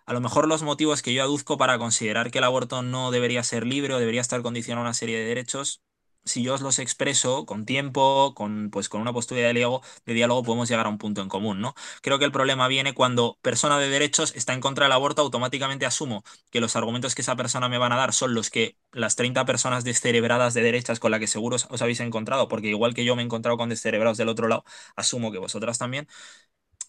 a 0.05 0.13
lo 0.13 0.21
mejor 0.21 0.47
los 0.47 0.63
motivos 0.63 1.01
que 1.01 1.13
yo 1.13 1.23
aduzco 1.23 1.57
para 1.57 1.77
considerar 1.79 2.31
que 2.31 2.39
el 2.39 2.43
aborto 2.43 2.81
no 2.81 3.11
debería 3.11 3.43
ser 3.43 3.65
libre 3.65 3.93
o 3.93 3.99
debería 3.99 4.21
estar 4.21 4.41
condicionado 4.41 4.81
a 4.85 4.89
una 4.89 4.93
serie 4.93 5.19
de 5.19 5.25
derechos 5.25 5.81
si 6.25 6.43
yo 6.43 6.53
os 6.53 6.61
los 6.61 6.79
expreso 6.79 7.45
con 7.45 7.65
tiempo, 7.65 8.33
con, 8.35 8.69
pues, 8.69 8.89
con 8.89 9.01
una 9.01 9.13
postura 9.13 9.41
de 9.41 9.53
diálogo, 9.53 9.81
de 10.05 10.13
diálogo, 10.13 10.43
podemos 10.43 10.69
llegar 10.69 10.85
a 10.85 10.89
un 10.89 10.97
punto 10.97 11.21
en 11.21 11.29
común, 11.29 11.61
¿no? 11.61 11.73
Creo 12.01 12.19
que 12.19 12.25
el 12.25 12.31
problema 12.31 12.67
viene 12.67 12.93
cuando 12.93 13.37
persona 13.41 13.79
de 13.79 13.89
derechos 13.89 14.33
está 14.35 14.53
en 14.53 14.61
contra 14.61 14.85
del 14.85 14.91
aborto, 14.93 15.21
automáticamente 15.21 15.85
asumo 15.85 16.23
que 16.51 16.61
los 16.61 16.75
argumentos 16.75 17.15
que 17.15 17.21
esa 17.21 17.35
persona 17.35 17.69
me 17.69 17.77
van 17.77 17.91
a 17.91 17.97
dar 17.97 18.13
son 18.13 18.33
los 18.33 18.49
que 18.49 18.77
las 18.91 19.15
30 19.15 19.45
personas 19.45 19.83
descerebradas 19.83 20.53
de 20.53 20.61
derechas 20.63 20.99
con 20.99 21.11
las 21.11 21.19
que 21.19 21.27
seguro 21.27 21.55
os 21.69 21.81
habéis 21.81 21.99
encontrado, 21.99 22.47
porque 22.47 22.67
igual 22.69 22.93
que 22.93 23.05
yo 23.05 23.15
me 23.15 23.21
he 23.21 23.25
encontrado 23.25 23.57
con 23.57 23.69
descerebrados 23.69 24.17
del 24.17 24.29
otro 24.29 24.47
lado, 24.47 24.63
asumo 24.95 25.31
que 25.31 25.37
vosotras 25.39 25.77
también, 25.77 26.07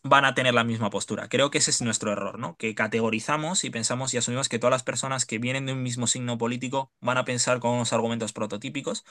van 0.05 0.25
a 0.25 0.35
tener 0.35 0.55
la 0.55 0.65
misma 0.65 0.91
postura. 0.91 1.29
Creo 1.29 1.51
que 1.51 1.59
ese 1.59 1.71
es 1.71 1.81
nuestro 1.83 2.13
error, 2.13 2.39
¿no? 2.39 2.57
Que 2.57 2.75
categorizamos 2.75 3.65
y 3.65 3.71
pensamos 3.71 4.13
y 4.15 4.19
asumimos 4.19 4.49
que 4.49 4.59
todas 4.59 4.73
las 4.73 4.83
personas 4.83 5.27
que 5.27 5.39
vienen 5.39 5.67
de 5.67 5.73
un 5.73 5.83
mismo 5.83 6.07
signo 6.09 6.39
político 6.39 6.93
van 7.01 7.19
a 7.19 7.25
pensar 7.25 7.61
con 7.61 7.73
unos 7.73 7.93
argumentos 7.93 8.33
prototípicos 8.33 9.05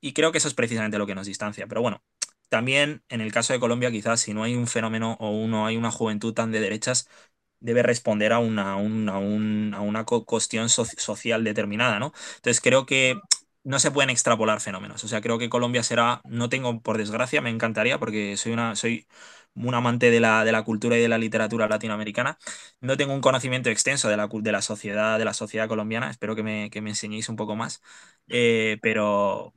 y 0.00 0.12
creo 0.14 0.32
que 0.32 0.38
eso 0.38 0.48
es 0.48 0.54
precisamente 0.54 0.98
lo 0.98 1.06
que 1.06 1.14
nos 1.14 1.26
distancia. 1.26 1.66
Pero 1.66 1.82
bueno, 1.82 2.02
también 2.48 3.02
en 3.08 3.20
el 3.20 3.32
caso 3.32 3.52
de 3.52 3.60
Colombia 3.60 3.90
quizás 3.90 4.20
si 4.20 4.34
no 4.34 4.42
hay 4.42 4.56
un 4.56 4.66
fenómeno 4.66 5.16
o 5.20 5.30
uno 5.30 5.66
hay 5.66 5.76
una 5.76 5.90
juventud 5.90 6.32
tan 6.34 6.52
de 6.52 6.60
derechas, 6.60 7.08
debe 7.60 7.82
responder 7.82 8.32
a 8.32 8.38
una, 8.38 8.76
una, 8.76 9.18
una 9.80 10.04
cuestión 10.04 10.68
social 10.70 11.44
determinada, 11.44 11.98
¿no? 11.98 12.12
Entonces 12.36 12.60
creo 12.60 12.86
que 12.86 13.20
no 13.64 13.78
se 13.78 13.90
pueden 13.90 14.10
extrapolar 14.10 14.60
fenómenos. 14.60 15.04
O 15.04 15.08
sea, 15.08 15.20
creo 15.20 15.38
que 15.38 15.50
Colombia 15.50 15.82
será, 15.82 16.22
no 16.24 16.48
tengo, 16.48 16.80
por 16.80 16.96
desgracia, 16.98 17.42
me 17.42 17.50
encantaría 17.50 17.98
porque 17.98 18.36
soy 18.38 18.52
una, 18.52 18.74
soy 18.76 19.06
un 19.68 19.74
amante 19.74 20.10
de 20.10 20.20
la, 20.20 20.44
de 20.44 20.52
la 20.52 20.62
cultura 20.64 20.96
y 20.96 21.00
de 21.00 21.08
la 21.08 21.18
literatura 21.18 21.68
latinoamericana. 21.68 22.38
No 22.80 22.96
tengo 22.96 23.14
un 23.14 23.20
conocimiento 23.20 23.70
extenso 23.70 24.08
de 24.08 24.16
la, 24.16 24.28
de 24.32 24.52
la 24.52 24.62
sociedad, 24.62 25.18
de 25.18 25.24
la 25.24 25.34
sociedad 25.34 25.68
colombiana, 25.68 26.10
espero 26.10 26.36
que 26.36 26.42
me, 26.42 26.70
que 26.70 26.80
me 26.82 26.90
enseñéis 26.90 27.28
un 27.28 27.36
poco 27.36 27.56
más, 27.56 27.82
eh, 28.28 28.78
pero, 28.82 29.54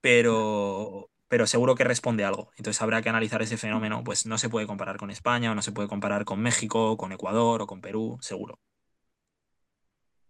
pero, 0.00 1.10
pero 1.28 1.46
seguro 1.46 1.74
que 1.74 1.84
responde 1.84 2.24
algo. 2.24 2.50
Entonces 2.56 2.82
habrá 2.82 3.02
que 3.02 3.08
analizar 3.08 3.42
ese 3.42 3.56
fenómeno, 3.56 4.02
pues 4.04 4.26
no 4.26 4.38
se 4.38 4.48
puede 4.48 4.66
comparar 4.66 4.96
con 4.98 5.10
España, 5.10 5.52
o 5.52 5.54
no 5.54 5.62
se 5.62 5.72
puede 5.72 5.88
comparar 5.88 6.24
con 6.24 6.40
México, 6.40 6.96
con 6.96 7.12
Ecuador 7.12 7.62
o 7.62 7.66
con 7.66 7.80
Perú, 7.80 8.18
seguro. 8.20 8.60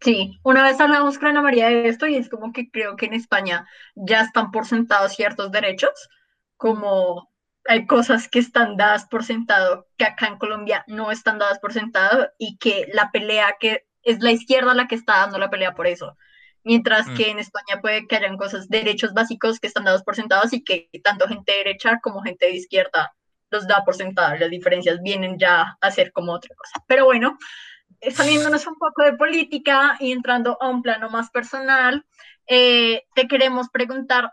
Sí, 0.01 0.39
una 0.43 0.63
vez 0.65 0.79
hablamos 0.81 1.19
con 1.19 1.29
Ana 1.29 1.43
María 1.43 1.69
de 1.69 1.89
esto 1.89 2.07
y 2.07 2.17
es 2.17 2.29
como 2.29 2.53
que 2.53 2.71
creo 2.71 2.95
que 2.97 3.07
en 3.07 3.15
España 3.15 3.67
ya 3.95 4.21
están 4.21 4.51
por 4.51 4.67
sentados 4.67 5.15
ciertos 5.15 5.51
derechos, 5.51 6.11
como 6.57 7.33
hay 7.67 7.87
cosas 7.87 8.29
que 8.29 8.39
están 8.39 8.77
dadas 8.77 9.07
por 9.07 9.25
sentado, 9.25 9.87
que 9.97 10.05
acá 10.05 10.27
en 10.27 10.39
Colombia 10.39 10.85
no 10.87 11.11
están 11.11 11.39
dadas 11.39 11.59
por 11.59 11.73
sentado 11.73 12.31
y 12.39 12.59
que 12.59 12.89
la 12.93 13.11
pelea 13.11 13.57
que 13.59 13.87
es 14.03 14.21
la 14.21 14.33
izquierda 14.33 14.75
la 14.75 14.87
que 14.87 14.95
está 14.95 15.19
dando 15.19 15.39
la 15.39 15.51
pelea 15.51 15.75
por 15.75 15.87
eso. 15.87 16.17
Mientras 16.63 17.07
mm. 17.07 17.17
que 17.17 17.31
en 17.31 17.39
España 17.39 17.81
puede 17.81 18.07
que 18.07 18.17
hayan 18.17 18.37
cosas, 18.37 18.69
derechos 18.69 19.13
básicos 19.15 19.61
que 19.61 19.67
están 19.67 19.85
dados 19.85 20.03
por 20.03 20.17
sentados 20.17 20.53
y 20.53 20.63
que 20.63 20.89
tanto 21.03 21.27
gente 21.29 21.53
de 21.53 21.59
derecha 21.59 22.01
como 22.03 22.23
gente 22.23 22.47
de 22.47 22.57
izquierda 22.57 23.15
los 23.51 23.67
da 23.67 23.85
por 23.85 23.95
sentado. 23.95 24.37
Las 24.37 24.51
diferencias 24.51 25.01
vienen 25.03 25.39
ya 25.39 25.77
a 25.81 25.91
ser 25.91 26.13
como 26.13 26.33
otra 26.33 26.55
cosa. 26.55 26.85
Pero 26.87 27.05
bueno, 27.05 27.39
eh, 28.01 28.11
saliéndonos 28.11 28.67
un 28.67 28.77
poco 28.77 29.03
de 29.03 29.15
política 29.15 29.97
y 30.01 30.13
entrando 30.13 30.59
a 30.61 30.69
un 30.69 30.83
plano 30.83 31.09
más 31.11 31.31
personal, 31.31 32.05
eh, 32.47 33.05
te 33.15 33.27
queremos 33.27 33.69
preguntar, 33.71 34.33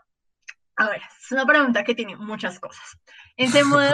a 0.82 0.90
ver, 0.90 1.00
es 1.22 1.30
una 1.30 1.46
pregunta 1.46 1.84
que 1.84 1.94
tiene 1.94 2.16
muchas 2.16 2.58
cosas. 2.58 2.98
En 3.36 3.50
CEMUE 3.50 3.88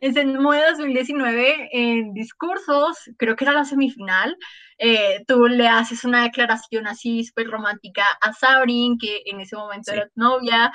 2019, 0.00 1.68
en 1.72 2.12
discursos, 2.12 2.98
creo 3.16 3.34
que 3.34 3.44
era 3.44 3.54
la 3.54 3.64
semifinal, 3.64 4.36
eh, 4.78 5.24
tú 5.26 5.46
le 5.46 5.66
haces 5.68 6.04
una 6.04 6.22
declaración 6.22 6.86
así 6.86 7.24
súper 7.24 7.48
romántica 7.48 8.04
a 8.20 8.32
Sabrin, 8.32 8.98
que 8.98 9.22
en 9.26 9.40
ese 9.40 9.56
momento 9.56 9.92
era 9.92 10.06
tu 10.06 10.20
novia, 10.20 10.72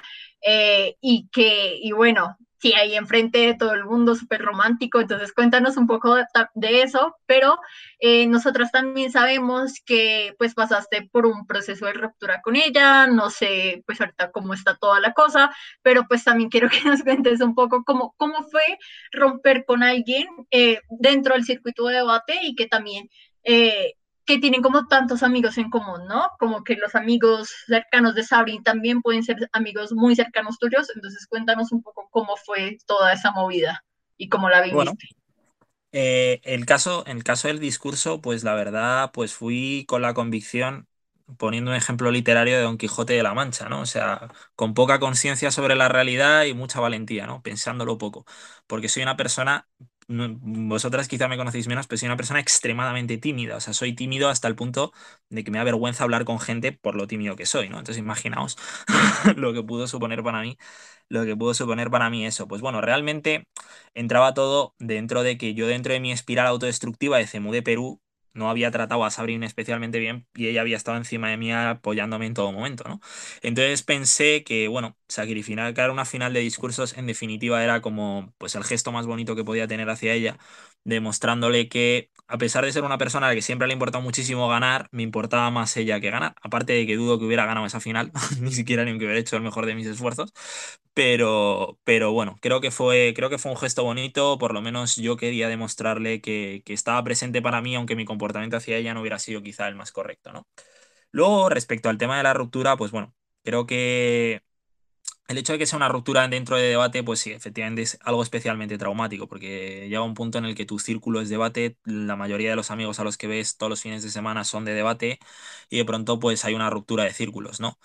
y 1.01 1.27
que, 1.31 1.77
y 1.81 1.91
bueno, 1.91 2.37
sí, 2.59 2.73
ahí 2.73 2.95
enfrente 2.95 3.39
de 3.39 3.53
todo 3.55 3.73
el 3.73 3.85
mundo, 3.85 4.15
súper 4.15 4.41
romántico, 4.41 4.99
entonces 4.99 5.33
cuéntanos 5.33 5.77
un 5.77 5.87
poco 5.87 6.15
de, 6.15 6.81
eso, 6.81 7.15
pero 7.25 7.57
eh, 7.99 8.27
nosotras 8.27 8.71
también 8.71 9.11
sabemos 9.11 9.81
que 9.85 10.33
pues 10.37 10.53
pasaste 10.53 11.07
por 11.11 11.25
un 11.25 11.45
proceso 11.45 11.85
de 11.85 11.93
ruptura 11.93 12.41
con 12.41 12.55
ella, 12.55 13.07
no 13.07 13.29
sé 13.29 13.83
pues 13.85 14.01
ahorita 14.01 14.31
cómo 14.31 14.53
está 14.53 14.75
toda 14.75 14.99
la 14.99 15.13
cosa, 15.13 15.51
pero 15.81 16.05
pues 16.07 16.23
también 16.23 16.49
quiero 16.49 16.69
que 16.69 16.83
nos 16.83 17.03
cuentes 17.03 17.41
un 17.41 17.55
poco 17.55 17.83
cómo, 17.83 18.13
cómo 18.17 18.43
fue 18.49 18.63
romper 19.11 19.65
con 19.65 19.83
alguien 19.83 20.27
eh, 20.51 20.81
dentro 20.89 21.35
del 21.35 21.45
circuito 21.45 21.85
de 21.87 21.95
debate 21.97 22.39
y 22.41 22.55
que 22.55 22.67
también... 22.67 23.09
Eh, 23.43 23.93
que 24.27 24.39
tienen 24.39 24.61
como 24.61 24.87
tantos 24.87 25.23
amigos 25.23 25.57
en 25.57 25.71
común, 25.71 26.07
¿no? 26.07 26.29
Como 26.39 26.63
que 26.63 26.75
los 26.75 26.95
amigos 26.95 27.49
cercanos 27.67 28.15
de 28.15 28.23
Sabri 28.23 28.61
también 28.63 29.01
pueden 29.01 29.23
ser 29.23 29.37
amigos 29.53 29.93
muy 29.93 30.15
cercanos 30.15 30.59
tuyos, 30.59 30.89
entonces 30.95 31.27
cuéntanos 31.27 31.71
un 31.71 31.83
poco 31.83 32.09
cómo 32.11 32.37
fue 32.37 32.77
toda 32.87 33.13
esa 33.13 33.31
movida 33.31 33.83
y 34.17 34.29
cómo 34.29 34.49
la 34.49 34.61
viviste. 34.61 34.75
Bueno, 34.75 34.97
eh, 35.91 36.41
el 36.43 36.65
caso, 36.65 37.05
el 37.07 37.23
caso 37.23 37.47
del 37.49 37.59
discurso, 37.59 38.21
pues 38.21 38.43
la 38.43 38.55
verdad, 38.55 39.11
pues 39.13 39.33
fui 39.35 39.85
con 39.87 40.01
la 40.01 40.13
convicción, 40.13 40.87
poniendo 41.37 41.71
un 41.71 41.77
ejemplo 41.77 42.11
literario 42.11 42.57
de 42.57 42.63
Don 42.63 42.77
Quijote 42.77 43.13
de 43.13 43.23
la 43.23 43.33
Mancha, 43.33 43.69
¿no? 43.69 43.81
O 43.81 43.85
sea, 43.87 44.29
con 44.55 44.73
poca 44.73 44.99
conciencia 44.99 45.51
sobre 45.51 45.75
la 45.75 45.89
realidad 45.89 46.45
y 46.45 46.53
mucha 46.53 46.79
valentía, 46.81 47.27
¿no? 47.27 47.41
Pensándolo 47.43 47.97
poco, 47.97 48.25
porque 48.67 48.89
soy 48.89 49.03
una 49.03 49.17
persona 49.17 49.67
vosotras 50.07 51.07
quizá 51.07 51.27
me 51.27 51.37
conocéis 51.37 51.67
menos, 51.67 51.87
pero 51.87 51.97
soy 51.99 52.07
una 52.07 52.17
persona 52.17 52.39
extremadamente 52.39 53.17
tímida. 53.17 53.57
O 53.57 53.59
sea, 53.59 53.73
soy 53.73 53.93
tímido 53.93 54.29
hasta 54.29 54.47
el 54.47 54.55
punto 54.55 54.93
de 55.29 55.43
que 55.43 55.51
me 55.51 55.57
da 55.57 55.63
vergüenza 55.65 56.03
hablar 56.03 56.23
con 56.25 56.39
gente 56.39 56.71
por 56.71 56.95
lo 56.95 57.07
tímido 57.07 57.35
que 57.35 57.45
soy, 57.45 57.69
¿no? 57.69 57.79
Entonces 57.79 57.99
imaginaos 57.99 58.57
lo 59.35 59.53
que 59.53 59.63
pudo 59.63 59.87
suponer 59.87 60.23
para 60.23 60.41
mí, 60.41 60.57
lo 61.09 61.25
que 61.25 61.35
pudo 61.35 61.53
suponer 61.53 61.89
para 61.91 62.09
mí 62.09 62.25
eso. 62.25 62.47
Pues 62.47 62.61
bueno, 62.61 62.81
realmente 62.81 63.47
entraba 63.93 64.33
todo 64.33 64.75
dentro 64.79 65.23
de 65.23 65.37
que 65.37 65.53
yo 65.53 65.67
dentro 65.67 65.93
de 65.93 65.99
mi 65.99 66.11
espiral 66.11 66.47
autodestructiva 66.47 67.17
de 67.17 67.27
CEMU 67.27 67.51
de 67.51 67.63
Perú 67.63 68.01
no 68.37 68.49
había 68.49 68.71
tratado 68.71 69.03
a 69.05 69.11
Sabrina 69.11 69.45
especialmente 69.45 69.99
bien 69.99 70.27
y 70.35 70.47
ella 70.47 70.61
había 70.61 70.77
estado 70.77 70.97
encima 70.97 71.29
de 71.29 71.37
mí 71.37 71.51
apoyándome 71.53 72.25
en 72.27 72.33
todo 72.33 72.51
momento, 72.51 72.85
¿no? 72.87 73.01
Entonces 73.41 73.83
pensé 73.83 74.43
que, 74.43 74.67
bueno, 74.67 74.97
sacrificar 75.07 75.91
una 75.91 76.05
final 76.05 76.33
de 76.33 76.39
discursos 76.41 76.97
en 76.97 77.07
definitiva 77.07 77.63
era 77.63 77.81
como 77.81 78.33
pues 78.37 78.55
el 78.55 78.63
gesto 78.63 78.91
más 78.91 79.05
bonito 79.07 79.35
que 79.35 79.43
podía 79.43 79.67
tener 79.67 79.89
hacia 79.89 80.13
ella, 80.13 80.37
demostrándole 80.83 81.67
que 81.69 82.11
a 82.27 82.37
pesar 82.37 82.65
de 82.65 82.71
ser 82.73 82.83
una 82.83 82.97
persona 82.97 83.27
a 83.27 83.29
la 83.29 83.35
que 83.35 83.41
siempre 83.41 83.67
le 83.67 83.73
importado 83.73 84.01
muchísimo 84.03 84.47
ganar, 84.49 84.89
me 84.91 85.03
importaba 85.03 85.49
más 85.51 85.75
ella 85.77 85.99
que 85.99 86.09
ganar. 86.11 86.35
Aparte 86.41 86.73
de 86.73 86.85
que 86.85 86.95
dudo 86.97 87.19
que 87.19 87.25
hubiera 87.25 87.45
ganado 87.45 87.65
esa 87.65 87.79
final, 87.79 88.11
ni 88.41 88.51
siquiera 88.51 88.83
ni 88.85 88.91
que 88.97 89.05
hubiera 89.05 89.17
hecho 89.19 89.35
el 89.37 89.43
mejor 89.43 89.65
de 89.65 89.75
mis 89.75 89.87
esfuerzos. 89.87 90.33
Pero, 90.93 91.79
pero 91.83 92.11
bueno, 92.11 92.37
creo 92.41 92.59
que, 92.59 92.71
fue, 92.71 93.13
creo 93.15 93.29
que 93.29 93.37
fue 93.37 93.51
un 93.51 93.57
gesto 93.57 93.83
bonito. 93.83 94.37
Por 94.39 94.53
lo 94.53 94.61
menos 94.61 94.95
yo 94.95 95.15
quería 95.15 95.47
demostrarle 95.47 96.21
que, 96.21 96.63
que 96.65 96.73
estaba 96.73 97.03
presente 97.03 97.41
para 97.41 97.61
mí, 97.61 97.75
aunque 97.75 97.95
mi 97.95 98.03
comportamiento 98.05 98.26
hacia 98.57 98.77
ella 98.77 98.93
no 98.93 99.01
hubiera 99.01 99.19
sido 99.19 99.41
quizá 99.41 99.67
el 99.67 99.75
más 99.75 99.91
correcto, 99.91 100.31
¿no? 100.33 100.47
Luego, 101.11 101.49
respecto 101.49 101.89
al 101.89 101.97
tema 101.97 102.17
de 102.17 102.23
la 102.23 102.33
ruptura, 102.33 102.77
pues 102.77 102.91
bueno, 102.91 103.15
creo 103.43 103.65
que 103.67 104.43
el 105.27 105.37
hecho 105.37 105.53
de 105.53 105.59
que 105.59 105.65
sea 105.65 105.77
una 105.77 105.89
ruptura 105.89 106.27
dentro 106.27 106.55
de 106.55 106.63
debate, 106.69 107.03
pues 107.03 107.19
sí, 107.19 107.31
efectivamente 107.31 107.81
es 107.81 107.97
algo 108.01 108.23
especialmente 108.23 108.77
traumático, 108.77 109.27
porque 109.27 109.87
llega 109.89 110.01
un 110.01 110.13
punto 110.13 110.37
en 110.37 110.45
el 110.45 110.55
que 110.55 110.65
tu 110.65 110.79
círculo 110.79 111.21
es 111.21 111.29
debate, 111.29 111.77
la 111.83 112.15
mayoría 112.15 112.49
de 112.49 112.55
los 112.55 112.71
amigos 112.71 112.99
a 112.99 113.03
los 113.03 113.17
que 113.17 113.27
ves 113.27 113.57
todos 113.57 113.69
los 113.69 113.81
fines 113.81 114.03
de 114.03 114.09
semana 114.09 114.43
son 114.45 114.63
de 114.65 114.73
debate, 114.73 115.19
y 115.69 115.77
de 115.77 115.85
pronto 115.85 116.19
pues 116.19 116.45
hay 116.45 116.53
una 116.55 116.69
ruptura 116.69 117.03
de 117.03 117.13
círculos, 117.13 117.59
¿no? 117.59 117.77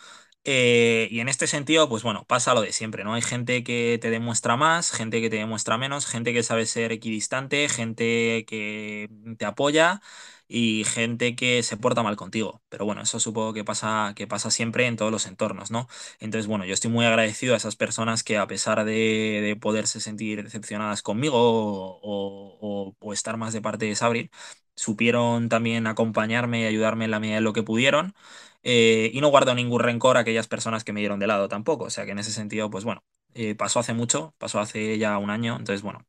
Eh, 0.45 1.09
y 1.11 1.21
en 1.21 1.29
este 1.29 1.47
sentido, 1.47 1.89
pues 1.89 2.03
bueno, 2.03 2.25
pasa 2.27 2.55
lo 2.55 2.63
de 2.63 2.73
siempre, 2.73 3.05
¿no? 3.05 3.15
Hay 3.15 3.23
gente 3.23 3.63
que 3.65 3.99
te 4.01 4.11
demuestra 4.11 4.57
más, 4.57 4.91
gente 4.91 5.21
que 5.21 5.31
te 5.31 5.37
demuestra 5.37 5.79
menos, 5.79 6.07
gente 6.07 6.33
que 6.33 6.43
sabe 6.43 6.67
ser 6.67 6.93
equidistante, 6.93 7.69
gente 7.69 8.45
que 8.47 9.09
te 9.39 9.45
apoya 9.45 10.01
y 10.49 10.85
gente 10.85 11.35
que 11.37 11.63
se 11.63 11.77
porta 11.77 12.03
mal 12.03 12.17
contigo. 12.17 12.63
Pero 12.69 12.85
bueno, 12.85 13.03
eso 13.03 13.21
supongo 13.21 13.53
que 13.53 13.65
pasa, 13.65 14.13
que 14.17 14.27
pasa 14.27 14.51
siempre 14.51 14.87
en 14.87 14.97
todos 14.97 15.11
los 15.13 15.27
entornos, 15.27 15.71
¿no? 15.71 15.89
Entonces, 16.21 16.47
bueno, 16.47 16.65
yo 16.65 16.75
estoy 16.75 16.91
muy 16.91 17.05
agradecido 17.07 17.55
a 17.55 17.57
esas 17.57 17.77
personas 17.77 18.23
que 18.25 18.39
a 18.39 18.47
pesar 18.47 18.85
de, 18.85 19.57
poderse 19.61 20.01
sentir 20.01 20.43
decepcionadas 20.43 21.03
conmigo 21.03 21.39
o, 21.39 22.95
o 22.99 23.13
estar 23.13 23.37
más 23.37 23.53
de 23.53 23.61
parte 23.63 23.87
de 23.87 23.95
Sabril, 23.95 24.31
supieron 24.75 25.49
también 25.49 25.87
acompañarme 25.87 26.63
y 26.63 26.65
ayudarme 26.67 27.05
en 27.05 27.11
la 27.11 27.21
medida 27.21 27.37
de 27.37 27.41
lo 27.43 27.53
que 27.53 27.63
pudieron. 27.63 28.15
Eh, 28.63 29.11
y 29.13 29.21
no 29.21 29.29
guardo 29.29 29.55
ningún 29.55 29.81
rencor 29.81 30.17
a 30.17 30.21
aquellas 30.21 30.49
personas 30.49 30.85
que 30.85 30.93
me 30.93 31.01
dieron 31.01 31.19
de 31.19 31.27
lado 31.27 31.49
tampoco. 31.49 31.85
O 31.85 31.91
sea 31.91 32.05
que 32.05 32.13
en 32.13 32.19
ese 32.19 32.33
sentido, 32.33 32.71
pues 32.71 32.85
bueno, 32.85 33.05
eh, 33.35 33.55
pasó 33.55 33.81
hace 33.81 33.95
mucho, 33.95 34.35
pasó 34.39 34.61
hace 34.61 34.99
ya 34.99 35.19
un 35.19 35.31
año, 35.31 35.57
entonces 35.59 35.83
bueno, 35.83 36.07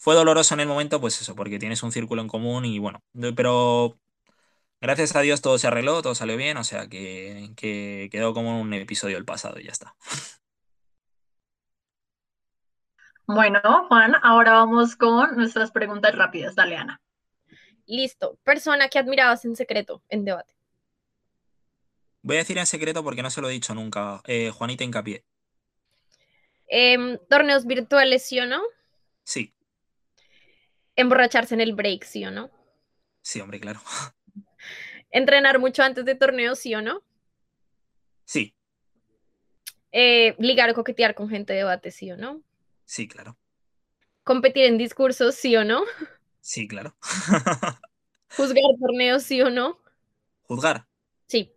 fue 0.00 0.14
doloroso 0.14 0.54
en 0.54 0.60
el 0.60 0.66
momento, 0.66 0.98
pues 0.98 1.20
eso, 1.20 1.36
porque 1.36 1.58
tienes 1.58 1.82
un 1.82 1.92
círculo 1.92 2.22
en 2.22 2.28
común 2.28 2.64
y 2.64 2.78
bueno, 2.78 3.02
pero 3.36 3.98
gracias 4.80 5.14
a 5.14 5.20
Dios 5.20 5.42
todo 5.42 5.58
se 5.58 5.66
arregló, 5.66 6.00
todo 6.00 6.14
salió 6.14 6.38
bien, 6.38 6.56
o 6.56 6.64
sea 6.64 6.88
que, 6.88 7.50
que 7.54 8.08
quedó 8.10 8.32
como 8.32 8.62
un 8.62 8.72
episodio 8.72 9.16
del 9.16 9.26
pasado 9.26 9.60
y 9.60 9.64
ya 9.64 9.72
está. 9.72 9.94
Bueno, 13.26 13.60
Juan, 13.88 14.14
ahora 14.22 14.54
vamos 14.54 14.96
con 14.96 15.36
nuestras 15.36 15.70
preguntas 15.70 16.16
rápidas. 16.16 16.54
Dale, 16.54 16.76
Ana. 16.76 17.00
Listo. 17.86 18.38
Persona 18.42 18.88
que 18.88 18.98
admirabas 18.98 19.44
en 19.44 19.54
secreto 19.54 20.02
en 20.08 20.24
debate. 20.24 20.54
Voy 22.22 22.36
a 22.36 22.38
decir 22.40 22.56
en 22.56 22.66
secreto 22.66 23.04
porque 23.04 23.22
no 23.22 23.30
se 23.30 23.42
lo 23.42 23.50
he 23.50 23.52
dicho 23.52 23.74
nunca. 23.74 24.22
Eh, 24.24 24.50
Juanita 24.50 24.82
Incapié. 24.82 25.24
Em, 26.66 27.18
¿Torneos 27.28 27.66
virtuales, 27.66 28.24
sí 28.24 28.40
o 28.40 28.46
no? 28.46 28.62
Sí. 29.24 29.54
¿Emborracharse 31.00 31.54
en 31.54 31.62
el 31.62 31.72
break, 31.72 32.04
sí 32.04 32.26
o 32.26 32.30
no? 32.30 32.50
Sí, 33.22 33.40
hombre, 33.40 33.58
claro. 33.58 33.80
¿Entrenar 35.10 35.58
mucho 35.58 35.82
antes 35.82 36.04
de 36.04 36.14
torneos, 36.14 36.58
sí 36.58 36.74
o 36.74 36.82
no? 36.82 37.02
Sí. 38.24 38.54
Eh, 39.92 40.36
¿Ligar 40.38 40.68
o 40.70 40.74
coquetear 40.74 41.14
con 41.14 41.30
gente 41.30 41.54
de 41.54 41.60
debate, 41.60 41.90
sí 41.90 42.12
o 42.12 42.18
no? 42.18 42.42
Sí, 42.84 43.08
claro. 43.08 43.38
¿Competir 44.24 44.66
en 44.66 44.76
discursos, 44.76 45.34
sí 45.34 45.56
o 45.56 45.64
no? 45.64 45.84
Sí, 46.40 46.68
claro. 46.68 46.94
¿Juzgar 48.36 48.62
torneos, 48.78 49.22
sí 49.22 49.40
o 49.40 49.48
no? 49.48 49.80
¿Juzgar? 50.42 50.86
Sí. 51.26 51.56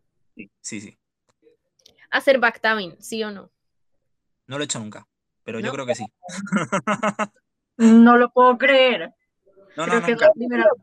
Sí, 0.62 0.80
sí. 0.80 0.98
¿Hacer 2.10 2.40
backtabbing, 2.40 2.96
sí 3.02 3.22
o 3.24 3.32
no? 3.32 3.52
No 4.48 4.58
lo 4.58 4.64
he 4.64 4.66
hecho 4.66 4.80
nunca, 4.80 5.06
pero 5.44 5.60
yo 5.60 5.72
creo 5.74 5.86
que 5.86 5.96
sí. 5.96 6.06
no 7.78 8.18
lo 8.18 8.32
puedo 8.32 8.58
creer. 8.58 9.14
No, 9.76 9.88
no, 9.88 10.00
nunca. 10.00 10.32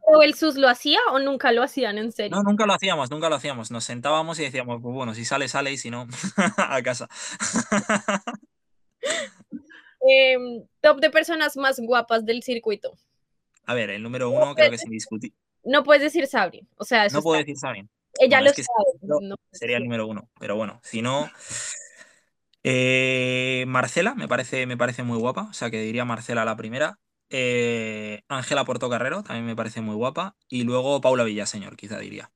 ¿O 0.02 0.22
el 0.22 0.34
SUS 0.34 0.56
lo 0.56 0.68
hacía 0.68 0.98
o 1.12 1.18
nunca 1.18 1.52
lo 1.52 1.62
hacían 1.62 1.98
en 1.98 2.12
serio? 2.12 2.36
No, 2.36 2.42
nunca 2.42 2.66
lo 2.66 2.72
hacíamos, 2.72 3.10
nunca 3.10 3.28
lo 3.28 3.36
hacíamos. 3.36 3.70
Nos 3.70 3.84
sentábamos 3.84 4.38
y 4.40 4.44
decíamos, 4.44 4.80
pues 4.82 4.94
bueno, 4.94 5.14
si 5.14 5.24
sale, 5.24 5.48
sale 5.48 5.72
y 5.72 5.76
si 5.76 5.90
no, 5.90 6.06
a 6.56 6.82
casa. 6.82 7.08
Em, 10.02 10.64
top 10.80 10.98
de 10.98 11.10
personas 11.10 11.58
más 11.58 11.78
guapas 11.78 12.24
del 12.24 12.42
circuito. 12.42 12.96
A 13.66 13.74
ver, 13.74 13.90
el 13.90 14.02
número 14.02 14.30
uno 14.30 14.54
creo 14.54 14.70
que 14.70 14.76
es 14.76 14.84
indiscutible. 14.84 15.36
No 15.62 15.84
puedes 15.84 16.02
decir 16.02 16.26
Sabri, 16.26 16.66
o 16.76 16.84
sea, 16.84 17.06
no 17.08 17.20
puedo 17.20 17.38
decir 17.38 17.58
Sabri. 17.58 17.86
Ella 18.18 18.40
lo 18.40 18.50
sabe. 18.50 19.36
sería 19.52 19.76
el 19.76 19.84
número 19.84 20.06
uno, 20.06 20.28
pero 20.38 20.56
bueno, 20.56 20.80
si 20.82 21.02
no. 21.02 21.30
Eh, 22.62 23.64
Marcela 23.66 24.14
me 24.14 24.26
parece, 24.26 24.66
me 24.66 24.76
parece 24.76 25.02
muy 25.02 25.18
guapa, 25.18 25.48
o 25.50 25.52
sea 25.52 25.70
que 25.70 25.80
diría 25.80 26.04
Marcela 26.04 26.44
la 26.44 26.56
primera. 26.56 26.98
Eh, 27.30 28.22
Ángela 28.28 28.64
Portocarrero 28.64 29.22
también 29.22 29.46
me 29.46 29.56
parece 29.56 29.80
muy 29.80 29.94
guapa. 29.94 30.36
Y 30.48 30.64
luego 30.64 31.00
Paula 31.00 31.24
Villaseñor, 31.24 31.76
quizá 31.76 31.98
diría. 31.98 32.30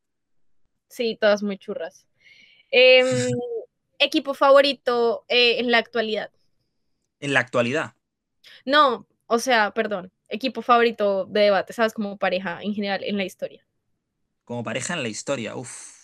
Sí, 0.88 1.18
todas 1.20 1.42
muy 1.42 1.58
churras. 1.58 2.06
Em, 2.70 3.06
¿Equipo 3.98 4.34
favorito 4.34 5.24
eh, 5.28 5.60
en 5.60 5.70
la 5.70 5.78
actualidad? 5.78 6.30
¿En 7.20 7.32
la 7.32 7.40
actualidad? 7.40 7.94
No, 8.64 9.06
o 9.26 9.38
sea, 9.38 9.72
perdón 9.72 10.12
equipo 10.28 10.62
favorito 10.62 11.26
de 11.26 11.40
debate, 11.42 11.72
¿sabes? 11.72 11.92
Como 11.94 12.18
pareja 12.18 12.60
en 12.62 12.74
general 12.74 13.02
en 13.04 13.16
la 13.16 13.24
historia. 13.24 13.64
Como 14.44 14.62
pareja 14.64 14.94
en 14.94 15.02
la 15.02 15.08
historia, 15.08 15.56
uff. 15.56 15.94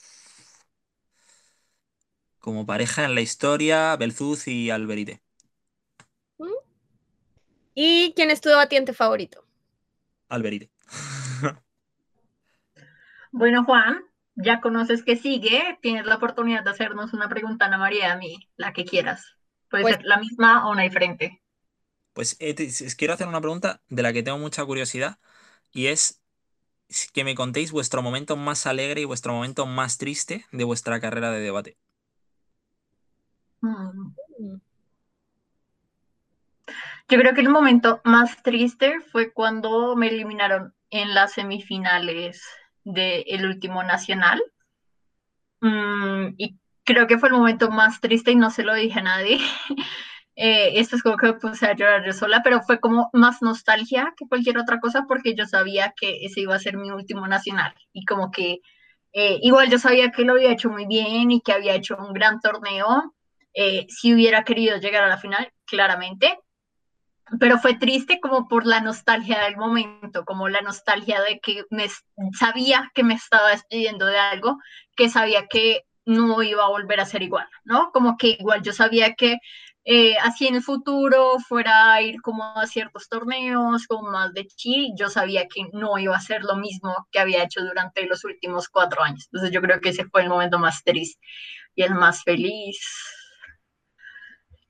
Como 2.38 2.64
pareja 2.64 3.04
en 3.04 3.14
la 3.14 3.20
historia, 3.20 3.96
Belzuz 3.96 4.48
y 4.48 4.70
Alberite. 4.70 5.22
¿Y 7.74 8.12
quién 8.14 8.30
es 8.30 8.40
tu 8.40 8.48
debatiente 8.48 8.92
favorito? 8.92 9.44
Alberite. 10.28 10.70
bueno, 13.32 13.64
Juan, 13.64 14.04
ya 14.34 14.60
conoces 14.60 15.02
que 15.02 15.16
sigue. 15.16 15.78
Tienes 15.82 16.06
la 16.06 16.16
oportunidad 16.16 16.64
de 16.64 16.70
hacernos 16.70 17.12
una 17.12 17.28
pregunta, 17.28 17.66
Ana 17.66 17.78
María, 17.78 18.12
a 18.12 18.16
mí, 18.16 18.48
la 18.56 18.72
que 18.72 18.84
quieras. 18.84 19.36
Puede 19.68 19.82
pues 19.82 19.96
ser 19.96 20.04
la 20.04 20.18
misma 20.18 20.66
o 20.66 20.72
una 20.72 20.82
diferente. 20.82 21.40
Pues 22.12 22.36
eh, 22.40 22.54
quiero 22.96 23.14
hacer 23.14 23.28
una 23.28 23.40
pregunta 23.40 23.80
de 23.88 24.02
la 24.02 24.12
que 24.12 24.22
tengo 24.22 24.38
mucha 24.38 24.64
curiosidad 24.64 25.18
y 25.72 25.86
es 25.86 26.20
que 27.12 27.22
me 27.22 27.36
contéis 27.36 27.70
vuestro 27.70 28.02
momento 28.02 28.36
más 28.36 28.66
alegre 28.66 29.00
y 29.00 29.04
vuestro 29.04 29.32
momento 29.32 29.64
más 29.66 29.96
triste 29.96 30.44
de 30.50 30.64
vuestra 30.64 31.00
carrera 31.00 31.30
de 31.30 31.40
debate. 31.40 31.78
Yo 37.10 37.18
creo 37.18 37.34
que 37.34 37.40
el 37.40 37.48
momento 37.48 38.00
más 38.04 38.40
triste 38.42 39.00
fue 39.00 39.32
cuando 39.32 39.96
me 39.96 40.08
eliminaron 40.08 40.74
en 40.90 41.12
las 41.12 41.32
semifinales 41.32 42.40
del 42.84 43.46
último 43.46 43.82
nacional. 43.82 44.40
Mm, 45.60 46.34
y 46.38 46.56
creo 46.84 47.08
que 47.08 47.18
fue 47.18 47.28
el 47.28 47.34
momento 47.34 47.68
más 47.70 48.00
triste 48.00 48.30
y 48.30 48.36
no 48.36 48.50
se 48.50 48.62
lo 48.62 48.74
dije 48.74 49.00
a 49.00 49.02
nadie. 49.02 49.38
Eh, 50.36 50.80
esto 50.80 50.96
es 50.96 51.02
como 51.02 51.18
que 51.18 51.26
me 51.26 51.34
puse 51.34 51.66
a 51.66 51.74
llorar 51.74 52.06
yo 52.06 52.14
sola, 52.14 52.40
pero 52.42 52.62
fue 52.62 52.80
como 52.80 53.10
más 53.12 53.42
nostalgia 53.42 54.14
que 54.16 54.26
cualquier 54.26 54.56
otra 54.56 54.80
cosa 54.80 55.04
porque 55.06 55.34
yo 55.34 55.44
sabía 55.44 55.92
que 55.94 56.24
ese 56.24 56.40
iba 56.40 56.54
a 56.54 56.58
ser 56.58 56.78
mi 56.78 56.90
último 56.90 57.26
nacional 57.26 57.74
y 57.92 58.06
como 58.06 58.30
que 58.30 58.60
eh, 59.12 59.38
igual 59.42 59.68
yo 59.68 59.78
sabía 59.78 60.12
que 60.12 60.22
lo 60.22 60.32
había 60.32 60.52
hecho 60.52 60.70
muy 60.70 60.86
bien 60.86 61.30
y 61.30 61.42
que 61.42 61.52
había 61.52 61.74
hecho 61.74 61.96
un 61.98 62.14
gran 62.14 62.40
torneo, 62.40 63.14
eh, 63.52 63.86
si 63.90 64.14
hubiera 64.14 64.44
querido 64.44 64.78
llegar 64.78 65.04
a 65.04 65.08
la 65.08 65.18
final, 65.18 65.52
claramente, 65.66 66.38
pero 67.38 67.58
fue 67.58 67.74
triste 67.74 68.20
como 68.20 68.48
por 68.48 68.66
la 68.66 68.80
nostalgia 68.80 69.44
del 69.44 69.56
momento, 69.56 70.24
como 70.24 70.48
la 70.48 70.60
nostalgia 70.62 71.20
de 71.22 71.40
que 71.40 71.64
me 71.70 71.86
sabía 72.38 72.90
que 72.94 73.04
me 73.04 73.14
estaba 73.14 73.50
despidiendo 73.50 74.06
de 74.06 74.18
algo, 74.18 74.58
que 74.96 75.08
sabía 75.08 75.46
que 75.46 75.84
no 76.04 76.42
iba 76.42 76.64
a 76.64 76.68
volver 76.68 77.00
a 77.00 77.06
ser 77.06 77.22
igual, 77.22 77.46
¿no? 77.64 77.90
Como 77.92 78.16
que 78.16 78.36
igual 78.38 78.62
yo 78.62 78.72
sabía 78.72 79.14
que 79.14 79.38
eh, 79.84 80.16
así 80.22 80.46
en 80.46 80.56
el 80.56 80.62
futuro 80.62 81.38
fuera 81.38 81.94
a 81.94 82.02
ir 82.02 82.20
como 82.20 82.44
a 82.44 82.66
ciertos 82.66 83.08
torneos, 83.08 83.86
como 83.86 84.10
más 84.10 84.32
de 84.34 84.46
chill, 84.46 84.92
yo 84.96 85.08
sabía 85.08 85.46
que 85.48 85.62
no 85.72 85.98
iba 85.98 86.14
a 86.16 86.20
ser 86.20 86.42
lo 86.42 86.56
mismo 86.56 86.94
que 87.10 87.18
había 87.18 87.44
hecho 87.44 87.62
durante 87.62 88.06
los 88.06 88.24
últimos 88.24 88.68
cuatro 88.68 89.02
años. 89.02 89.28
Entonces 89.32 89.52
yo 89.52 89.60
creo 89.62 89.80
que 89.80 89.90
ese 89.90 90.04
fue 90.06 90.22
el 90.22 90.28
momento 90.28 90.58
más 90.58 90.82
triste 90.84 91.20
y 91.74 91.82
el 91.82 91.94
más 91.94 92.22
feliz. 92.22 92.78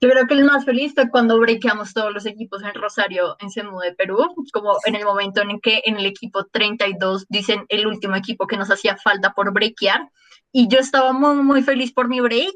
Yo 0.03 0.09
creo 0.09 0.25
que 0.25 0.33
el 0.33 0.45
más 0.45 0.65
feliz 0.65 0.93
fue 0.95 1.11
cuando 1.11 1.39
breakamos 1.39 1.93
todos 1.93 2.11
los 2.11 2.25
equipos 2.25 2.63
en 2.63 2.73
Rosario, 2.73 3.35
en 3.39 3.51
CEMU 3.51 3.79
de 3.81 3.93
Perú, 3.93 4.33
como 4.51 4.77
en 4.85 4.95
el 4.95 5.05
momento 5.05 5.41
en 5.41 5.59
que 5.59 5.83
en 5.85 5.97
el 5.97 6.07
equipo 6.07 6.45
32 6.45 7.27
dicen 7.29 7.65
el 7.69 7.85
último 7.85 8.15
equipo 8.15 8.47
que 8.47 8.57
nos 8.57 8.71
hacía 8.71 8.97
falta 8.97 9.33
por 9.33 9.53
breakear. 9.53 10.09
Y 10.51 10.67
yo 10.69 10.79
estaba 10.79 11.13
muy, 11.13 11.35
muy 11.43 11.61
feliz 11.61 11.93
por 11.93 12.07
mi 12.07 12.19
break, 12.19 12.55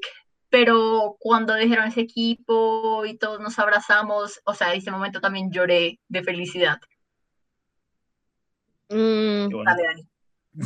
pero 0.50 1.18
cuando 1.20 1.54
dijeron 1.54 1.88
ese 1.88 2.02
equipo 2.02 3.06
y 3.06 3.16
todos 3.16 3.39
nos 3.39 3.60
abrazamos, 3.60 4.41
o 4.43 4.56
sea, 4.56 4.74
en 4.74 4.80
ese 4.80 4.89
momento 4.89 5.22
también 5.22 5.52
lloré 5.52 6.00
de 6.08 6.24
felicidad. 6.24 6.80
Mm. 8.89 9.50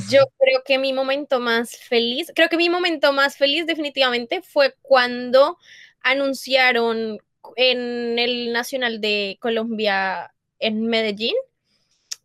yo 0.09 0.23
creo 0.37 0.61
que 0.65 0.77
mi 0.77 0.93
momento 0.93 1.41
más 1.41 1.75
feliz, 1.75 2.31
creo 2.33 2.47
que 2.47 2.57
mi 2.57 2.69
momento 2.69 3.11
más 3.11 3.35
feliz 3.35 3.65
definitivamente 3.65 4.41
fue 4.41 4.75
cuando 4.81 5.57
anunciaron 6.01 7.19
en 7.55 8.19
el 8.19 8.51
Nacional 8.51 9.01
de 9.01 9.37
Colombia 9.39 10.33
en 10.59 10.87
Medellín 10.87 11.35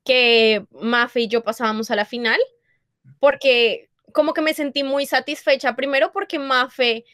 que 0.05 0.66
Mafe 0.70 1.22
y 1.22 1.29
yo 1.29 1.43
pasábamos 1.43 1.91
a 1.91 1.97
la 1.97 2.05
final, 2.05 2.39
porque 3.18 3.89
como 4.12 4.35
que 4.35 4.43
me 4.43 4.55
sentí 4.55 4.85
muy 4.85 5.07
satisfecha, 5.07 5.75
primero 5.75 6.12
porque 6.12 6.39
Mafe 6.39 7.05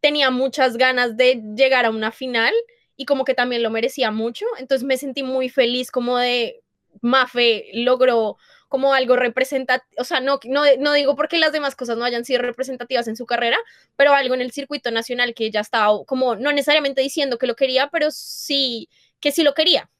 tenía 0.00 0.30
muchas 0.30 0.76
ganas 0.76 1.16
de 1.16 1.42
llegar 1.56 1.84
a 1.84 1.90
una 1.90 2.10
final 2.10 2.52
y 2.96 3.04
como 3.04 3.24
que 3.24 3.34
también 3.34 3.62
lo 3.62 3.70
merecía 3.70 4.10
mucho. 4.10 4.46
Entonces 4.58 4.86
me 4.86 4.96
sentí 4.96 5.22
muy 5.22 5.48
feliz 5.48 5.90
como 5.90 6.18
de 6.18 6.62
Mafe 7.00 7.70
logró 7.72 8.36
como 8.70 8.94
algo 8.94 9.16
representativo, 9.16 10.00
o 10.00 10.04
sea, 10.04 10.20
no, 10.20 10.38
no, 10.44 10.62
no 10.78 10.92
digo 10.92 11.16
porque 11.16 11.38
las 11.38 11.50
demás 11.50 11.74
cosas 11.74 11.98
no 11.98 12.04
hayan 12.04 12.24
sido 12.24 12.40
representativas 12.40 13.08
en 13.08 13.16
su 13.16 13.26
carrera, 13.26 13.58
pero 13.96 14.14
algo 14.14 14.32
en 14.32 14.40
el 14.40 14.52
circuito 14.52 14.92
nacional 14.92 15.34
que 15.34 15.46
ella 15.46 15.58
estaba 15.58 16.04
como, 16.06 16.36
no 16.36 16.52
necesariamente 16.52 17.02
diciendo 17.02 17.36
que 17.36 17.48
lo 17.48 17.56
quería, 17.56 17.88
pero 17.88 18.12
sí, 18.12 18.88
que 19.18 19.32
sí 19.32 19.42
lo 19.42 19.54
quería. 19.54 19.90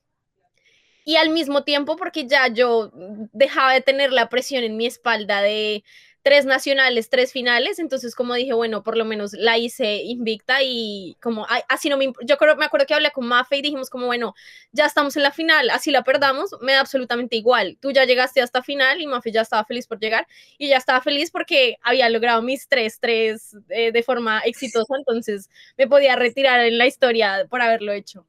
Y 1.05 1.17
al 1.17 1.31
mismo 1.31 1.65
tiempo, 1.65 1.97
porque 1.97 2.29
ya 2.29 2.47
yo 2.47 2.93
dejaba 3.33 3.73
de 3.73 3.81
tener 3.81 4.13
la 4.13 4.29
presión 4.29 4.63
en 4.63 4.77
mi 4.77 4.87
espalda 4.87 5.43
de 5.43 5.83
tres 6.23 6.45
nacionales, 6.45 7.09
tres 7.09 7.33
finales, 7.33 7.79
entonces 7.79 8.15
como 8.15 8.35
dije, 8.35 8.53
bueno, 8.53 8.83
por 8.83 8.97
lo 8.97 9.05
menos 9.05 9.33
la 9.33 9.59
hice 9.59 9.97
invicta 10.03 10.63
y 10.63 11.17
como 11.21 11.47
así 11.69 11.89
no 11.89 11.97
me, 11.97 12.13
yo 12.23 12.37
creo, 12.37 12.57
me 12.57 12.67
acuerdo 12.67 12.87
que 12.87 12.95
hablé 12.95 13.11
con 13.11 13.27
Mafe 13.27 13.57
y 13.57 13.63
dijimos 13.63 13.89
como, 13.89 14.07
bueno, 14.07 14.35
ya 14.73 14.87
estamos 14.87 15.17
en 15.17 15.23
la 15.23 15.31
final, 15.33 15.71
así 15.71 15.91
la 15.91 16.05
perdamos, 16.05 16.51
me 16.61 16.73
da 16.73 16.81
absolutamente 16.81 17.37
igual, 17.37 17.79
tú 17.81 17.91
ya 17.91 18.05
llegaste 18.05 18.43
hasta 18.43 18.63
final 18.63 19.01
y 19.01 19.07
Mafe 19.07 19.33
ya 19.33 19.41
estaba 19.41 19.65
feliz 19.65 19.87
por 19.87 19.99
llegar 19.99 20.27
y 20.59 20.69
ya 20.69 20.77
estaba 20.77 21.01
feliz 21.01 21.31
porque 21.31 21.77
había 21.83 22.09
logrado 22.11 22.43
mis 22.43 22.69
tres, 22.69 22.99
tres 23.01 23.57
eh, 23.71 23.93
de 23.93 24.03
forma 24.03 24.41
exitosa, 24.41 24.95
entonces 24.99 25.49
me 25.79 25.87
podía 25.87 26.17
retirar 26.17 26.61
en 26.61 26.77
la 26.79 26.87
historia 26.87 27.47
por 27.49 27.63
haberlo 27.63 27.93
hecho. 27.93 28.27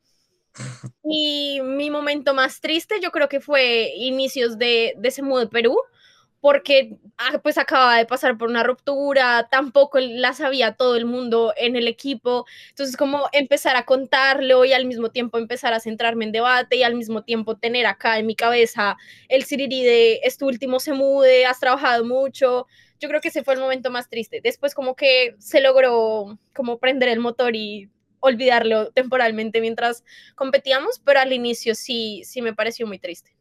Y 1.04 1.60
mi 1.62 1.90
momento 1.90 2.34
más 2.34 2.62
triste 2.62 3.00
yo 3.02 3.12
creo 3.12 3.30
que 3.30 3.40
fue 3.40 3.92
inicios 3.96 4.58
de, 4.58 4.94
de 4.98 5.10
ese 5.10 5.22
de 5.24 5.48
Perú, 5.48 5.78
porque 6.42 6.98
ah, 7.18 7.40
pues 7.42 7.58
acababa 7.60 7.98
de 7.98 8.06
pasar 8.06 8.38
por 8.38 8.50
una 8.50 8.64
ruptura, 8.64 9.48
tampoco 9.50 10.00
la 10.00 10.34
sabía 10.34 10.74
todo 10.74 10.96
el 10.96 11.06
mundo 11.06 11.54
en 11.56 11.76
el 11.76 11.88
equipo, 11.88 12.46
entonces 12.70 12.98
como 12.98 13.30
empezar 13.32 13.76
a 13.76 13.86
contarlo 13.86 14.66
y 14.66 14.74
al 14.74 14.86
mismo 14.86 15.12
tiempo 15.12 15.38
empezar 15.38 15.74
a 15.74 15.80
centrarme 15.80 16.26
en 16.26 16.32
debate 16.32 16.78
y 16.78 16.84
al 16.84 16.96
mismo 16.96 17.24
tiempo 17.24 17.58
tener 17.58 17.86
acá 17.86 18.18
en 18.18 18.26
mi 18.26 18.36
cabeza 18.36 18.98
el 19.30 19.44
siriri 19.44 19.84
de 19.84 20.20
este 20.24 20.44
último 20.46 20.80
se 20.80 20.94
mude, 20.94 21.46
has 21.46 21.60
trabajado 21.60 22.04
mucho, 22.06 22.66
yo 23.00 23.08
creo 23.08 23.22
que 23.22 23.30
ese 23.30 23.44
fue 23.44 23.54
el 23.54 23.60
momento 23.60 23.92
más 23.92 24.10
triste, 24.10 24.42
después 24.44 24.74
como 24.74 24.96
que 24.96 25.36
se 25.38 25.62
logró 25.62 26.40
como 26.56 26.80
prender 26.80 27.10
el 27.10 27.20
motor 27.20 27.56
y 27.56 27.90
olvidarlo 28.20 28.92
temporalmente 28.92 29.62
mientras 29.62 30.04
competíamos, 30.36 31.00
pero 31.04 31.20
al 31.20 31.34
inicio 31.34 31.76
sí, 31.76 32.24
sí 32.26 32.42
me 32.42 32.54
pareció 32.54 32.88
muy 32.88 33.00
triste. 33.00 33.36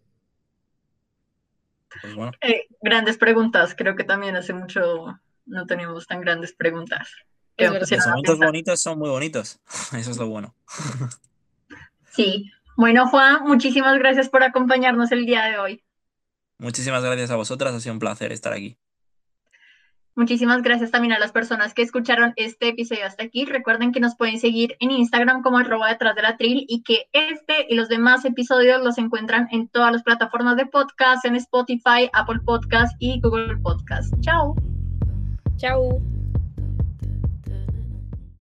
Pues 2.03 2.15
eh, 2.43 2.67
grandes 2.81 3.19
preguntas, 3.19 3.75
creo 3.77 3.97
que 3.97 4.05
también 4.05 4.37
hace 4.37 4.53
mucho 4.53 5.19
no 5.47 5.67
teníamos 5.67 6.07
tan 6.07 6.21
grandes 6.21 6.53
preguntas. 6.53 7.11
Los 7.57 8.07
momentos 8.07 8.39
bonitos 8.39 8.81
son 8.81 8.99
muy 8.99 9.11
bonitos, 9.11 9.61
eso 9.97 10.11
es 10.11 10.17
lo 10.17 10.29
bueno. 10.29 10.55
Sí, 12.11 12.51
bueno 12.77 13.07
Juan, 13.09 13.45
muchísimas 13.45 13.99
gracias 13.99 14.29
por 14.29 14.43
acompañarnos 14.43 15.13
el 15.13 15.27
día 15.27 15.45
de 15.45 15.59
hoy. 15.59 15.85
Muchísimas 16.59 17.03
gracias 17.03 17.31
a 17.31 17.37
vosotras, 17.37 17.75
ha 17.75 17.81
sido 17.81 17.95
un 17.95 17.99
placer 17.99 18.33
estar 18.33 18.53
aquí. 18.53 18.79
Muchísimas 20.21 20.61
gracias 20.61 20.91
también 20.91 21.15
a 21.15 21.19
las 21.19 21.33
personas 21.33 21.73
que 21.73 21.81
escucharon 21.81 22.35
este 22.37 22.69
episodio 22.69 23.07
hasta 23.07 23.25
aquí. 23.25 23.47
Recuerden 23.47 23.91
que 23.91 24.01
nos 24.01 24.17
pueden 24.17 24.39
seguir 24.39 24.77
en 24.79 24.91
Instagram 24.91 25.41
como 25.41 25.57
arroba 25.57 25.89
detrás 25.89 26.15
de 26.15 26.21
la 26.21 26.37
tril 26.37 26.67
y 26.69 26.83
que 26.83 27.07
este 27.15 27.65
y 27.71 27.75
los 27.75 27.89
demás 27.89 28.27
episodios 28.27 28.85
los 28.85 28.99
encuentran 28.99 29.49
en 29.51 29.69
todas 29.69 29.93
las 29.93 30.03
plataformas 30.03 30.59
de 30.59 30.67
podcast, 30.67 31.25
en 31.25 31.37
Spotify, 31.37 32.11
Apple 32.13 32.41
Podcast 32.45 32.95
y 32.99 33.19
Google 33.23 33.57
Podcast. 33.63 34.13
Chao. 34.21 34.55
Chao. 35.57 36.20